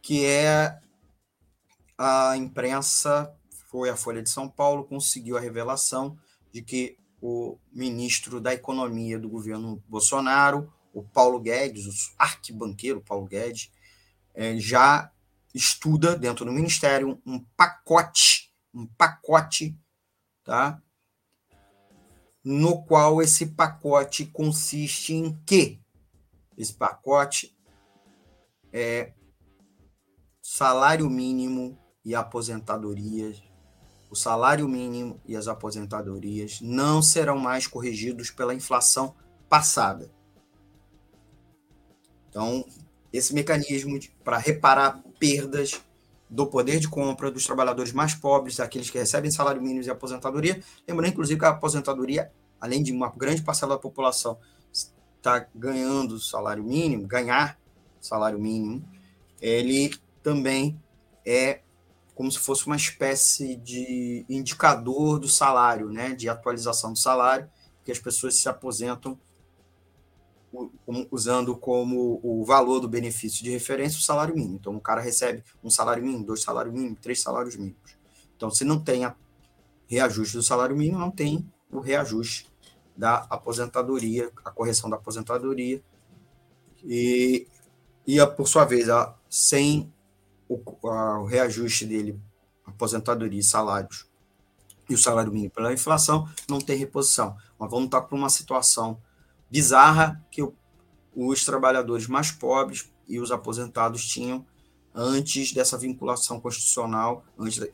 que 0.01 0.25
é 0.25 0.79
a 1.97 2.37
imprensa, 2.37 3.31
foi 3.69 3.89
a 3.89 3.97
Folha 3.97 4.23
de 4.23 4.29
São 4.29 4.47
Paulo, 4.47 4.85
conseguiu 4.85 5.37
a 5.37 5.41
revelação 5.41 6.17
de 6.51 6.61
que 6.61 6.97
o 7.21 7.57
ministro 7.71 8.39
da 8.39 8.53
Economia 8.53 9.19
do 9.19 9.27
governo 9.27 9.83
Bolsonaro, 9.87 10.71
o 10.93 11.03
Paulo 11.03 11.39
Guedes, 11.39 11.85
o 11.85 11.91
arquibanqueiro 12.17 13.01
Paulo 13.01 13.27
Guedes, 13.27 13.71
é, 14.33 14.57
já 14.57 15.11
estuda 15.53 16.15
dentro 16.15 16.45
do 16.45 16.51
ministério 16.51 17.21
um 17.25 17.39
pacote, 17.57 18.53
um 18.73 18.85
pacote, 18.85 19.77
tá? 20.43 20.81
No 22.43 22.83
qual 22.83 23.21
esse 23.21 23.47
pacote 23.47 24.25
consiste 24.25 25.13
em 25.13 25.37
quê? 25.45 25.79
Esse 26.57 26.73
pacote 26.73 27.55
é 28.71 29.13
salário 30.41 31.09
mínimo 31.09 31.77
e 32.03 32.15
aposentadorias. 32.15 33.41
O 34.09 34.15
salário 34.15 34.67
mínimo 34.67 35.21
e 35.25 35.35
as 35.35 35.47
aposentadorias 35.47 36.59
não 36.61 37.01
serão 37.01 37.37
mais 37.37 37.67
corrigidos 37.67 38.31
pela 38.31 38.55
inflação 38.55 39.15
passada. 39.47 40.11
Então, 42.27 42.65
esse 43.11 43.33
mecanismo 43.33 43.99
para 44.23 44.37
reparar 44.37 45.01
perdas 45.19 45.81
do 46.29 46.45
poder 46.45 46.79
de 46.79 46.87
compra 46.87 47.31
dos 47.31 47.45
trabalhadores 47.45 47.91
mais 47.91 48.13
pobres, 48.13 48.59
aqueles 48.59 48.89
que 48.89 48.99
recebem 48.99 49.31
salário 49.31 49.61
mínimo 49.61 49.83
e 49.83 49.89
aposentadoria. 49.89 50.61
Lembrando, 50.87 51.11
inclusive, 51.11 51.39
que 51.39 51.45
a 51.45 51.49
aposentadoria, 51.49 52.31
além 52.61 52.83
de 52.83 52.91
uma 52.91 53.09
grande 53.09 53.41
parcela 53.41 53.75
da 53.75 53.81
população 53.81 54.37
estar 54.71 55.41
tá 55.41 55.47
ganhando 55.55 56.19
salário 56.19 56.63
mínimo, 56.63 57.07
ganhar 57.07 57.59
salário 57.99 58.39
mínimo, 58.39 58.87
ele 59.41 59.91
também 60.21 60.79
é 61.25 61.61
como 62.13 62.29
se 62.29 62.39
fosse 62.39 62.67
uma 62.67 62.75
espécie 62.75 63.55
de 63.55 64.25
indicador 64.27 65.19
do 65.19 65.27
salário, 65.29 65.89
né, 65.89 66.13
de 66.13 66.27
atualização 66.27 66.91
do 66.91 66.99
salário, 66.99 67.49
que 67.85 67.93
as 67.93 67.97
pessoas 67.97 68.35
se 68.35 68.49
aposentam 68.49 69.17
usando 71.11 71.55
como 71.55 72.19
o 72.23 72.43
valor 72.43 72.79
do 72.79 72.87
benefício 72.87 73.43
de 73.43 73.51
referência 73.51 73.99
o 73.99 74.01
salário 74.01 74.35
mínimo. 74.35 74.55
Então, 74.55 74.75
o 74.75 74.81
cara 74.81 75.01
recebe 75.01 75.43
um 75.63 75.69
salário 75.69 76.03
mínimo, 76.03 76.25
dois 76.25 76.41
salários 76.41 76.73
mínimos, 76.73 76.99
três 77.01 77.21
salários 77.21 77.55
mínimos. 77.55 77.97
Então, 78.35 78.49
se 78.49 78.63
não 78.63 78.79
tem 78.79 79.05
a 79.05 79.15
reajuste 79.87 80.37
do 80.37 80.43
salário 80.43 80.75
mínimo, 80.75 80.99
não 80.99 81.11
tem 81.11 81.45
o 81.71 81.79
reajuste 81.79 82.47
da 82.95 83.27
aposentadoria, 83.29 84.31
a 84.43 84.51
correção 84.51 84.89
da 84.89 84.95
aposentadoria. 84.95 85.81
E, 86.83 87.47
e 88.05 88.19
a, 88.19 88.27
por 88.27 88.47
sua 88.47 88.65
vez, 88.65 88.89
a, 88.89 89.15
sem 89.29 89.91
o, 90.47 90.59
a, 90.87 91.19
o 91.19 91.25
reajuste 91.25 91.85
dele, 91.85 92.19
aposentadoria 92.65 93.39
e 93.39 93.43
salários, 93.43 94.07
e 94.89 94.95
o 94.95 94.97
salário 94.97 95.31
mínimo 95.31 95.51
pela 95.51 95.71
inflação, 95.71 96.27
não 96.49 96.59
tem 96.59 96.75
reposição. 96.77 97.37
Mas 97.59 97.69
vamos 97.69 97.85
estar 97.85 98.01
para 98.01 98.17
uma 98.17 98.29
situação 98.29 98.99
bizarra 99.49 100.23
que 100.31 100.47
os 101.15 101.45
trabalhadores 101.45 102.07
mais 102.07 102.31
pobres 102.31 102.91
e 103.07 103.19
os 103.19 103.31
aposentados 103.31 104.05
tinham 104.05 104.45
antes 104.93 105.53
dessa 105.53 105.77
vinculação 105.77 106.39
constitucional, 106.39 107.23
antes 107.37 107.67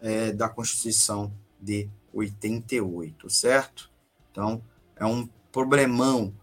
é, 0.00 0.32
da 0.32 0.48
Constituição 0.48 1.32
de 1.60 1.88
88, 2.12 3.30
certo? 3.30 3.90
Então, 4.30 4.62
é 4.96 5.06
um 5.06 5.28
problemão 5.50 6.34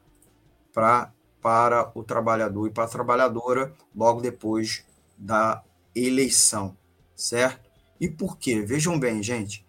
pra, 0.74 1.12
para 1.42 1.92
o 1.96 2.04
trabalhador 2.04 2.68
e 2.68 2.72
para 2.72 2.86
a 2.86 2.90
trabalhadora 2.90 3.74
logo 3.96 4.22
depois 4.22 4.86
da 5.18 5.64
eleição, 5.96 6.78
certo? 7.16 7.70
E 8.00 8.08
por 8.08 8.38
quê? 8.38 8.62
Vejam 8.62 8.98
bem, 9.00 9.22
gente. 9.22 9.66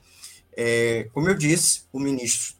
É, 0.56 1.08
como 1.12 1.28
eu 1.28 1.34
disse, 1.34 1.84
o 1.92 1.98
ministro 1.98 2.54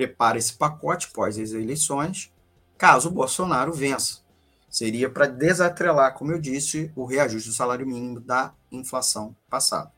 prepara 0.00 0.38
esse 0.38 0.54
pacote 0.54 1.10
pós 1.10 1.38
as 1.38 1.52
eleições, 1.52 2.32
caso 2.78 3.08
o 3.08 3.12
Bolsonaro 3.12 3.70
vença. 3.70 4.20
Seria 4.66 5.10
para 5.10 5.26
desatrelar, 5.26 6.14
como 6.14 6.32
eu 6.32 6.40
disse, 6.40 6.90
o 6.96 7.04
reajuste 7.04 7.50
do 7.50 7.54
salário 7.54 7.86
mínimo 7.86 8.18
da 8.18 8.54
inflação 8.72 9.36
passada. 9.50 9.92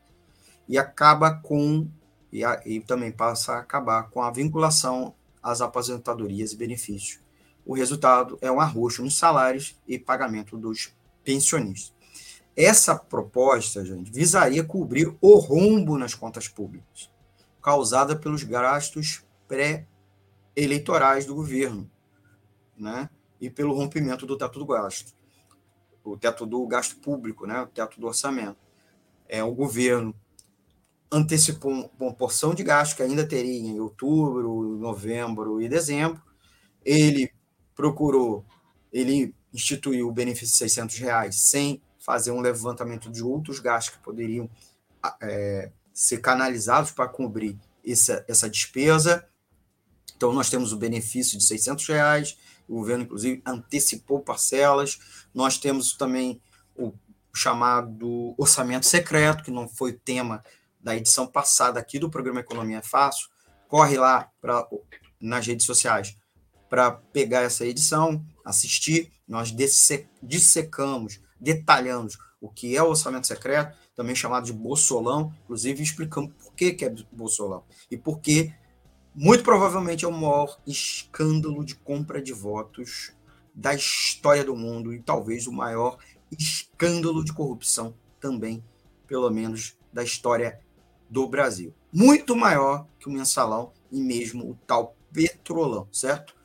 E 0.67 0.77
acaba 0.77 1.31
com, 1.35 1.87
e, 2.33 2.43
a, 2.43 2.61
e 2.65 2.81
também 2.81 3.13
passa 3.13 3.53
a 3.53 3.59
acabar 3.59 4.09
com 4.09 4.21
a 4.21 4.29
vinculação 4.29 5.15
às 5.41 5.61
aposentadorias 5.61 6.51
e 6.51 6.57
benefícios. 6.57 7.21
O 7.65 7.73
resultado 7.73 8.37
é 8.41 8.51
um 8.51 8.59
arroxo 8.59 9.03
nos 9.03 9.17
salários 9.17 9.79
e 9.87 9.97
pagamento 9.97 10.57
dos 10.57 10.93
pensionistas. 11.23 11.93
Essa 12.57 12.93
proposta, 12.93 13.85
gente, 13.85 14.11
visaria 14.11 14.65
cobrir 14.65 15.15
o 15.21 15.37
rombo 15.37 15.97
nas 15.97 16.13
contas 16.13 16.49
públicas, 16.49 17.09
causada 17.61 18.17
pelos 18.17 18.43
gastos 18.43 19.23
pré 19.47 19.85
eleitorais 20.55 21.25
do 21.25 21.35
governo, 21.35 21.89
né? 22.77 23.09
E 23.39 23.49
pelo 23.49 23.73
rompimento 23.73 24.25
do 24.25 24.37
teto 24.37 24.59
do 24.59 24.65
gasto, 24.65 25.13
o 26.03 26.17
teto 26.17 26.45
do 26.45 26.65
gasto 26.67 26.97
público, 26.97 27.45
né? 27.45 27.61
O 27.61 27.67
teto 27.67 27.99
do 27.99 28.07
orçamento. 28.07 28.57
É 29.27 29.43
o 29.43 29.53
governo 29.53 30.13
antecipou 31.11 31.91
uma 31.99 32.13
porção 32.13 32.55
de 32.55 32.63
gasto 32.63 32.95
que 32.95 33.03
ainda 33.03 33.25
teria 33.25 33.59
em 33.59 33.79
outubro, 33.79 34.77
novembro 34.77 35.61
e 35.61 35.69
dezembro. 35.69 36.21
Ele 36.83 37.31
procurou, 37.75 38.43
ele 38.91 39.33
instituiu 39.53 40.07
o 40.07 40.11
benefício 40.11 40.53
de 40.53 40.57
600 40.57 40.97
reais 40.97 41.35
sem 41.35 41.81
fazer 41.99 42.31
um 42.31 42.41
levantamento 42.41 43.09
de 43.11 43.23
outros 43.23 43.59
gastos 43.59 43.95
que 43.95 44.03
poderiam 44.03 44.49
é, 45.21 45.71
ser 45.93 46.17
canalizados 46.17 46.91
para 46.91 47.07
cobrir 47.07 47.57
essa, 47.85 48.25
essa 48.27 48.49
despesa. 48.49 49.27
Então, 50.23 50.31
nós 50.31 50.49
temos 50.49 50.71
o 50.71 50.77
benefício 50.77 51.37
de 51.37 51.43
600 51.43 51.85
reais, 51.85 52.37
o 52.65 52.75
governo, 52.75 53.03
inclusive, 53.03 53.41
antecipou 53.45 54.21
parcelas. 54.21 54.97
Nós 55.33 55.57
temos 55.57 55.97
também 55.97 56.41
o 56.77 56.93
chamado 57.35 58.33
orçamento 58.37 58.85
secreto, 58.85 59.43
que 59.43 59.51
não 59.51 59.67
foi 59.67 59.91
tema 59.91 60.41
da 60.79 60.95
edição 60.95 61.27
passada 61.27 61.77
aqui 61.77 61.99
do 61.99 62.09
programa 62.09 62.39
Economia 62.39 62.81
Fácil. 62.81 63.27
Corre 63.67 63.97
lá 63.97 64.31
pra, 64.39 64.65
nas 65.19 65.45
redes 65.45 65.65
sociais 65.65 66.15
para 66.69 66.89
pegar 66.89 67.41
essa 67.41 67.65
edição, 67.65 68.25
assistir. 68.45 69.11
Nós 69.27 69.53
dissecamos, 70.21 71.19
detalhamos 71.37 72.17
o 72.39 72.47
que 72.47 72.77
é 72.77 72.81
o 72.81 72.87
orçamento 72.87 73.27
secreto, 73.27 73.77
também 73.93 74.15
chamado 74.15 74.45
de 74.45 74.53
bolsolão, 74.53 75.35
inclusive 75.43 75.83
explicamos 75.83 76.31
por 76.41 76.53
que, 76.53 76.71
que 76.71 76.85
é 76.85 76.95
bolsolão 77.11 77.65
e 77.91 77.97
por 77.97 78.21
que 78.21 78.53
muito 79.15 79.43
provavelmente 79.43 80.05
é 80.05 80.07
o 80.07 80.11
maior 80.11 80.59
escândalo 80.65 81.63
de 81.63 81.75
compra 81.75 82.21
de 82.21 82.33
votos 82.33 83.11
da 83.53 83.73
história 83.73 84.43
do 84.43 84.55
mundo 84.55 84.93
e 84.93 84.99
talvez 84.99 85.45
o 85.45 85.51
maior 85.51 85.97
escândalo 86.31 87.23
de 87.23 87.31
corrupção 87.31 87.93
também, 88.19 88.63
pelo 89.05 89.29
menos, 89.29 89.77
da 89.91 90.03
história 90.03 90.59
do 91.07 91.27
Brasil. 91.27 91.73
Muito 91.91 92.35
maior 92.35 92.87
que 92.99 93.07
o 93.07 93.11
mensalão 93.11 93.71
e 93.91 94.01
mesmo 94.01 94.49
o 94.49 94.57
tal 94.65 94.95
petrolão, 95.11 95.87
certo? 95.91 96.35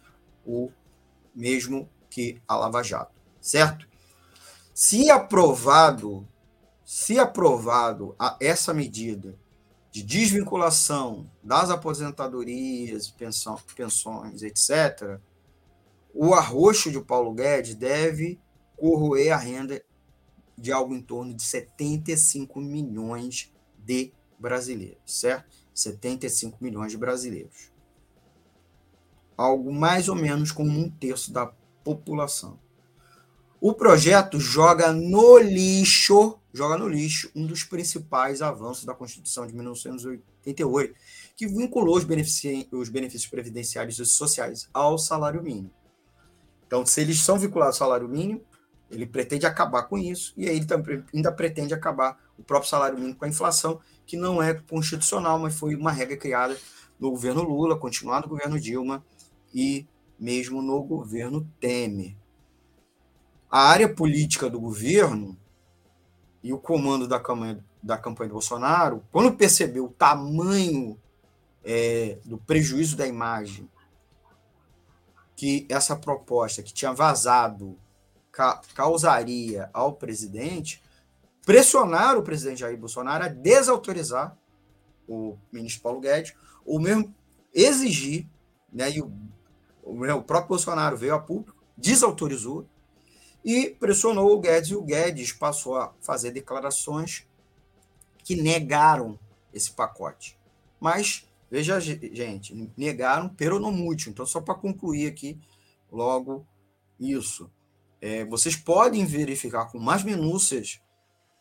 O 0.45 0.71
mesmo 1.35 1.89
que 2.11 2.43
a 2.47 2.57
Lava 2.57 2.83
Jato, 2.83 3.15
certo? 3.41 3.89
Se 4.75 5.11
aprovado, 5.11 6.29
se 6.85 7.19
aprovado 7.19 8.15
a 8.19 8.37
essa 8.41 8.75
medida 8.75 9.39
de 9.91 10.03
desvinculação 10.03 11.31
das 11.43 11.71
aposentadorias, 11.71 13.11
pensão, 13.11 13.59
pensões, 13.75 14.43
etc., 14.43 15.19
o 16.15 16.35
arroxo 16.35 16.91
de 16.91 17.01
Paulo 17.01 17.33
Guedes 17.33 17.75
deve 17.75 18.41
corroer 18.77 19.33
a 19.33 19.37
renda 19.37 19.83
de 20.57 20.73
algo 20.73 20.95
em 20.95 21.01
torno 21.01 21.33
de 21.33 21.43
75 21.43 22.61
milhões 22.61 23.53
de 23.79 24.13
brasileiros, 24.39 24.99
certo? 25.07 25.57
75 25.75 26.59
milhões 26.61 26.91
de 26.93 26.99
brasileiros. 26.99 27.73
Algo 29.37 29.73
mais 29.73 30.09
ou 30.09 30.17
menos 30.17 30.51
como 30.51 30.71
um 30.71 30.91
terço 30.91 31.33
da 31.33 31.47
população. 31.85 32.59
O 33.61 33.75
projeto 33.75 34.39
joga 34.39 34.93
no 34.93 35.39
lixo 35.39 36.39
joga 36.53 36.77
no 36.77 36.89
lixo 36.89 37.31
um 37.35 37.47
dos 37.47 37.63
principais 37.63 38.43
avanços 38.43 38.85
da 38.85 38.95
Constituição 38.95 39.47
de 39.47 39.55
1988, 39.55 40.95
que 41.37 41.47
vinculou 41.47 41.97
os, 41.97 42.05
os 42.05 42.89
benefícios 42.89 43.27
previdenciários 43.27 43.99
e 43.99 44.07
sociais 44.07 44.69
ao 44.75 44.99
salário 44.99 45.43
mínimo. 45.43 45.71
Então, 46.67 46.85
se 46.85 47.01
eles 47.01 47.21
são 47.21 47.39
vinculados 47.39 47.81
ao 47.81 47.87
salário 47.87 48.09
mínimo, 48.09 48.43
ele 48.91 49.07
pretende 49.07 49.47
acabar 49.47 49.85
com 49.85 49.97
isso, 49.99 50.33
e 50.37 50.49
aí 50.49 50.57
ele 50.57 50.67
também 50.67 51.05
ainda 51.15 51.31
pretende 51.31 51.75
acabar 51.75 52.19
o 52.39 52.43
próprio 52.43 52.71
salário 52.71 52.99
mínimo 52.99 53.17
com 53.17 53.25
a 53.25 53.29
inflação, 53.29 53.81
que 54.07 54.17
não 54.17 54.43
é 54.43 54.55
constitucional, 54.55 55.39
mas 55.39 55.55
foi 55.55 55.75
uma 55.75 55.93
regra 55.93 56.17
criada 56.17 56.57
no 56.99 57.11
governo 57.11 57.43
Lula, 57.43 57.79
continuado 57.79 58.27
no 58.27 58.31
governo 58.31 58.59
Dilma 58.59 59.05
e 59.55 59.87
mesmo 60.19 60.63
no 60.63 60.83
governo 60.83 61.47
Temer. 61.61 62.17
A 63.51 63.61
área 63.61 63.89
política 63.89 64.51
do 64.51 64.61
governo 64.61 65.37
e 66.43 66.53
o 66.53 66.59
comando 66.59 67.09
da 67.09 67.19
campanha, 67.19 67.65
da 67.83 67.97
campanha 67.97 68.29
do 68.29 68.35
Bolsonaro, 68.35 69.03
quando 69.11 69.35
percebeu 69.37 69.87
o 69.87 69.93
tamanho 69.93 70.99
é, 71.65 72.19
do 72.25 72.39
prejuízo 72.39 72.97
da 72.97 73.07
imagem 73.07 73.69
que 75.35 75.67
essa 75.69 75.95
proposta 75.95 76.63
que 76.63 76.73
tinha 76.73 76.93
vazado 76.93 77.79
ca 78.33 78.61
causaria 78.75 79.71
ao 79.73 79.93
presidente, 79.93 80.83
pressionaram 81.47 82.21
o 82.21 82.23
presidente 82.23 82.61
Jair 82.61 82.77
Bolsonaro 82.77 83.25
a 83.25 83.29
desautorizar 83.29 84.37
o 85.09 85.39
ministro 85.51 85.83
Paulo 85.83 86.01
Guedes, 86.01 86.35
ou 86.67 86.79
mesmo 86.79 87.15
exigir, 87.55 88.27
né, 88.71 88.91
e 88.91 89.01
o, 89.01 89.11
o 89.83 90.23
próprio 90.23 90.49
Bolsonaro 90.49 90.97
veio 90.97 91.15
a 91.15 91.19
público, 91.19 91.57
desautorizou 91.77 92.67
e 93.45 93.71
pressionou 93.71 94.33
o 94.33 94.41
Guedes, 94.41 94.71
e 94.71 94.75
o 94.75 94.83
Guedes 94.83 95.33
passou 95.33 95.77
a 95.77 95.93
fazer 96.01 96.31
declarações 96.31 97.27
que 98.25 98.37
negaram 98.37 99.19
esse 99.53 99.73
pacote. 99.73 100.39
Mas, 100.81 101.27
veja, 101.51 101.81
gente, 101.81 102.55
negaram 102.77 103.29
peronomútil. 103.29 104.11
Então, 104.11 104.27
só 104.27 104.41
para 104.41 104.55
concluir 104.55 105.07
aqui 105.07 105.39
logo 105.91 106.47
isso. 107.01 107.51
É, 108.01 108.25
vocês 108.27 108.55
podem 108.55 109.05
verificar 109.05 109.67
com 109.67 109.79
mais 109.79 110.05
minúcias 110.05 110.81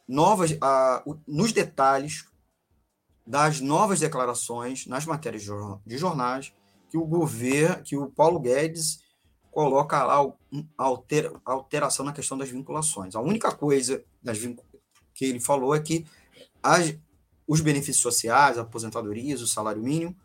novas 0.07 0.57
a, 0.61 1.03
nos 1.27 1.51
detalhes 1.51 2.25
das 3.25 3.59
novas 3.59 3.99
declarações 3.99 4.87
nas 4.87 5.05
matérias 5.05 5.43
de 5.85 5.97
jornais 5.97 6.53
que 6.89 6.97
o 6.97 7.05
governo, 7.05 7.83
que 7.83 7.97
o 7.97 8.09
Paulo 8.09 8.39
Guedes 8.39 9.01
coloca 9.57 10.03
lá 10.03 10.23
a 10.77 11.51
alteração 11.51 12.05
na 12.05 12.13
questão 12.13 12.37
das 12.37 12.47
vinculações. 12.47 13.15
A 13.15 13.21
única 13.21 13.51
coisa 13.51 14.03
das 14.21 14.37
que 15.15 15.25
ele 15.25 15.39
falou 15.39 15.73
é 15.73 15.79
que 15.79 16.05
as, 16.61 16.95
os 17.47 17.59
benefícios 17.59 18.03
sociais, 18.03 18.59
aposentadorias, 18.59 19.41
o 19.41 19.47
salário 19.47 19.81
mínimo, 19.81 20.15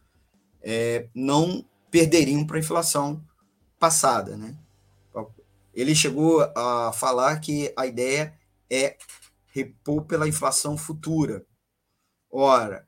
é, 0.61 1.09
não 1.14 1.64
perderiam 1.91 2.47
para 2.47 2.59
a 2.59 2.61
inflação 2.61 3.24
passada. 3.78 4.37
Né? 4.37 4.55
Ele 5.72 5.95
chegou 5.95 6.43
a 6.55 6.93
falar 6.93 7.41
que 7.41 7.72
a 7.74 7.87
ideia 7.87 8.39
é 8.68 8.99
repor 9.47 10.05
pela 10.05 10.28
inflação 10.28 10.76
futura. 10.76 11.43
Ora, 12.30 12.87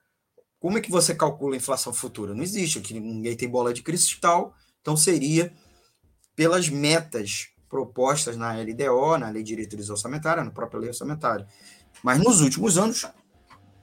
como 0.61 0.77
é 0.77 0.83
que 0.83 0.91
você 0.91 1.15
calcula 1.15 1.55
a 1.55 1.57
inflação 1.57 1.95
futura? 1.95 2.35
Não 2.35 2.43
existe, 2.43 2.81
aqui 2.81 3.01
ninguém 3.01 3.35
tem 3.35 3.49
bola 3.49 3.73
de 3.73 3.83
cristal, 3.83 4.55
então 4.83 4.95
seria 4.95 5.51
pelas 6.35 6.69
metas 6.69 7.49
propostas 7.69 8.37
na 8.37 8.53
LDO, 8.53 9.19
na 9.19 9.31
Lei 9.31 9.43
de 9.43 9.55
Diretrizes 9.55 9.91
Orçamentárias, 9.91 10.45
na 10.45 10.53
própria 10.53 10.81
Lei 10.81 10.89
Orçamentária. 10.89 11.47
Mas 12.03 12.19
nos 12.23 12.41
últimos 12.41 12.79
anos 12.79 13.07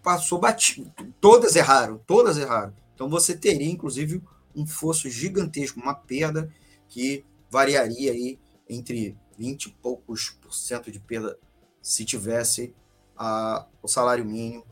passou 0.02 0.40
batido, 0.40 0.92
todas 1.20 1.56
erraram, 1.56 2.00
todas 2.08 2.38
erraram. 2.38 2.74
Então 2.94 3.10
você 3.10 3.36
teria, 3.36 3.70
inclusive, 3.70 4.22
um 4.56 4.66
fosso 4.66 5.10
gigantesco, 5.10 5.80
uma 5.80 5.94
perda 5.94 6.52
que 6.88 7.26
variaria 7.50 8.12
aí 8.12 8.40
entre 8.70 9.18
20 9.38 9.66
e 9.66 9.70
poucos 9.72 10.30
por 10.42 10.54
cento 10.54 10.92
de 10.92 11.00
perda 11.00 11.38
se 11.82 12.06
tivesse 12.06 12.74
a, 13.18 13.66
o 13.82 13.88
salário 13.88 14.24
mínimo 14.24 14.66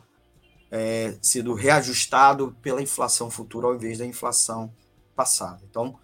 é, 0.72 1.18
sido 1.22 1.54
reajustado 1.54 2.56
pela 2.62 2.82
inflação 2.82 3.30
futura 3.30 3.68
ao 3.68 3.76
invés 3.76 3.98
da 3.98 4.06
inflação 4.06 4.72
passada. 5.16 5.62
Então, 5.70 6.00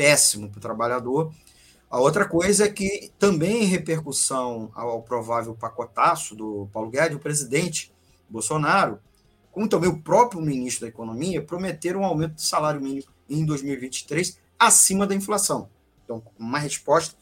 péssimo 0.00 0.48
para 0.48 0.56
o 0.56 0.62
trabalhador. 0.62 1.30
A 1.90 2.00
outra 2.00 2.26
coisa 2.26 2.64
é 2.64 2.68
que, 2.70 3.12
também 3.18 3.64
em 3.64 3.66
repercussão 3.66 4.70
ao 4.74 5.02
provável 5.02 5.54
pacotaço 5.54 6.34
do 6.34 6.70
Paulo 6.72 6.88
Guedes, 6.88 7.18
o 7.18 7.20
presidente 7.20 7.92
Bolsonaro, 8.26 8.98
como 9.52 9.68
também 9.68 9.90
o 9.90 10.00
próprio 10.00 10.40
ministro 10.40 10.86
da 10.86 10.88
Economia, 10.88 11.42
prometeram 11.42 12.00
um 12.00 12.04
aumento 12.06 12.36
do 12.36 12.40
salário 12.40 12.80
mínimo 12.80 13.08
em 13.28 13.44
2023 13.44 14.38
acima 14.58 15.06
da 15.06 15.14
inflação. 15.14 15.68
Então, 16.02 16.22
uma 16.38 16.58
resposta 16.58 17.14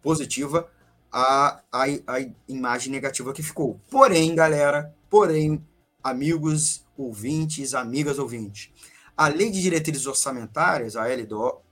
positiva 0.00 0.70
à, 1.10 1.62
à, 1.72 1.82
à 2.06 2.20
imagem 2.46 2.92
negativa 2.92 3.32
que 3.32 3.42
ficou. 3.42 3.80
Porém, 3.90 4.36
galera, 4.36 4.94
porém, 5.10 5.60
amigos 6.00 6.84
ouvintes, 6.96 7.74
amigas 7.74 8.20
ouvintes, 8.20 8.70
a 9.16 9.26
Lei 9.26 9.50
de 9.50 9.60
Diretrizes 9.60 10.06
Orçamentárias, 10.06 10.94
a 10.94 11.06
LDO, 11.06 11.63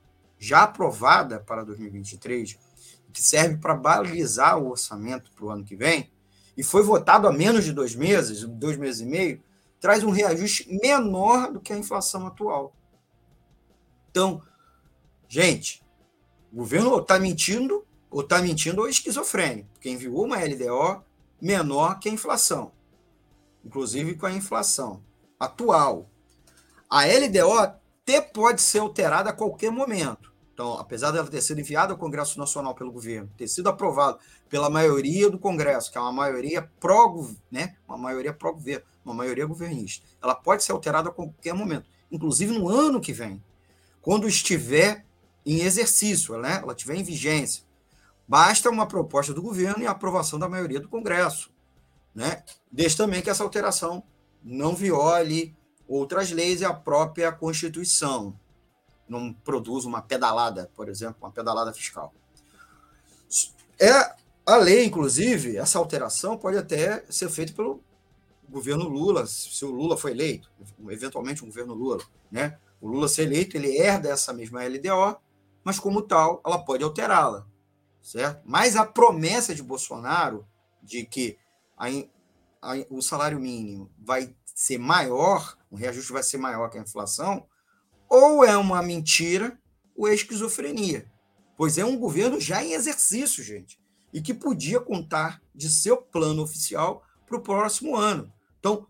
já 0.43 0.65
aprovada 0.65 1.39
para 1.39 1.63
2023, 1.63 2.59
que 3.13 3.23
serve 3.23 3.59
para 3.59 3.77
balizar 3.77 4.59
o 4.59 4.71
orçamento 4.71 5.31
para 5.31 5.45
o 5.45 5.51
ano 5.51 5.65
que 5.65 5.77
vem, 5.77 6.11
e 6.57 6.65
foi 6.65 6.83
votado 6.83 7.29
há 7.29 7.33
menos 7.33 7.65
de 7.65 7.73
dois 7.73 7.95
meses, 7.95 8.43
dois 8.45 8.77
meses 8.77 9.03
e 9.03 9.07
meio, 9.07 9.41
traz 9.79 10.03
um 10.03 10.11
reajuste 10.11 10.69
menor 10.69 11.53
do 11.53 11.61
que 11.61 11.73
a 11.73 11.79
inflação 11.79 12.27
atual. 12.27 12.75
Então, 14.11 14.43
gente, 15.29 15.81
o 16.53 16.57
governo 16.57 16.99
está 16.99 17.21
mentindo, 17.21 17.87
ou 18.11 18.23
está 18.23 18.43
mentindo 18.43 18.81
ou 18.81 18.89
é 18.89 18.91
esquizofrênico, 18.91 19.69
porque 19.75 19.91
enviou 19.91 20.25
uma 20.25 20.39
LDO 20.39 21.05
menor 21.41 22.01
que 22.01 22.09
a 22.09 22.13
inflação, 22.13 22.73
inclusive 23.65 24.17
com 24.17 24.27
a 24.27 24.33
inflação 24.33 25.05
atual. 25.39 26.11
A 26.91 27.05
LDO 27.07 27.53
até 27.59 28.21
pode 28.21 28.61
ser 28.61 28.81
alterada 28.81 29.31
a 29.31 29.33
qualquer 29.33 29.71
momento. 29.71 30.32
Então, 30.63 30.75
apesar 30.75 31.11
dela 31.11 31.27
ter 31.27 31.41
sido 31.43 31.61
enviada 31.61 31.93
ao 31.93 31.99
Congresso 31.99 32.39
Nacional 32.39 32.73
pelo 32.73 32.93
governo, 32.93 33.29
ter 33.37 33.49
sido 33.49 33.69
aprovado 33.69 34.21
pela 34.49 34.71
maioria 34.71 35.29
do 35.29 35.37
Congresso, 35.37 35.91
que 35.91 35.99
é 35.99 36.01
uma 36.01 36.13
maioria 36.13 36.71
pró, 36.79 37.13
né, 37.51 37.75
uma 37.89 37.99
maioria 37.99 38.33
pró-governo, 38.33 38.85
uma 39.05 39.13
maioria 39.13 39.45
governista, 39.45 40.07
ela 40.23 40.37
pode 40.37 40.63
ser 40.63 40.71
alterada 40.71 41.09
a 41.09 41.13
qualquer 41.13 41.53
momento, 41.53 41.87
inclusive 42.13 42.57
no 42.57 42.69
ano 42.69 43.01
que 43.01 43.13
vem, 43.13 43.43
quando 44.01 44.29
estiver 44.29 45.05
em 45.45 45.63
exercício, 45.63 46.39
né, 46.39 46.61
ela 46.63 46.75
estiver 46.75 46.95
em 46.95 47.03
vigência. 47.03 47.65
Basta 48.29 48.71
uma 48.71 48.87
proposta 48.87 49.35
do 49.35 49.43
governo 49.43 49.83
e 49.83 49.87
a 49.89 49.91
aprovação 49.91 50.39
da 50.39 50.49
maioria 50.49 50.79
do 50.79 50.89
Congresso, 50.89 51.51
né? 52.15 52.45
Desde 52.71 52.99
também 52.99 53.21
que 53.21 53.31
essa 53.31 53.43
alteração 53.43 54.05
não 54.45 54.77
viole 54.77 55.57
outras 55.89 56.31
leis 56.31 56.61
e 56.61 56.65
a 56.65 56.73
própria 56.73 57.33
Constituição 57.33 58.39
não 59.09 59.33
produz 59.33 59.85
uma 59.85 60.01
pedalada, 60.03 60.71
por 60.75 60.89
exemplo, 60.89 61.17
uma 61.21 61.31
pedalada 61.31 61.73
fiscal. 61.73 62.13
É 63.79 64.15
a 64.45 64.57
lei, 64.57 64.85
inclusive, 64.85 65.57
essa 65.57 65.79
alteração 65.79 66.37
pode 66.37 66.57
até 66.59 67.05
ser 67.09 67.29
feita 67.29 67.53
pelo 67.53 67.81
governo 68.49 68.89
Lula, 68.89 69.27
se 69.27 69.65
o 69.65 69.71
Lula 69.71 69.97
foi 69.97 70.11
eleito, 70.11 70.51
eventualmente 70.89 71.43
um 71.43 71.47
governo 71.47 71.75
Lula, 71.75 72.03
né? 72.31 72.59
O 72.81 72.89
Lula 72.89 73.09
ser 73.09 73.23
eleito, 73.23 73.57
ele 73.57 73.79
herda 73.79 74.11
essa 74.11 74.33
mesma 74.33 74.65
LDO, 74.65 75.17
mas 75.65 75.79
como 75.79 76.03
tal, 76.03 76.43
ela 76.45 76.59
pode 76.59 76.83
alterá-la, 76.83 77.47
certo? 78.03 78.43
Mas 78.45 78.77
a 78.77 78.85
promessa 78.85 79.55
de 79.55 79.63
Bolsonaro 79.63 80.47
de 80.83 81.05
que 81.07 81.39
a, 81.79 81.87
a, 82.61 82.75
o 82.91 83.01
salário 83.01 83.39
mínimo 83.39 83.91
vai 83.99 84.35
ser 84.45 84.79
maior, 84.79 85.57
o 85.71 85.77
reajuste 85.77 86.13
vai 86.13 86.23
ser 86.23 86.39
maior 86.39 86.69
que 86.69 86.77
a 86.77 86.83
inflação, 86.83 87.47
ou 88.13 88.45
é 88.45 88.55
uma 88.59 88.83
mentira 88.83 89.59
ou 89.97 90.07
é 90.07 90.13
esquizofrenia. 90.13 91.11
Pois 91.57 91.79
é 91.79 91.85
um 91.85 91.97
governo 91.97 92.39
já 92.39 92.63
em 92.63 92.75
exercício, 92.75 93.43
gente, 93.43 93.81
e 94.13 94.21
que 94.21 94.35
podia 94.35 94.79
contar 94.79 95.41
de 95.55 95.71
seu 95.71 95.97
plano 95.97 96.43
oficial 96.43 97.03
para 97.27 97.39
o 97.39 97.43
próximo 97.43 97.97
ano. 97.97 98.31
Então, 98.61 98.87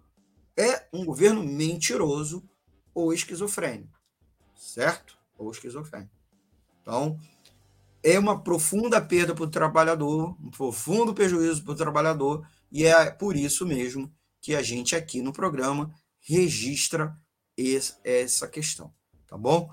é 0.57 0.89
um 0.93 1.05
governo 1.05 1.45
mentiroso 1.45 2.43
ou 2.93 3.12
esquizofrênico, 3.12 3.97
certo? 4.57 5.16
Ou 5.39 5.53
esquizofrênico. 5.53 6.11
Então, 6.81 7.16
é 8.03 8.18
uma 8.18 8.43
profunda 8.43 9.01
perda 9.01 9.37
para 9.37 9.45
o 9.45 9.51
trabalhador, 9.51 10.37
um 10.45 10.51
profundo 10.51 11.14
prejuízo 11.14 11.62
para 11.62 11.73
o 11.73 11.77
trabalhador, 11.77 12.45
e 12.73 12.85
é 12.85 13.09
por 13.09 13.37
isso 13.37 13.64
mesmo 13.64 14.12
que 14.41 14.57
a 14.57 14.62
gente 14.62 14.97
aqui 14.97 15.23
no 15.23 15.33
programa 15.33 15.95
registra 16.18 17.16
essa 18.05 18.49
questão 18.49 18.93
tá 19.33 19.39
bom? 19.39 19.70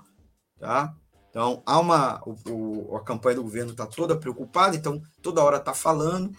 Tá? 0.58 0.96
Então, 1.28 1.62
há 1.66 1.78
uma. 1.78 2.22
O, 2.24 2.92
o 2.92 2.96
a 2.96 3.04
campanha 3.04 3.36
do 3.36 3.42
governo 3.42 3.72
está 3.72 3.86
toda 3.86 4.16
preocupada, 4.16 4.74
então 4.74 5.02
toda 5.20 5.44
hora 5.44 5.58
está 5.58 5.74
falando 5.74 6.34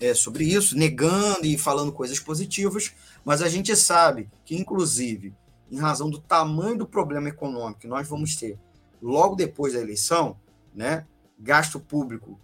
é, 0.00 0.14
sobre 0.14 0.44
isso, 0.44 0.76
negando 0.76 1.44
e 1.44 1.58
falando 1.58 1.92
coisas 1.92 2.18
positivas, 2.18 2.94
mas 3.24 3.42
a 3.42 3.48
gente 3.48 3.76
sabe 3.76 4.30
que, 4.44 4.56
inclusive, 4.56 5.34
em 5.70 5.78
razão 5.78 6.08
do 6.08 6.18
tamanho 6.18 6.78
do 6.78 6.86
problema 6.86 7.28
econômico 7.28 7.80
que 7.80 7.86
nós 7.86 8.08
vamos 8.08 8.34
ter 8.34 8.58
logo 9.02 9.36
depois 9.36 9.74
da 9.74 9.80
eleição, 9.80 10.40
né, 10.74 11.06
gasto 11.38 11.78
público 11.78 12.40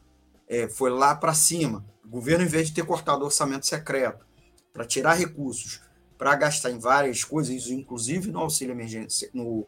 é, 0.47 0.69
foi 0.69 0.91
lá 0.91 1.15
para 1.15 1.33
cima. 1.33 1.85
O 2.05 2.09
governo, 2.09 2.45
em 2.45 2.49
vez 2.49 2.69
de 2.69 2.75
ter 2.75 2.85
cortado 2.85 3.23
o 3.23 3.27
orçamento 3.27 3.67
secreto 3.67 4.27
para 4.73 4.85
tirar 4.85 5.15
recursos 5.15 5.81
para 6.19 6.35
gastar 6.35 6.71
em 6.71 6.79
várias 6.79 7.23
coisas, 7.25 7.69
inclusive 7.69 8.31
no 8.31 8.39
auxílio 8.39 8.73
emergência, 8.73 9.29
no 9.33 9.67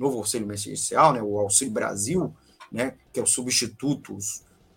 novo 0.00 0.16
auxílio 0.16 0.46
emergencial, 0.46 1.12
né, 1.12 1.22
o 1.22 1.38
Auxílio 1.38 1.72
Brasil, 1.72 2.34
né, 2.72 2.94
que 3.12 3.20
é 3.20 3.22
o 3.22 3.26
substituto 3.26 4.16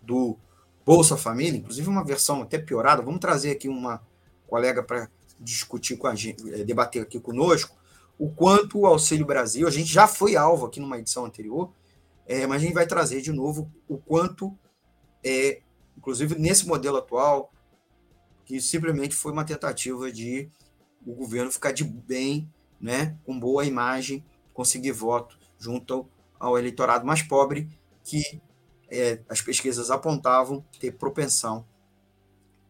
do 0.02 0.36
Bolsa 0.84 1.16
Família, 1.16 1.58
inclusive 1.58 1.88
uma 1.88 2.04
versão 2.04 2.42
até 2.42 2.58
piorada. 2.58 3.00
Vamos 3.00 3.20
trazer 3.20 3.52
aqui 3.52 3.66
uma 3.66 4.02
colega 4.46 4.82
para 4.82 5.08
discutir 5.40 5.96
com 5.96 6.06
a 6.06 6.14
gente, 6.14 6.46
eh, 6.52 6.62
debater 6.62 7.02
aqui 7.02 7.18
conosco. 7.18 7.74
o 8.16 8.30
quanto 8.30 8.78
o 8.78 8.86
Auxílio 8.86 9.26
Brasil, 9.26 9.66
a 9.66 9.70
gente 9.72 9.92
já 9.92 10.06
foi 10.06 10.36
alvo 10.36 10.66
aqui 10.66 10.78
numa 10.78 10.96
edição 10.96 11.24
anterior, 11.24 11.72
é, 12.28 12.46
mas 12.46 12.62
a 12.62 12.64
gente 12.64 12.72
vai 12.72 12.86
trazer 12.86 13.20
de 13.20 13.32
novo 13.32 13.68
o 13.88 13.98
quanto, 13.98 14.56
é, 15.24 15.62
inclusive 15.98 16.38
nesse 16.38 16.64
modelo 16.64 16.98
atual, 16.98 17.52
que 18.44 18.60
simplesmente 18.60 19.16
foi 19.16 19.32
uma 19.32 19.44
tentativa 19.44 20.12
de 20.12 20.48
o 21.04 21.12
governo 21.12 21.50
ficar 21.50 21.72
de 21.72 21.82
bem, 21.82 22.48
né, 22.80 23.16
com 23.24 23.36
boa 23.36 23.64
imagem, 23.64 24.24
conseguir 24.54 24.92
voto 24.92 25.38
junto 25.58 26.08
ao 26.40 26.56
eleitorado 26.58 27.04
mais 27.04 27.22
pobre, 27.22 27.68
que 28.02 28.40
é, 28.88 29.20
as 29.28 29.42
pesquisas 29.42 29.90
apontavam 29.90 30.64
ter 30.80 30.92
propensão, 30.92 31.66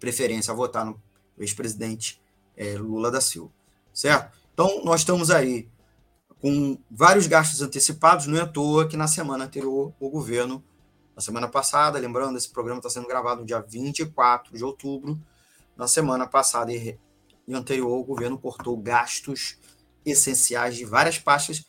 preferência 0.00 0.52
a 0.52 0.56
votar 0.56 0.84
no 0.84 1.00
ex-presidente 1.38 2.20
é, 2.56 2.76
Lula 2.76 3.10
da 3.10 3.20
Silva, 3.20 3.52
certo? 3.92 4.36
Então, 4.52 4.84
nós 4.84 5.00
estamos 5.00 5.30
aí 5.30 5.68
com 6.40 6.78
vários 6.90 7.26
gastos 7.26 7.62
antecipados, 7.62 8.26
não 8.26 8.38
é 8.38 8.42
à 8.42 8.46
toa 8.46 8.86
que 8.86 8.96
na 8.96 9.08
semana 9.08 9.44
anterior 9.44 9.94
o 9.98 10.10
governo, 10.10 10.62
na 11.16 11.22
semana 11.22 11.48
passada, 11.48 11.98
lembrando, 11.98 12.36
esse 12.36 12.50
programa 12.50 12.78
está 12.78 12.90
sendo 12.90 13.08
gravado 13.08 13.40
no 13.40 13.46
dia 13.46 13.60
24 13.60 14.56
de 14.56 14.64
outubro, 14.64 15.18
na 15.76 15.88
semana 15.88 16.26
passada 16.26 16.72
e, 16.72 16.98
anterior 17.48 17.98
o 17.98 18.04
governo 18.04 18.38
cortou 18.38 18.76
gastos 18.76 19.58
essenciais 20.04 20.76
de 20.76 20.84
várias 20.84 21.18
pastas, 21.18 21.64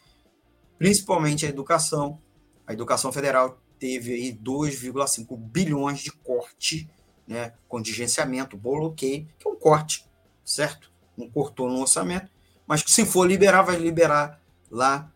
principalmente 0.78 1.46
a 1.46 1.50
educação. 1.50 2.20
A 2.66 2.74
educação 2.74 3.12
federal 3.12 3.60
teve 3.80 4.14
aí 4.14 4.34
2,5 4.34 5.38
bilhões 5.38 6.00
de 6.00 6.12
corte, 6.12 6.90
né, 7.28 7.54
contingenciamento, 7.68 8.58
bloqueio, 8.58 9.28
que 9.38 9.48
é 9.48 9.52
um 9.52 9.56
corte, 9.56 10.06
certo? 10.44 10.92
Não 11.18 11.30
cortou 11.30 11.70
no 11.70 11.80
orçamento, 11.80 12.30
mas 12.68 12.84
que 12.84 12.92
se 12.92 13.06
for 13.06 13.28
liberar, 13.28 13.64
vai 13.64 13.78
liberar 13.78 14.42
lá 14.70 15.12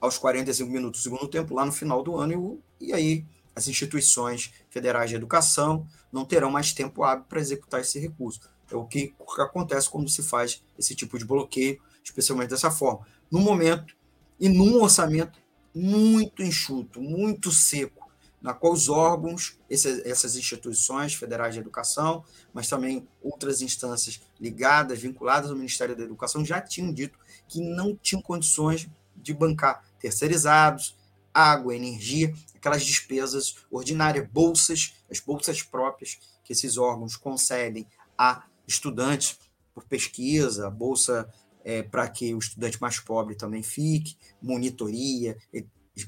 aos 0.00 0.16
45 0.18 0.70
minutos 0.70 1.00
do 1.00 1.04
segundo 1.04 1.28
tempo, 1.28 1.54
lá 1.54 1.64
no 1.64 1.72
final 1.72 2.02
do 2.02 2.16
ano, 2.16 2.60
e, 2.80 2.92
aí 2.92 3.24
as 3.54 3.68
instituições 3.68 4.52
federais 4.70 5.10
de 5.10 5.16
educação 5.16 5.86
não 6.10 6.24
terão 6.24 6.50
mais 6.50 6.72
tempo 6.72 7.02
hábil 7.02 7.26
para 7.28 7.40
executar 7.40 7.80
esse 7.80 7.98
recurso. 7.98 8.40
É 8.70 8.76
o 8.76 8.86
que 8.86 9.12
acontece 9.38 9.90
quando 9.90 10.08
se 10.08 10.22
faz 10.22 10.62
esse 10.78 10.94
tipo 10.94 11.18
de 11.18 11.24
bloqueio, 11.24 11.80
especialmente 12.02 12.50
dessa 12.50 12.70
forma. 12.70 13.06
No 13.30 13.40
momento 13.40 13.94
e 14.40 14.48
num 14.48 14.82
orçamento 14.82 15.38
muito 15.74 16.42
enxuto, 16.42 17.00
muito 17.00 17.52
seco, 17.52 18.10
na 18.40 18.54
qual 18.54 18.72
os 18.72 18.88
órgãos, 18.88 19.58
essas 19.68 20.34
instituições 20.34 21.14
federais 21.14 21.54
de 21.54 21.60
educação, 21.60 22.24
mas 22.54 22.68
também 22.68 23.06
outras 23.22 23.60
instâncias 23.60 24.20
ligadas, 24.40 24.98
vinculadas 24.98 25.50
ao 25.50 25.56
Ministério 25.56 25.94
da 25.94 26.02
Educação, 26.02 26.44
já 26.44 26.60
tinham 26.60 26.92
dito 26.92 27.18
que 27.46 27.60
não 27.60 27.94
tinham 27.94 28.22
condições 28.22 28.88
de 29.14 29.34
bancar 29.34 29.84
terceirizados, 30.00 30.96
água, 31.34 31.76
energia, 31.76 32.34
aquelas 32.56 32.84
despesas 32.84 33.56
ordinárias, 33.70 34.26
bolsas, 34.28 34.94
as 35.10 35.20
bolsas 35.20 35.62
próprias 35.62 36.18
que 36.42 36.52
esses 36.52 36.78
órgãos 36.78 37.16
concedem 37.16 37.86
a 38.16 38.44
estudantes 38.66 39.38
por 39.74 39.84
pesquisa, 39.84 40.70
bolsa 40.70 41.28
é, 41.64 41.82
para 41.82 42.08
que 42.08 42.34
o 42.34 42.38
estudante 42.38 42.80
mais 42.80 42.98
pobre 42.98 43.34
também 43.34 43.62
fique, 43.62 44.16
monitoria, 44.40 45.36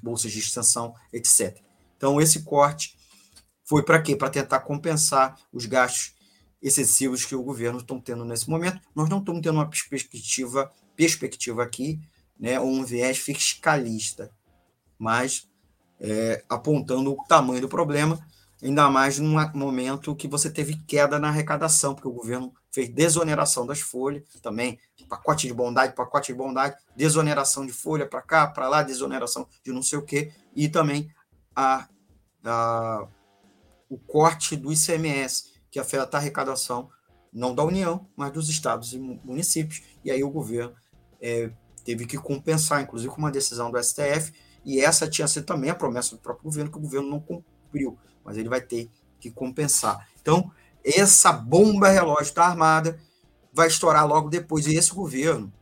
bolsas 0.03 0.33
de 0.33 0.39
extensão, 0.39 0.95
etc. 1.13 1.59
Então, 1.97 2.21
esse 2.21 2.43
corte 2.43 2.97
foi 3.65 3.83
para 3.83 4.01
quê? 4.01 4.17
Para 4.17 4.31
tentar 4.31 4.61
compensar 4.61 5.39
os 5.53 5.67
gastos 5.67 6.15
excessivos 6.61 7.25
que 7.25 7.35
o 7.35 7.43
governo 7.43 7.81
está 7.81 7.99
tendo 7.99 8.25
nesse 8.25 8.49
momento. 8.49 8.81
Nós 8.95 9.09
não 9.09 9.19
estamos 9.19 9.43
tendo 9.43 9.57
uma 9.57 9.69
perspectiva, 9.69 10.73
perspectiva 10.97 11.63
aqui, 11.63 12.01
né, 12.39 12.59
um 12.61 12.85
viés 12.85 13.19
fiscalista, 13.19 14.31
mas 14.99 15.49
é, 16.01 16.45
apontando 16.49 17.13
o 17.13 17.25
tamanho 17.27 17.61
do 17.61 17.69
problema, 17.69 18.25
ainda 18.63 18.89
mais 18.91 19.19
num 19.19 19.37
momento 19.55 20.15
que 20.15 20.29
você 20.29 20.51
teve 20.51 20.77
queda 20.87 21.19
na 21.19 21.29
arrecadação, 21.29 21.95
porque 21.95 22.09
o 22.09 22.13
governo 22.13 22.53
fez 22.73 22.89
desoneração 22.89 23.67
das 23.67 23.81
folhas, 23.81 24.25
também 24.41 24.79
pacote 25.13 25.47
de 25.47 25.53
bondade, 25.53 25.95
pacote 25.95 26.33
de 26.33 26.39
bondade, 26.39 26.75
desoneração 26.97 27.67
de 27.67 27.73
folha 27.73 28.07
para 28.07 28.23
cá, 28.23 28.47
para 28.47 28.67
lá, 28.67 28.83
desoneração 28.83 29.47
de 29.63 29.71
não 29.71 29.83
sei 29.83 29.99
o 29.99 30.03
quê, 30.03 30.33
e 30.57 30.71
também 30.71 31.11
a, 31.55 31.87
a, 32.43 33.07
o 33.91 33.99
corte 33.99 34.57
do 34.57 34.73
ICMS, 34.73 35.53
que 35.71 35.79
afeta 35.79 36.17
a 36.17 36.21
arrecadação 36.21 36.89
não 37.31 37.55
da 37.55 37.63
União, 37.63 38.09
mas 38.17 38.33
dos 38.33 38.49
estados 38.49 38.95
e 38.95 38.99
municípios, 38.99 39.83
e 40.03 40.11
aí 40.11 40.25
o 40.25 40.31
governo 40.31 40.75
é, 41.21 41.51
teve 41.85 42.07
que 42.07 42.17
compensar, 42.17 42.81
inclusive 42.81 43.13
com 43.13 43.19
uma 43.19 43.31
decisão 43.31 43.71
do 43.71 43.83
STF, 43.83 44.33
e 44.65 44.81
essa 44.81 45.09
tinha 45.09 45.29
sido 45.29 45.45
também 45.45 45.69
a 45.69 45.75
promessa 45.75 46.17
do 46.17 46.23
próprio 46.23 46.45
governo, 46.45 46.71
que 46.71 46.79
o 46.79 46.81
governo 46.81 47.11
não 47.11 47.21
cumpriu, 47.21 47.99
mas 48.25 48.39
ele 48.39 48.49
vai 48.49 48.63
ter 48.63 48.91
que 49.21 49.31
compensar. 49.31 50.09
Então, 50.21 50.51
essa 50.85 51.33
bomba 51.33 51.89
relógio 51.89 52.35
da 52.35 52.47
Armada 52.47 52.99
vai 53.53 53.69
estourar 53.69 54.07
logo 54.07 54.29
depois, 54.29 54.67
e 54.67 54.75
esse 54.75 54.93
governo, 54.93 55.53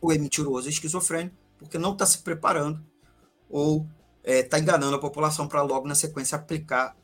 ou 0.00 0.12
é 0.12 0.18
mentiroso, 0.18 0.68
é 0.68 0.70
esquizofrênico, 0.70 1.34
porque 1.58 1.78
não 1.78 1.92
está 1.92 2.04
se 2.04 2.18
preparando, 2.18 2.84
ou 3.48 3.86
está 4.22 4.32
é, 4.32 4.42
tá 4.42 4.58
enganando 4.58 4.96
a 4.96 5.00
população 5.00 5.48
para 5.48 5.62
logo 5.62 5.88
na 5.88 5.94
sequência 5.94 6.36
aplicar 6.36 6.96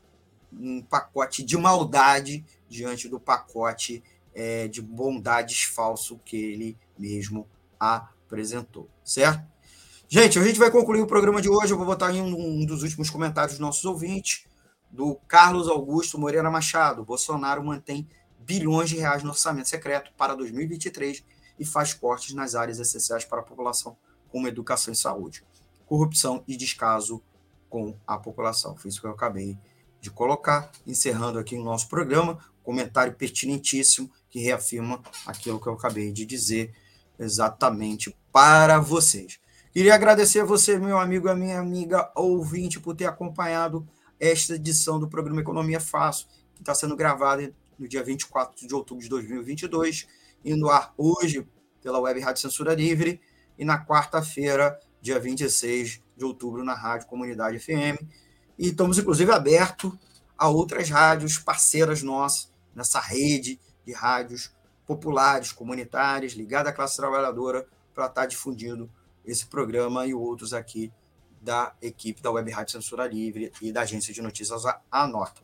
um 0.51 0.81
pacote 0.81 1.43
de 1.43 1.57
maldade 1.57 2.45
diante 2.69 3.09
do 3.09 3.19
pacote 3.19 4.03
é, 4.35 4.67
de 4.67 4.81
bondades 4.81 5.63
falso 5.63 6.19
que 6.23 6.35
ele 6.35 6.77
mesmo 6.97 7.47
apresentou, 7.79 8.87
certo? 9.03 9.53
Gente, 10.07 10.37
a 10.37 10.43
gente 10.43 10.59
vai 10.59 10.69
concluir 10.69 11.01
o 11.01 11.07
programa 11.07 11.41
de 11.41 11.49
hoje. 11.49 11.73
Eu 11.73 11.77
vou 11.77 11.87
botar 11.87 12.13
em 12.13 12.21
um, 12.21 12.61
um 12.61 12.65
dos 12.65 12.83
últimos 12.83 13.09
comentários 13.09 13.53
dos 13.53 13.59
nossos 13.59 13.83
ouvintes, 13.83 14.45
do 14.93 15.15
Carlos 15.27 15.67
Augusto 15.67 16.17
Moreira 16.17 16.49
Machado. 16.49 17.03
Bolsonaro 17.03 17.61
mantém 17.61 18.07
bilhões 18.39 18.89
de 18.89 18.95
reais 18.95 19.23
no 19.23 19.31
orçamento 19.31 19.67
secreto 19.67 20.13
para 20.15 20.35
2023 20.35 21.25
e 21.59 21.65
faz 21.65 21.93
cortes 21.93 22.33
nas 22.33 22.55
áreas 22.55 22.79
essenciais 22.79 23.25
para 23.25 23.41
a 23.41 23.43
população, 23.43 23.97
como 24.29 24.47
educação 24.47 24.93
e 24.93 24.95
saúde 24.95 25.43
corrupção 25.93 26.43
e 26.47 26.57
descaso 26.57 27.21
com 27.69 27.95
a 28.07 28.17
população. 28.17 28.75
Foi 28.75 28.89
isso 28.89 28.99
que 28.99 29.05
eu 29.05 29.11
acabei 29.11 29.57
de 30.01 30.09
colocar, 30.09 30.71
encerrando 30.87 31.37
aqui 31.37 31.55
o 31.55 31.63
nosso 31.63 31.87
programa, 31.87 32.39
comentário 32.63 33.13
pertinentíssimo 33.13 34.09
que 34.29 34.39
reafirma 34.39 35.01
aquilo 35.25 35.59
que 35.59 35.67
eu 35.67 35.73
acabei 35.73 36.11
de 36.11 36.25
dizer 36.25 36.73
exatamente 37.19 38.15
para 38.31 38.79
vocês. 38.79 39.39
Queria 39.71 39.93
agradecer 39.93 40.39
a 40.39 40.45
você, 40.45 40.79
meu 40.79 40.97
amigo, 40.97 41.29
a 41.29 41.35
minha 41.35 41.59
amiga 41.59 42.11
ouvinte, 42.15 42.79
por 42.79 42.95
ter 42.95 43.05
acompanhado 43.05 43.87
esta 44.23 44.55
edição 44.55 44.97
do 44.97 45.09
programa 45.09 45.41
Economia 45.41 45.81
Fácil, 45.81 46.27
que 46.55 46.61
está 46.61 46.73
sendo 46.73 46.95
gravada 46.95 47.53
no 47.77 47.85
dia 47.89 48.01
24 48.01 48.65
de 48.65 48.73
outubro 48.73 49.03
de 49.03 49.09
2022, 49.09 50.07
indo 50.45 50.69
ar 50.69 50.93
hoje 50.97 51.45
pela 51.81 51.99
Web 51.99 52.21
Rádio 52.21 52.41
Censura 52.41 52.73
Livre 52.73 53.19
e 53.59 53.65
na 53.65 53.85
quarta-feira 53.85 54.79
dia 55.01 55.19
26 55.19 56.01
de 56.15 56.23
outubro, 56.23 56.63
na 56.63 56.73
Rádio 56.73 57.07
Comunidade 57.07 57.59
FM. 57.59 58.01
E 58.57 58.69
estamos, 58.69 58.97
inclusive, 58.97 59.29
abertos 59.29 59.91
a 60.37 60.47
outras 60.47 60.89
rádios 60.89 61.37
parceiras 61.37 62.01
nossas, 62.01 62.49
nessa 62.73 63.01
rede 63.01 63.59
de 63.85 63.91
rádios 63.91 64.53
populares, 64.87 65.51
comunitárias, 65.51 66.31
ligadas 66.31 66.71
à 66.71 66.73
classe 66.73 66.95
trabalhadora, 66.95 67.67
para 67.93 68.05
estar 68.05 68.25
difundindo 68.25 68.89
esse 69.25 69.45
programa 69.47 70.07
e 70.07 70.13
outros 70.13 70.53
aqui 70.53 70.93
da 71.43 71.75
equipe 71.81 72.21
da 72.21 72.31
Web 72.31 72.49
Rádio 72.51 72.71
Censura 72.71 73.05
Livre 73.05 73.51
e 73.61 73.71
da 73.71 73.81
agência 73.81 74.13
de 74.13 74.21
notícias 74.21 74.63
Anota. 74.89 75.41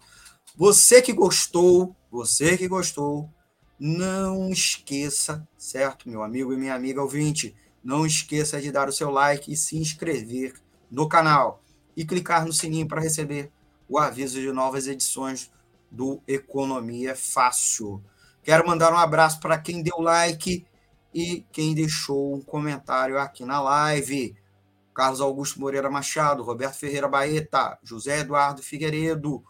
Você 0.55 1.01
que 1.01 1.13
gostou, 1.13 1.95
você 2.09 2.57
que 2.57 2.67
gostou, 2.67 3.29
não 3.77 4.49
esqueça, 4.49 5.47
certo, 5.57 6.09
meu 6.09 6.23
amigo 6.23 6.53
e 6.53 6.57
minha 6.57 6.73
amiga 6.73 7.01
ouvinte, 7.01 7.55
não 7.83 8.05
esqueça 8.05 8.59
de 8.59 8.71
dar 8.71 8.89
o 8.89 8.93
seu 8.93 9.09
like 9.09 9.51
e 9.51 9.55
se 9.55 9.77
inscrever 9.77 10.53
no 10.89 11.07
canal 11.07 11.61
e 11.95 12.05
clicar 12.05 12.45
no 12.45 12.53
sininho 12.53 12.87
para 12.87 13.01
receber 13.01 13.51
o 13.87 13.97
aviso 13.97 14.39
de 14.39 14.51
novas 14.51 14.87
edições 14.87 15.51
do 15.91 16.21
Economia 16.27 17.15
Fácil. 17.15 18.03
Quero 18.43 18.67
mandar 18.67 18.93
um 18.93 18.97
abraço 18.97 19.39
para 19.39 19.57
quem 19.57 19.81
deu 19.81 19.99
like 19.99 20.65
e 21.13 21.45
quem 21.51 21.73
deixou 21.73 22.35
um 22.35 22.41
comentário 22.41 23.17
aqui 23.17 23.43
na 23.43 23.61
live. 23.61 24.35
Carlos 24.99 25.21
Augusto 25.21 25.61
Moreira 25.61 25.89
Machado, 25.89 26.43
Roberto 26.43 26.75
Ferreira 26.75 27.07
Baeta, 27.07 27.79
José 27.81 28.19
Eduardo 28.19 28.61
Figueiredo 28.61 29.41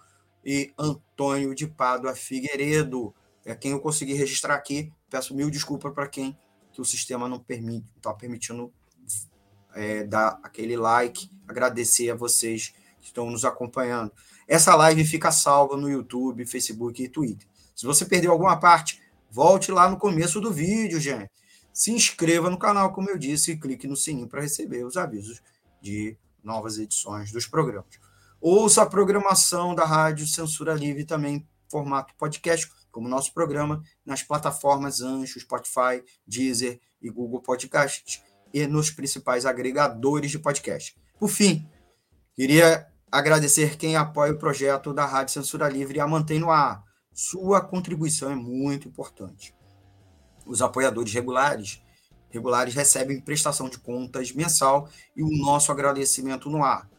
e 0.45 0.71
Antônio 0.77 1.55
de 1.55 1.65
Pádua 1.65 2.13
Figueiredo. 2.13 3.15
É 3.43 3.55
quem 3.55 3.71
eu 3.71 3.79
consegui 3.79 4.13
registrar 4.13 4.53
aqui. 4.53 4.93
Peço 5.09 5.35
mil 5.35 5.49
desculpas 5.49 5.91
para 5.91 6.07
quem 6.07 6.37
que 6.71 6.79
o 6.79 6.85
sistema 6.85 7.27
não 7.27 7.39
permite, 7.39 7.87
está 7.97 8.13
permitindo 8.13 8.71
é, 9.73 10.03
dar 10.03 10.39
aquele 10.43 10.77
like, 10.77 11.31
agradecer 11.47 12.11
a 12.11 12.15
vocês 12.15 12.71
que 12.99 13.07
estão 13.07 13.27
nos 13.27 13.43
acompanhando. 13.43 14.11
Essa 14.47 14.75
live 14.75 15.03
fica 15.03 15.31
salva 15.31 15.75
no 15.75 15.89
YouTube, 15.89 16.45
Facebook 16.45 17.01
e 17.01 17.09
Twitter. 17.09 17.47
Se 17.75 17.87
você 17.87 18.05
perdeu 18.05 18.31
alguma 18.31 18.59
parte, 18.59 19.01
volte 19.31 19.71
lá 19.71 19.89
no 19.89 19.97
começo 19.97 20.39
do 20.39 20.53
vídeo, 20.53 20.99
gente. 20.99 21.31
Se 21.79 21.93
inscreva 21.93 22.49
no 22.49 22.59
canal, 22.59 22.91
como 22.91 23.09
eu 23.09 23.17
disse, 23.17 23.53
e 23.53 23.57
clique 23.57 23.87
no 23.87 23.95
sininho 23.95 24.27
para 24.27 24.41
receber 24.41 24.83
os 24.83 24.97
avisos 24.97 25.41
de 25.81 26.17
novas 26.43 26.77
edições 26.77 27.31
dos 27.31 27.47
programas. 27.47 27.97
Ouça 28.41 28.81
a 28.81 28.85
programação 28.85 29.73
da 29.73 29.85
Rádio 29.85 30.27
Censura 30.27 30.73
Livre 30.73 31.05
também 31.05 31.47
formato 31.71 32.13
podcast, 32.17 32.69
como 32.91 33.07
nosso 33.07 33.33
programa, 33.33 33.81
nas 34.05 34.21
plataformas 34.21 34.99
Ancho, 34.99 35.39
Spotify, 35.39 36.03
Deezer 36.27 36.81
e 37.01 37.09
Google 37.09 37.41
Podcasts 37.41 38.21
e 38.53 38.67
nos 38.67 38.91
principais 38.91 39.45
agregadores 39.45 40.31
de 40.31 40.39
podcast. 40.39 40.99
Por 41.17 41.29
fim, 41.29 41.65
queria 42.35 42.87
agradecer 43.09 43.77
quem 43.77 43.95
apoia 43.95 44.33
o 44.33 44.37
projeto 44.37 44.93
da 44.93 45.05
Rádio 45.05 45.33
Censura 45.33 45.69
Livre 45.69 45.99
e 45.99 46.01
a 46.01 46.07
mantém 46.07 46.39
no 46.39 46.51
ar. 46.51 46.83
Sua 47.13 47.61
contribuição 47.61 48.29
é 48.29 48.35
muito 48.35 48.85
importante. 48.89 49.57
Os 50.49 50.63
apoiadores 50.63 51.13
regulares 51.13 51.79
regulares 52.31 52.73
recebem 52.73 53.21
prestação 53.21 53.69
de 53.69 53.77
contas 53.79 54.31
mensal 54.31 54.89
e 55.15 55.23
o 55.23 55.29
nosso 55.29 55.71
agradecimento 55.71 56.49
no 56.49 56.63
ar. 56.63 56.89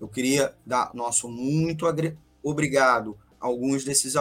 Eu 0.00 0.08
queria 0.08 0.54
dar 0.64 0.90
nosso 0.94 1.28
muito 1.28 1.86
obrigado 2.42 3.16
a 3.40 3.46
alguns 3.46 3.84
desses 3.84 4.14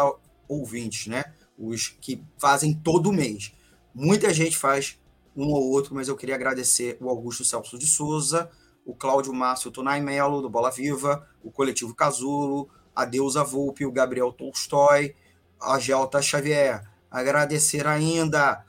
ouvintes, 0.47 1.07
né? 1.07 1.23
Os 1.57 1.87
que 1.87 2.23
fazem 2.37 2.73
todo 2.73 3.11
mês. 3.11 3.53
Muita 3.93 4.33
gente 4.33 4.57
faz 4.57 4.99
um 5.35 5.47
ou 5.47 5.71
outro, 5.71 5.95
mas 5.95 6.07
eu 6.07 6.15
queria 6.15 6.35
agradecer 6.35 6.97
o 6.99 7.09
Augusto 7.09 7.43
Celso 7.43 7.77
de 7.77 7.87
Souza, 7.87 8.49
o 8.85 8.93
Cláudio 8.93 9.33
Márcio 9.33 9.71
Tonai 9.71 10.01
Melo, 10.01 10.41
do 10.41 10.49
Bola 10.49 10.71
Viva, 10.71 11.27
o 11.41 11.51
Coletivo 11.51 11.95
Casulo, 11.95 12.69
a 12.95 13.05
Deusa 13.05 13.43
Volpe, 13.43 13.85
o 13.85 13.91
Gabriel 13.91 14.31
Tolstói, 14.31 15.15
a 15.59 15.79
Gelta 15.79 16.21
Xavier. 16.21 16.83
Agradecer 17.09 17.87
ainda 17.87 18.63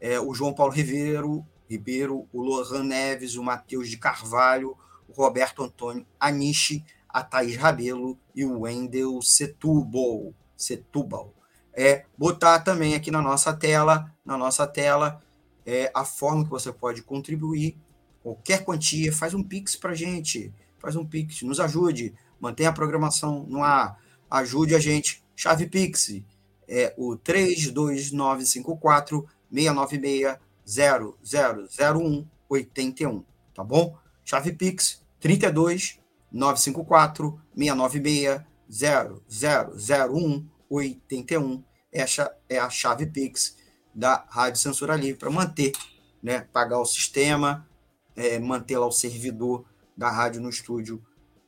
é, 0.00 0.20
o 0.20 0.34
João 0.34 0.52
Paulo 0.52 0.72
Ribeiro, 0.72 1.46
Ribeiro, 1.68 2.28
o 2.32 2.42
Lohan 2.42 2.84
Neves, 2.84 3.36
o 3.36 3.42
Matheus 3.42 3.88
de 3.88 3.96
Carvalho, 3.96 4.76
o 5.08 5.12
Roberto 5.12 5.62
Antônio 5.62 6.06
Aniche, 6.18 6.84
a 7.08 7.22
Thaís 7.22 7.56
Rabelo 7.56 8.18
e 8.34 8.44
o 8.44 8.60
Wendel 8.60 9.20
Setúbal. 9.22 10.34
Setúbal. 10.56 11.32
É, 11.72 12.04
botar 12.16 12.60
também 12.60 12.94
aqui 12.94 13.10
na 13.10 13.20
nossa 13.20 13.52
tela, 13.52 14.10
na 14.24 14.38
nossa 14.38 14.66
tela, 14.66 15.20
é, 15.64 15.90
a 15.94 16.04
forma 16.04 16.44
que 16.44 16.50
você 16.50 16.72
pode 16.72 17.02
contribuir, 17.02 17.76
qualquer 18.22 18.64
quantia, 18.64 19.12
faz 19.12 19.34
um 19.34 19.42
Pix 19.42 19.76
para 19.76 19.94
gente, 19.94 20.52
faz 20.78 20.96
um 20.96 21.04
Pix, 21.04 21.42
nos 21.42 21.60
ajude, 21.60 22.14
mantenha 22.40 22.70
a 22.70 22.72
programação 22.72 23.44
no 23.48 23.62
ar, 23.62 24.00
ajude 24.30 24.74
a 24.74 24.78
gente. 24.78 25.22
Chave 25.34 25.66
Pix 25.66 26.22
é 26.68 26.94
o 26.96 27.16
32954 27.16 29.26
696 29.52 30.38
0001 30.66 32.26
81, 32.48 33.24
tá 33.54 33.62
bom? 33.64 33.96
Chave 34.24 34.52
Pix 34.52 35.02
32 35.20 36.00
954 36.32 37.40
696 37.56 38.42
0001 38.68 40.46
81. 40.68 41.64
Essa 41.92 42.36
é 42.48 42.58
a 42.58 42.68
chave 42.68 43.06
Pix 43.06 43.56
da 43.94 44.26
Rádio 44.28 44.60
Censura 44.60 44.96
Livre 44.96 45.18
para 45.18 45.30
manter, 45.30 45.72
né, 46.22 46.40
pagar 46.52 46.78
o 46.78 46.84
sistema, 46.84 47.66
é, 48.14 48.38
manter 48.38 48.76
lá 48.76 48.86
o 48.86 48.92
servidor 48.92 49.64
da 49.96 50.10
rádio 50.10 50.42
no 50.42 50.50
estúdio 50.50 51.02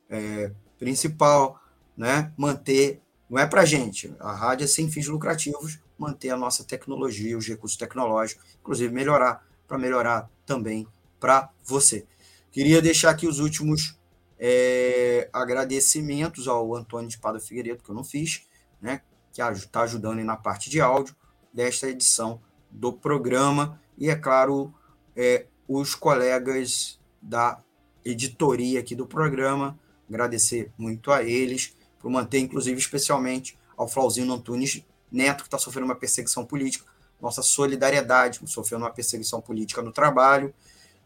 é, 0.09 0.51
principal, 0.79 1.61
né, 1.95 2.33
manter, 2.35 3.01
não 3.29 3.37
é 3.37 3.45
para 3.45 3.65
gente, 3.65 4.15
a 4.19 4.33
rádio 4.33 4.63
é 4.63 4.67
sem 4.67 4.89
fins 4.89 5.07
lucrativos, 5.07 5.79
manter 5.99 6.29
a 6.29 6.37
nossa 6.37 6.63
tecnologia, 6.63 7.37
os 7.37 7.47
recursos 7.47 7.77
tecnológicos, 7.77 8.43
inclusive 8.61 8.93
melhorar, 8.93 9.45
para 9.67 9.77
melhorar 9.77 10.29
também 10.45 10.87
para 11.19 11.49
você. 11.63 12.05
Queria 12.51 12.81
deixar 12.81 13.11
aqui 13.11 13.27
os 13.27 13.39
últimos 13.39 13.99
é, 14.39 15.29
agradecimentos 15.33 16.47
ao 16.47 16.73
Antônio 16.75 17.09
de 17.09 17.17
Pada 17.17 17.39
Figueiredo, 17.39 17.83
que 17.83 17.89
eu 17.89 17.95
não 17.95 18.03
fiz, 18.03 18.47
né, 18.81 19.01
que 19.33 19.41
está 19.41 19.81
ajudando 19.81 20.23
na 20.23 20.37
parte 20.37 20.69
de 20.69 20.79
áudio 20.79 21.15
desta 21.53 21.89
edição 21.89 22.41
do 22.71 22.93
programa, 22.93 23.79
e, 23.97 24.09
é 24.09 24.15
claro, 24.15 24.73
é, 25.15 25.45
os 25.67 25.93
colegas 25.93 26.99
da 27.21 27.61
editoria 28.03 28.79
aqui 28.79 28.95
do 28.95 29.05
programa, 29.05 29.77
agradecer 30.07 30.71
muito 30.77 31.11
a 31.11 31.23
eles, 31.23 31.75
por 31.99 32.09
manter, 32.09 32.39
inclusive, 32.39 32.79
especialmente 32.79 33.59
ao 33.75 33.87
Flauzino 33.87 34.33
Antunes 34.33 34.83
Neto, 35.11 35.43
que 35.43 35.47
está 35.47 35.57
sofrendo 35.57 35.85
uma 35.85 35.95
perseguição 35.95 36.45
política, 36.45 36.85
nossa 37.21 37.41
solidariedade, 37.41 38.39
sofrendo 38.45 38.85
uma 38.85 38.91
perseguição 38.91 39.41
política 39.41 39.81
no 39.81 39.91
trabalho, 39.91 40.53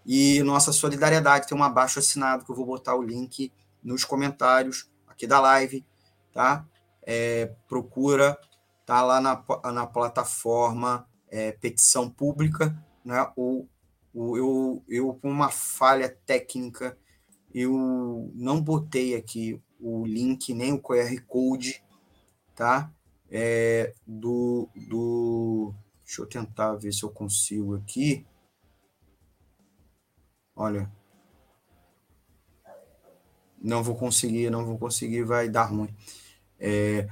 e 0.06 0.44
nossa 0.44 0.72
solidariedade 0.72 1.48
tem 1.48 1.58
um 1.58 1.64
abaixo 1.64 2.00
assinado, 2.00 2.44
que 2.44 2.52
eu 2.52 2.56
vou 2.56 2.66
botar 2.66 2.96
o 2.96 3.02
link 3.02 3.52
nos 3.82 4.04
comentários 4.04 4.90
aqui 5.08 5.26
da 5.26 5.40
live, 5.40 5.86
tá? 6.32 6.66
É, 7.06 7.52
procura, 7.68 8.38
tá 8.86 9.02
lá 9.02 9.22
na, 9.22 9.44
na 9.72 9.88
plataforma 9.88 11.08
é, 11.30 11.52
petição 11.52 12.10
pública, 12.10 12.78
né? 13.04 13.28
O, 13.36 13.66
o, 14.14 14.38
eu, 14.38 14.84
eu, 14.88 15.14
com 15.16 15.30
uma 15.30 15.50
falha 15.50 16.10
técnica, 16.26 16.98
eu 17.54 18.32
não 18.36 18.62
botei 18.62 19.16
aqui 19.16 19.62
o 19.80 20.06
link, 20.06 20.54
nem 20.54 20.74
o 20.74 20.82
QR 20.82 21.20
Code, 21.28 21.84
tá? 22.56 22.92
É, 23.36 23.96
do, 24.06 24.70
do. 24.76 25.74
Deixa 26.06 26.22
eu 26.22 26.28
tentar 26.28 26.76
ver 26.76 26.94
se 26.94 27.02
eu 27.02 27.10
consigo 27.10 27.76
aqui. 27.76 28.24
Olha. 30.56 30.92
Não 33.60 33.82
vou 33.82 33.96
conseguir, 33.96 34.52
não 34.52 34.64
vou 34.64 34.78
conseguir, 34.78 35.24
vai 35.24 35.50
dar 35.50 35.64
ruim. 35.64 35.90
É, 36.60 37.08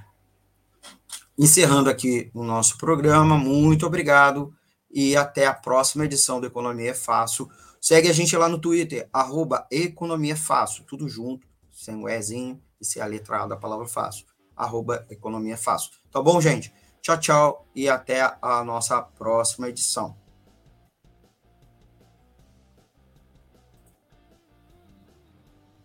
encerrando 1.38 1.89
aqui 1.89 2.30
o 2.34 2.43
nosso 2.43 2.78
programa, 2.78 3.38
muito 3.38 3.88
obrigado 3.88 4.53
e 4.91 5.15
até 5.15 5.47
a 5.47 5.53
próxima 5.53 6.05
edição 6.05 6.39
do 6.39 6.45
Economia 6.45 6.91
é 6.91 6.93
Fácil. 6.93 7.49
Segue 7.80 8.09
a 8.09 8.13
gente 8.13 8.36
lá 8.36 8.49
no 8.49 8.59
Twitter, 8.59 9.09
arroba 9.13 9.65
Economia 9.72 10.36
Fácil, 10.36 10.84
tudo 10.84 11.07
junto, 11.07 11.47
sem 11.72 11.95
o 11.95 12.07
Ezinho 12.07 12.61
e 12.80 12.86
sem 12.86 13.01
a 13.01 13.05
letra 13.05 13.43
A 13.43 13.47
da 13.47 13.55
palavra 13.55 13.88
fácil 13.88 14.30
arroba 14.62 15.05
Economia 15.09 15.57
Fácil. 15.57 15.91
Tá 16.12 16.22
bom, 16.22 16.39
gente? 16.39 16.72
Tchau, 17.01 17.18
tchau 17.18 17.68
e 17.76 17.89
até 17.89 18.38
a 18.41 18.64
nossa 18.64 19.01
próxima 19.01 19.70
edição. 19.70 20.16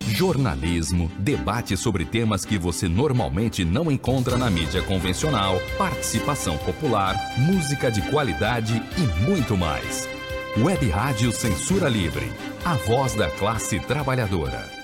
Jornalismo, 0.00 1.10
debate 1.18 1.76
sobre 1.76 2.04
temas 2.04 2.44
que 2.44 2.56
você 2.56 2.88
normalmente 2.88 3.64
não 3.64 3.90
encontra 3.90 4.38
na 4.38 4.48
mídia 4.48 4.82
convencional, 4.82 5.56
participação 5.76 6.56
popular, 6.56 7.14
música 7.38 7.90
de 7.90 8.00
qualidade 8.10 8.82
e 8.96 9.28
muito 9.28 9.56
mais. 9.58 10.08
Web 10.56 10.88
Rádio 10.88 11.30
Censura 11.32 11.88
Livre, 11.88 12.32
a 12.64 12.74
voz 12.74 13.14
da 13.14 13.30
classe 13.30 13.78
trabalhadora. 13.80 14.75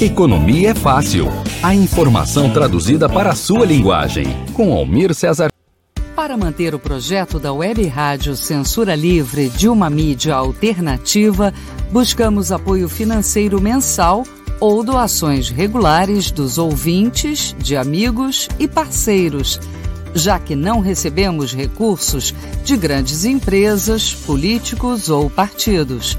Economia 0.00 0.72
é 0.72 0.74
fácil. 0.74 1.26
A 1.62 1.74
informação 1.74 2.50
traduzida 2.50 3.08
para 3.08 3.30
a 3.30 3.34
sua 3.34 3.64
linguagem. 3.64 4.26
Com 4.52 4.70
Almir 4.74 5.14
Cesar. 5.14 5.50
Para 6.14 6.36
manter 6.36 6.74
o 6.74 6.78
projeto 6.78 7.38
da 7.38 7.50
Web 7.50 7.86
Rádio 7.86 8.36
Censura 8.36 8.94
Livre 8.94 9.48
de 9.48 9.70
uma 9.70 9.88
mídia 9.88 10.34
alternativa, 10.34 11.50
buscamos 11.90 12.52
apoio 12.52 12.90
financeiro 12.90 13.58
mensal 13.58 14.22
ou 14.60 14.84
doações 14.84 15.48
regulares 15.48 16.30
dos 16.30 16.58
ouvintes, 16.58 17.56
de 17.58 17.74
amigos 17.74 18.50
e 18.58 18.68
parceiros, 18.68 19.58
já 20.14 20.38
que 20.38 20.54
não 20.54 20.80
recebemos 20.80 21.54
recursos 21.54 22.34
de 22.62 22.76
grandes 22.76 23.24
empresas, 23.24 24.12
políticos 24.12 25.08
ou 25.08 25.30
partidos. 25.30 26.18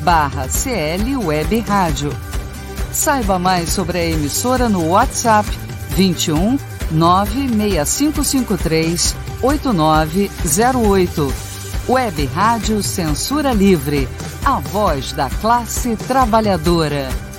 barra 0.00 0.48
CL 0.48 1.16
Web 1.16 1.60
Rádio. 1.60 2.12
Saiba 2.92 3.38
mais 3.38 3.72
sobre 3.72 3.98
a 3.98 4.04
emissora 4.04 4.68
no 4.68 4.88
WhatsApp 4.88 5.48
21 5.90 6.58
96553 6.90 9.14
8908. 9.42 11.32
Web 11.88 12.26
Rádio 12.34 12.82
Censura 12.82 13.52
Livre, 13.52 14.08
a 14.44 14.58
voz 14.60 15.12
da 15.12 15.28
classe 15.28 15.94
trabalhadora. 15.96 17.29